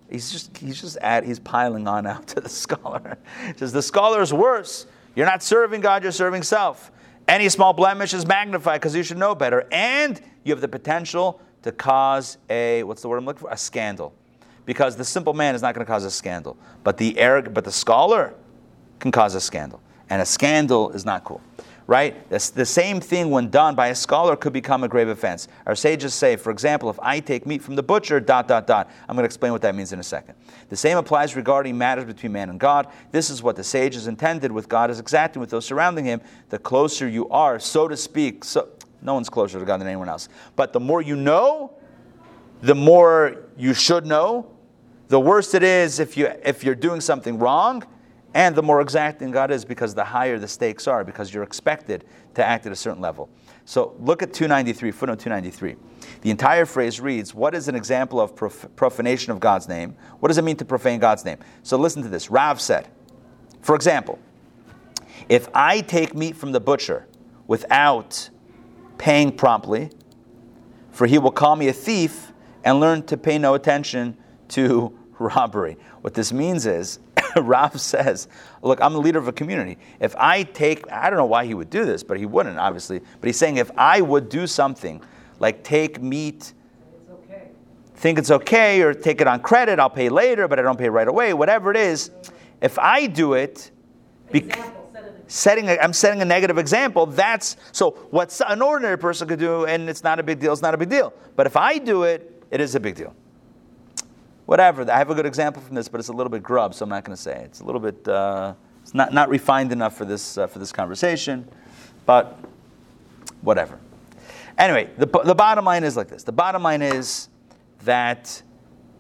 [0.10, 3.18] He's just he's just at he's piling on out to the scholar.
[3.58, 4.86] Says the scholar is worse.
[5.16, 6.92] You're not serving God, you're serving self.
[7.28, 11.42] Any small blemish is magnified because you should know better, and you have the potential
[11.64, 13.50] to cause a what's the word I'm looking for?
[13.50, 14.14] A scandal,
[14.66, 17.64] because the simple man is not going to cause a scandal, but the arrogant, but
[17.64, 18.36] the scholar
[19.00, 21.42] can cause a scandal, and a scandal is not cool
[21.88, 22.28] right?
[22.30, 25.48] The, the same thing, when done by a scholar, could become a grave offense.
[25.66, 28.90] Our sages say, for example, if I take meat from the butcher, dot, dot, dot.
[29.08, 30.36] I'm going to explain what that means in a second.
[30.70, 32.88] The same applies regarding matters between man and God.
[33.12, 36.22] This is what the sages intended with God is exacting with those surrounding him.
[36.50, 38.70] The closer you are, so to speak, so,
[39.02, 40.28] no one's closer to God than anyone else.
[40.56, 41.74] But the more you know,
[42.62, 44.52] the more you should know.
[45.08, 47.84] The worse it is if, you, if you're doing something wrong
[48.36, 52.04] and the more exacting God is because the higher the stakes are, because you're expected
[52.34, 53.30] to act at a certain level.
[53.64, 55.78] So look at 293, footnote 293.
[56.20, 59.96] The entire phrase reads, What is an example of prof- profanation of God's name?
[60.20, 61.38] What does it mean to profane God's name?
[61.64, 62.30] So listen to this.
[62.30, 62.90] Rav said,
[63.62, 64.20] For example,
[65.30, 67.08] if I take meat from the butcher
[67.48, 68.30] without
[68.98, 69.92] paying promptly,
[70.92, 72.34] for he will call me a thief
[72.66, 74.18] and learn to pay no attention
[74.50, 75.78] to robbery.
[76.02, 77.00] What this means is
[77.42, 78.28] Rav says,
[78.62, 79.78] Look, I'm the leader of a community.
[80.00, 83.00] If I take, I don't know why he would do this, but he wouldn't, obviously.
[83.00, 85.02] But he's saying, if I would do something
[85.40, 86.54] like take meat,
[87.96, 90.90] think it's okay, or take it on credit, I'll pay later, but I don't pay
[90.90, 92.12] right away, whatever it is,
[92.62, 93.72] if I do it,
[94.32, 97.06] bec- Example, set it- setting a, I'm setting a negative example.
[97.06, 100.54] That's so what an ordinary person could do, and it's not a big deal.
[100.54, 101.14] It's not a big deal.
[101.36, 103.14] But if I do it, it is a big deal
[104.46, 104.90] whatever.
[104.90, 106.90] I have a good example from this, but it's a little bit grub, so I'm
[106.90, 107.46] not going to say it.
[107.46, 110.72] It's a little bit, uh, it's not, not refined enough for this, uh, for this
[110.72, 111.48] conversation,
[112.06, 112.38] but
[113.42, 113.80] whatever.
[114.58, 117.28] Anyway, the, the bottom line is like this the bottom line is
[117.84, 118.42] that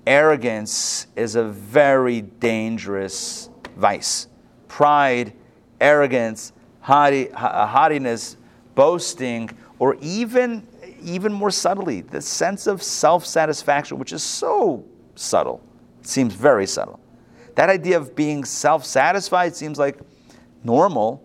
[0.06, 4.28] arrogance is a very dangerous vice.
[4.68, 5.34] Pride,
[5.80, 6.52] arrogance,
[6.82, 8.36] haughty, haughtiness,
[8.76, 9.50] boasting,
[9.80, 10.68] or even,
[11.02, 14.84] even more subtly, the sense of self satisfaction, which is so
[15.16, 15.62] subtle.
[16.02, 17.00] It seems very subtle.
[17.56, 19.98] That idea of being self satisfied seems like
[20.64, 21.24] normal,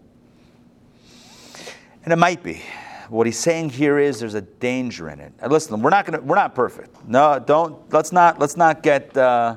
[2.05, 2.63] and it might be.
[3.09, 5.33] What he's saying here is there's a danger in it.
[5.41, 6.97] And listen, we're not gonna, we're not perfect.
[7.09, 7.93] No, don't.
[7.93, 9.57] Let's not let's not get uh,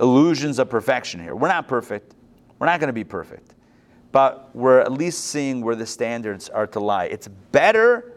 [0.00, 1.34] illusions of perfection here.
[1.34, 2.14] We're not perfect.
[2.58, 3.54] We're not going to be perfect,
[4.12, 7.06] but we're at least seeing where the standards are to lie.
[7.06, 8.12] It's better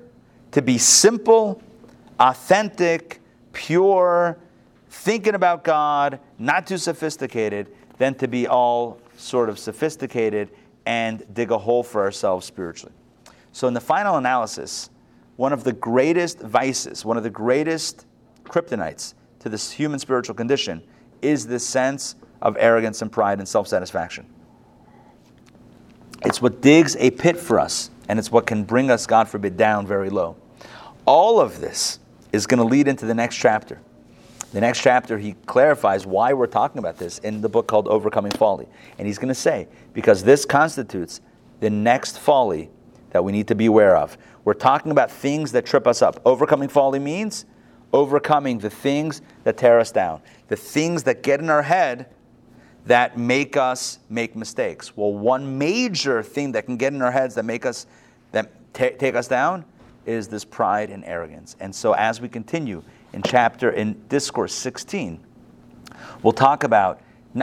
[0.52, 1.62] to be simple,
[2.20, 3.20] authentic,
[3.52, 4.38] pure,
[4.90, 10.50] thinking about God, not too sophisticated, than to be all sort of sophisticated
[10.86, 12.94] and dig a hole for ourselves spiritually.
[13.52, 14.90] So, in the final analysis,
[15.36, 18.06] one of the greatest vices, one of the greatest
[18.44, 20.82] kryptonites to this human spiritual condition
[21.22, 24.26] is this sense of arrogance and pride and self satisfaction.
[26.24, 29.58] It's what digs a pit for us, and it's what can bring us, God forbid,
[29.58, 30.36] down very low.
[31.06, 32.00] All of this
[32.34, 33.80] is going to lead into the next chapter.
[34.54, 38.32] The next chapter, he clarifies why we're talking about this in the book called Overcoming
[38.32, 38.68] Folly.
[38.98, 41.20] And he's going to say, because this constitutes
[41.60, 42.70] the next folly
[43.12, 44.18] that we need to be aware of.
[44.46, 46.22] We're talking about things that trip us up.
[46.26, 47.46] Overcoming folly means
[47.94, 52.08] overcoming the things that tear us down, the things that get in our head
[52.86, 54.96] that make us make mistakes.
[54.96, 57.86] Well, one major thing that can get in our heads that make us
[58.32, 59.66] that ta- take us down
[60.06, 61.58] is this pride and arrogance.
[61.60, 62.84] And so as we continue
[63.18, 65.20] in chapter in discourse 16,
[66.22, 67.02] we'll talk about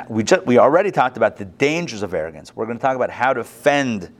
[0.08, 2.54] we just we already talked about the dangers of arrogance.
[2.54, 4.12] We're going to talk about how to fend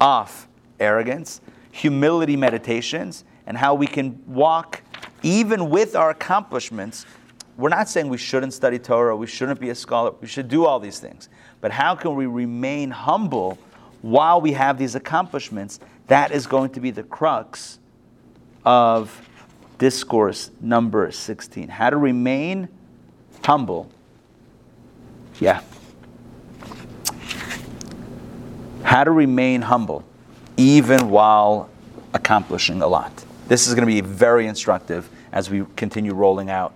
[0.00, 0.48] off
[0.78, 1.40] arrogance,
[1.70, 4.82] humility meditations, and how we can walk
[5.22, 7.06] even with our accomplishments.
[7.56, 10.66] We're not saying we shouldn't study Torah, we shouldn't be a scholar, we should do
[10.66, 11.30] all these things.
[11.62, 13.58] But how can we remain humble
[14.02, 15.80] while we have these accomplishments?
[16.08, 17.78] That is going to be the crux
[18.64, 19.28] of
[19.78, 21.68] discourse number 16.
[21.68, 22.68] How to remain
[23.44, 23.90] humble.
[25.40, 25.62] Yeah.
[28.82, 30.04] How to remain humble
[30.56, 31.70] even while
[32.14, 33.24] accomplishing a lot.
[33.48, 36.74] This is going to be very instructive as we continue rolling out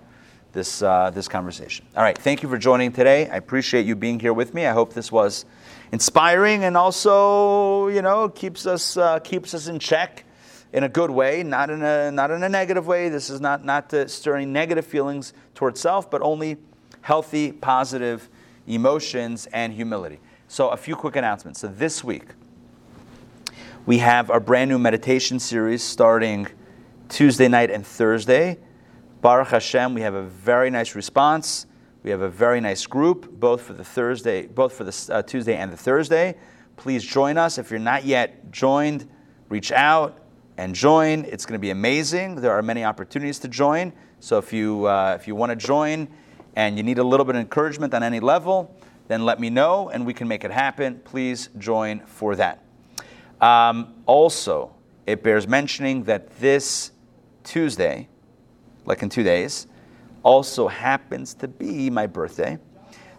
[0.53, 1.85] this, uh, this conversation.
[1.95, 3.29] All right, thank you for joining today.
[3.29, 4.65] I appreciate you being here with me.
[4.65, 5.45] I hope this was
[5.91, 10.23] inspiring and also, you know, keeps us, uh, keeps us in check
[10.73, 13.09] in a good way, not in a, not in a negative way.
[13.09, 16.57] This is not, not stirring negative feelings towards self, but only
[17.01, 18.29] healthy, positive
[18.67, 20.19] emotions and humility.
[20.47, 21.61] So, a few quick announcements.
[21.61, 22.25] So, this week,
[23.85, 26.47] we have our brand new meditation series starting
[27.09, 28.57] Tuesday night and Thursday.
[29.21, 31.65] Baruch Hashem, we have a very nice response.
[32.03, 35.55] We have a very nice group, both for the Thursday, both for the uh, Tuesday
[35.55, 36.35] and the Thursday.
[36.75, 37.57] Please join us.
[37.57, 39.09] If you're not yet joined,
[39.49, 40.19] reach out
[40.57, 41.23] and join.
[41.25, 42.35] It's going to be amazing.
[42.35, 43.93] There are many opportunities to join.
[44.19, 46.07] So if you uh, if you want to join
[46.55, 48.75] and you need a little bit of encouragement on any level,
[49.07, 50.99] then let me know and we can make it happen.
[51.05, 52.63] Please join for that.
[53.39, 54.73] Um, also,
[55.05, 56.91] it bears mentioning that this
[57.43, 58.07] Tuesday,
[58.85, 59.67] like in two days,
[60.23, 62.57] also happens to be my birthday.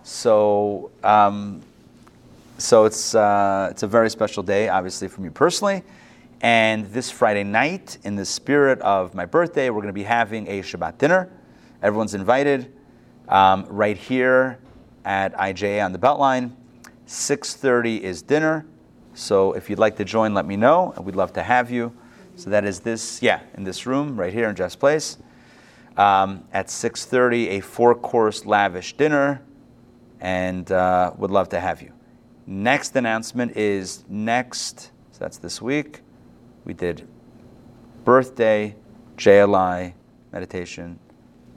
[0.03, 1.63] So, um,
[2.59, 5.85] so it's, uh, it's a very special day, obviously, for me personally.
[6.41, 10.47] And this Friday night, in the spirit of my birthday, we're going to be having
[10.47, 11.33] a Shabbat dinner.
[11.83, 12.73] Everyone's invited
[13.29, 14.59] um, right here
[15.05, 16.53] at IJA on the Beltline.
[17.07, 18.67] 6:30 is dinner.
[19.15, 21.93] So if you'd like to join, let me know, and we'd love to have you.
[22.37, 25.19] So that is this, yeah, in this room right here in Jeff's Place.
[25.97, 29.43] Um, at 6:30, a four-course lavish dinner,
[30.21, 31.93] and uh, would love to have you.
[32.47, 34.93] Next announcement is next.
[35.11, 36.03] So that's this week.
[36.65, 37.07] We did
[38.05, 38.75] birthday,
[39.17, 39.95] JLI,
[40.33, 40.99] meditation,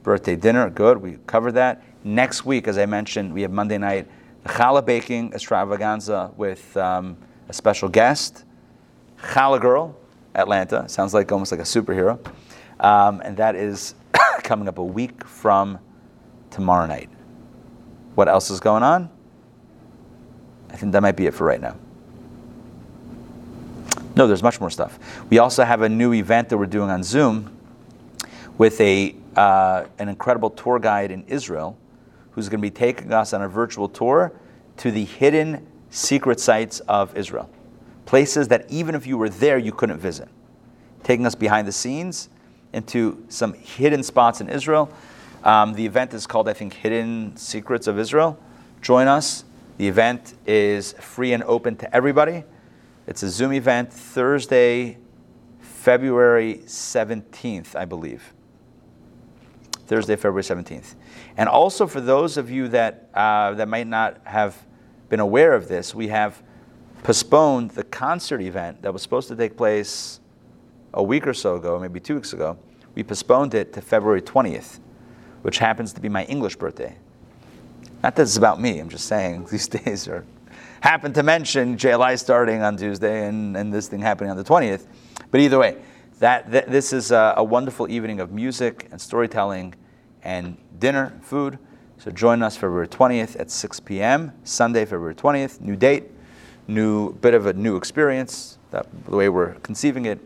[0.02, 0.68] birthday dinner.
[0.70, 1.82] Good, we covered that.
[2.04, 4.08] Next week, as I mentioned, we have Monday night
[4.46, 7.16] challah baking extravaganza with um,
[7.48, 8.44] a special guest,
[9.18, 9.96] challah girl,
[10.34, 10.88] Atlanta.
[10.88, 12.18] Sounds like almost like a superhero.
[12.80, 13.94] Um, and that is
[14.42, 15.78] coming up a week from
[16.50, 17.10] tomorrow night.
[18.14, 19.10] What else is going on?
[20.70, 21.76] I think that might be it for right now.
[24.14, 24.98] No, there's much more stuff.
[25.30, 27.56] We also have a new event that we're doing on Zoom
[28.58, 31.78] with a, uh, an incredible tour guide in Israel
[32.32, 34.32] who's going to be taking us on a virtual tour
[34.78, 37.48] to the hidden secret sites of Israel.
[38.04, 40.28] Places that even if you were there, you couldn't visit.
[41.02, 42.28] Taking us behind the scenes
[42.72, 44.90] into some hidden spots in Israel.
[45.44, 48.38] Um, the event is called, I think, Hidden Secrets of Israel.
[48.80, 49.44] Join us.
[49.78, 52.44] The event is free and open to everybody.
[53.06, 54.98] It's a Zoom event Thursday,
[55.58, 58.32] February 17th, I believe.
[59.86, 60.94] Thursday, February 17th.
[61.36, 64.56] And also for those of you that, uh, that might not have
[65.08, 66.42] been aware of this, we have
[67.02, 70.20] postponed the concert event that was supposed to take place
[70.94, 72.56] a week or so ago, maybe two weeks ago.
[72.94, 74.78] We postponed it to February 20th,
[75.42, 76.96] which happens to be my English birthday.
[78.02, 80.24] Not that it's about me, I'm just saying these days are
[80.82, 84.86] happen to mention JLI starting on Tuesday and, and this thing happening on the 20th.
[85.30, 85.80] But either way,
[86.18, 89.76] that, this is a, a, wonderful evening of music and storytelling
[90.24, 91.60] and dinner, food.
[91.98, 94.32] So join us February 20th at 6 p.m.
[94.42, 95.60] Sunday, February 20th.
[95.60, 96.10] New date,
[96.66, 98.58] new bit of a new experience.
[98.72, 100.18] That the way we're conceiving it.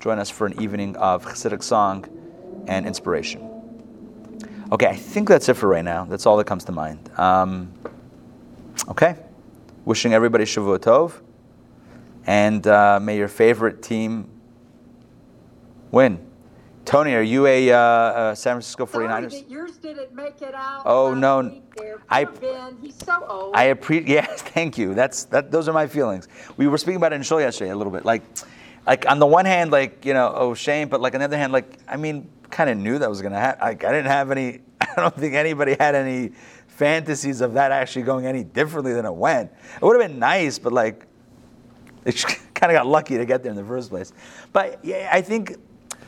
[0.00, 2.04] Join us for an evening of Hasidic song
[2.66, 3.40] and inspiration.
[4.70, 6.04] Okay, I think that's it for right now.
[6.04, 7.10] That's all that comes to mind.
[7.18, 7.72] Um,
[8.88, 9.16] okay.
[9.84, 11.20] Wishing everybody Shavua Tov.
[12.26, 14.30] And uh, may your favorite team
[15.90, 16.24] win.
[16.84, 19.30] Tony, are you a, uh, San Francisco 49ers?
[19.30, 20.82] Sorry yours didn't make it out.
[20.84, 21.60] Oh, no.
[22.10, 23.54] I- Ben, he's so old.
[23.54, 24.08] I appreciate.
[24.14, 24.94] Yes, thank you.
[24.94, 25.50] That's that.
[25.50, 26.28] Those are my feelings.
[26.56, 28.04] We were speaking about it in show yesterday a little bit.
[28.04, 28.22] Like,
[28.86, 31.38] like on the one hand, like you know, oh shame, but like on the other
[31.38, 33.60] hand, like I mean, kind of knew that was gonna happen.
[33.66, 34.60] Like I didn't have any.
[34.80, 36.32] I don't think anybody had any
[36.76, 39.50] fantasies of that actually going any differently than it went.
[39.76, 41.06] It would have been nice, but like,
[42.04, 42.16] it
[42.54, 44.12] kind of got lucky to get there in the first place.
[44.52, 45.56] But yeah, I think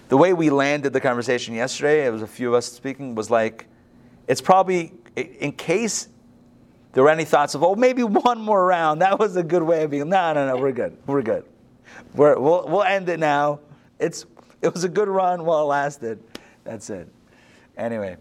[0.09, 3.30] the way we landed the conversation yesterday, it was a few of us speaking, was
[3.30, 3.66] like,
[4.26, 6.09] it's probably in case
[6.93, 9.01] there were any thoughts of, oh, maybe one more round.
[9.06, 10.09] That was a good way of being.
[10.09, 10.97] No, no, no, we're good.
[11.06, 11.44] We're good.
[12.14, 13.60] We're, we'll we'll end it now.
[13.98, 14.26] It's
[14.62, 16.18] It was a good run while it lasted.
[16.64, 17.09] That's it.
[17.76, 18.16] Anyway,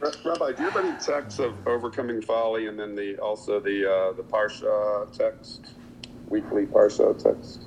[0.00, 4.12] Rabbi, do you have any texts of overcoming folly, and then the also the uh,
[4.12, 5.74] the parsha text,
[6.28, 7.66] weekly parsha text?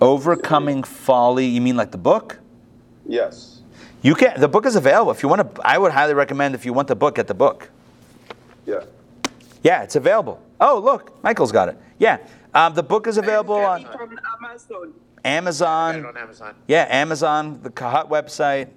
[0.00, 1.46] overcoming folly.
[1.46, 2.38] You mean like the book?
[3.06, 3.62] Yes.
[4.02, 4.38] You can.
[4.38, 5.12] The book is available.
[5.12, 6.54] If you want to, I would highly recommend.
[6.54, 7.70] If you want the book, get the book.
[8.66, 8.84] Yeah.
[9.62, 10.42] Yeah, it's available.
[10.60, 11.78] Oh, look, Michael's got it.
[11.98, 12.18] Yeah,
[12.52, 13.94] um, the book is available on Amazon.
[13.94, 14.94] I got it
[15.24, 16.04] Amazon.
[16.04, 16.54] on Amazon.
[16.66, 18.68] Yeah, Amazon, the Kehot website.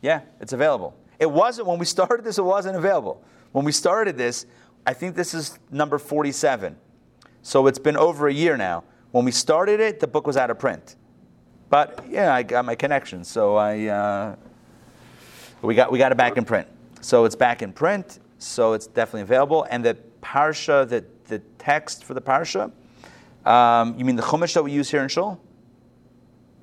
[0.00, 0.96] Yeah, it's available.
[1.18, 2.38] It wasn't when we started this.
[2.38, 3.22] It wasn't available
[3.52, 4.46] when we started this.
[4.86, 6.76] I think this is number forty-seven,
[7.42, 8.84] so it's been over a year now.
[9.10, 10.96] When we started it, the book was out of print,
[11.70, 14.36] but yeah, I got my connection, so I uh,
[15.62, 16.68] we got we got it back in print.
[17.00, 19.66] So it's back in print, so it's definitely available.
[19.70, 22.70] And the parsha, the the text for the parsha,
[23.44, 25.40] um, you mean the chumash that we use here in shul?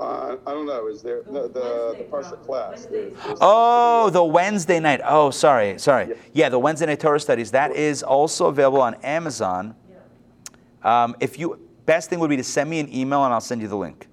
[0.04, 0.88] Uh, I don't know.
[0.88, 2.70] Is there the the, the Wednesday parsha class?
[2.90, 3.14] Wednesdays.
[3.24, 5.00] There's- Oh, the Wednesday night.
[5.04, 6.16] Oh, sorry, sorry.
[6.34, 7.52] Yeah, the Wednesday night Torah studies.
[7.52, 9.76] That is also available on Amazon.
[9.90, 11.04] Yeah.
[11.04, 13.62] Um, if you, best thing would be to send me an email and I'll send
[13.62, 14.08] you the link.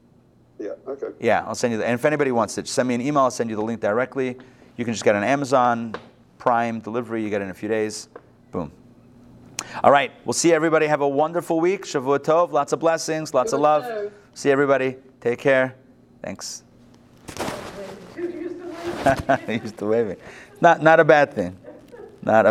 [0.61, 0.71] Yeah.
[0.87, 1.09] Okay.
[1.19, 1.79] Yeah, I'll send you.
[1.79, 3.25] The, and if anybody wants it, send me an email.
[3.25, 4.37] I'll send you the link directly.
[4.77, 5.95] You can just get it on Amazon
[6.39, 7.25] Prime delivery.
[7.25, 8.09] You get it in a few days.
[8.53, 8.71] Boom.
[9.83, 10.13] All right.
[10.25, 10.87] We'll see everybody.
[10.87, 11.85] Have a wonderful week.
[11.85, 12.53] Shavua tov.
[12.53, 13.35] Lots of blessings.
[13.35, 14.13] Lots of love.
[14.35, 14.97] See everybody.
[15.21, 15.75] Take care.
[16.23, 16.63] Thanks.
[19.49, 20.17] Used to waving.
[20.61, 21.57] Not not a bad thing.
[22.23, 22.49] Not a.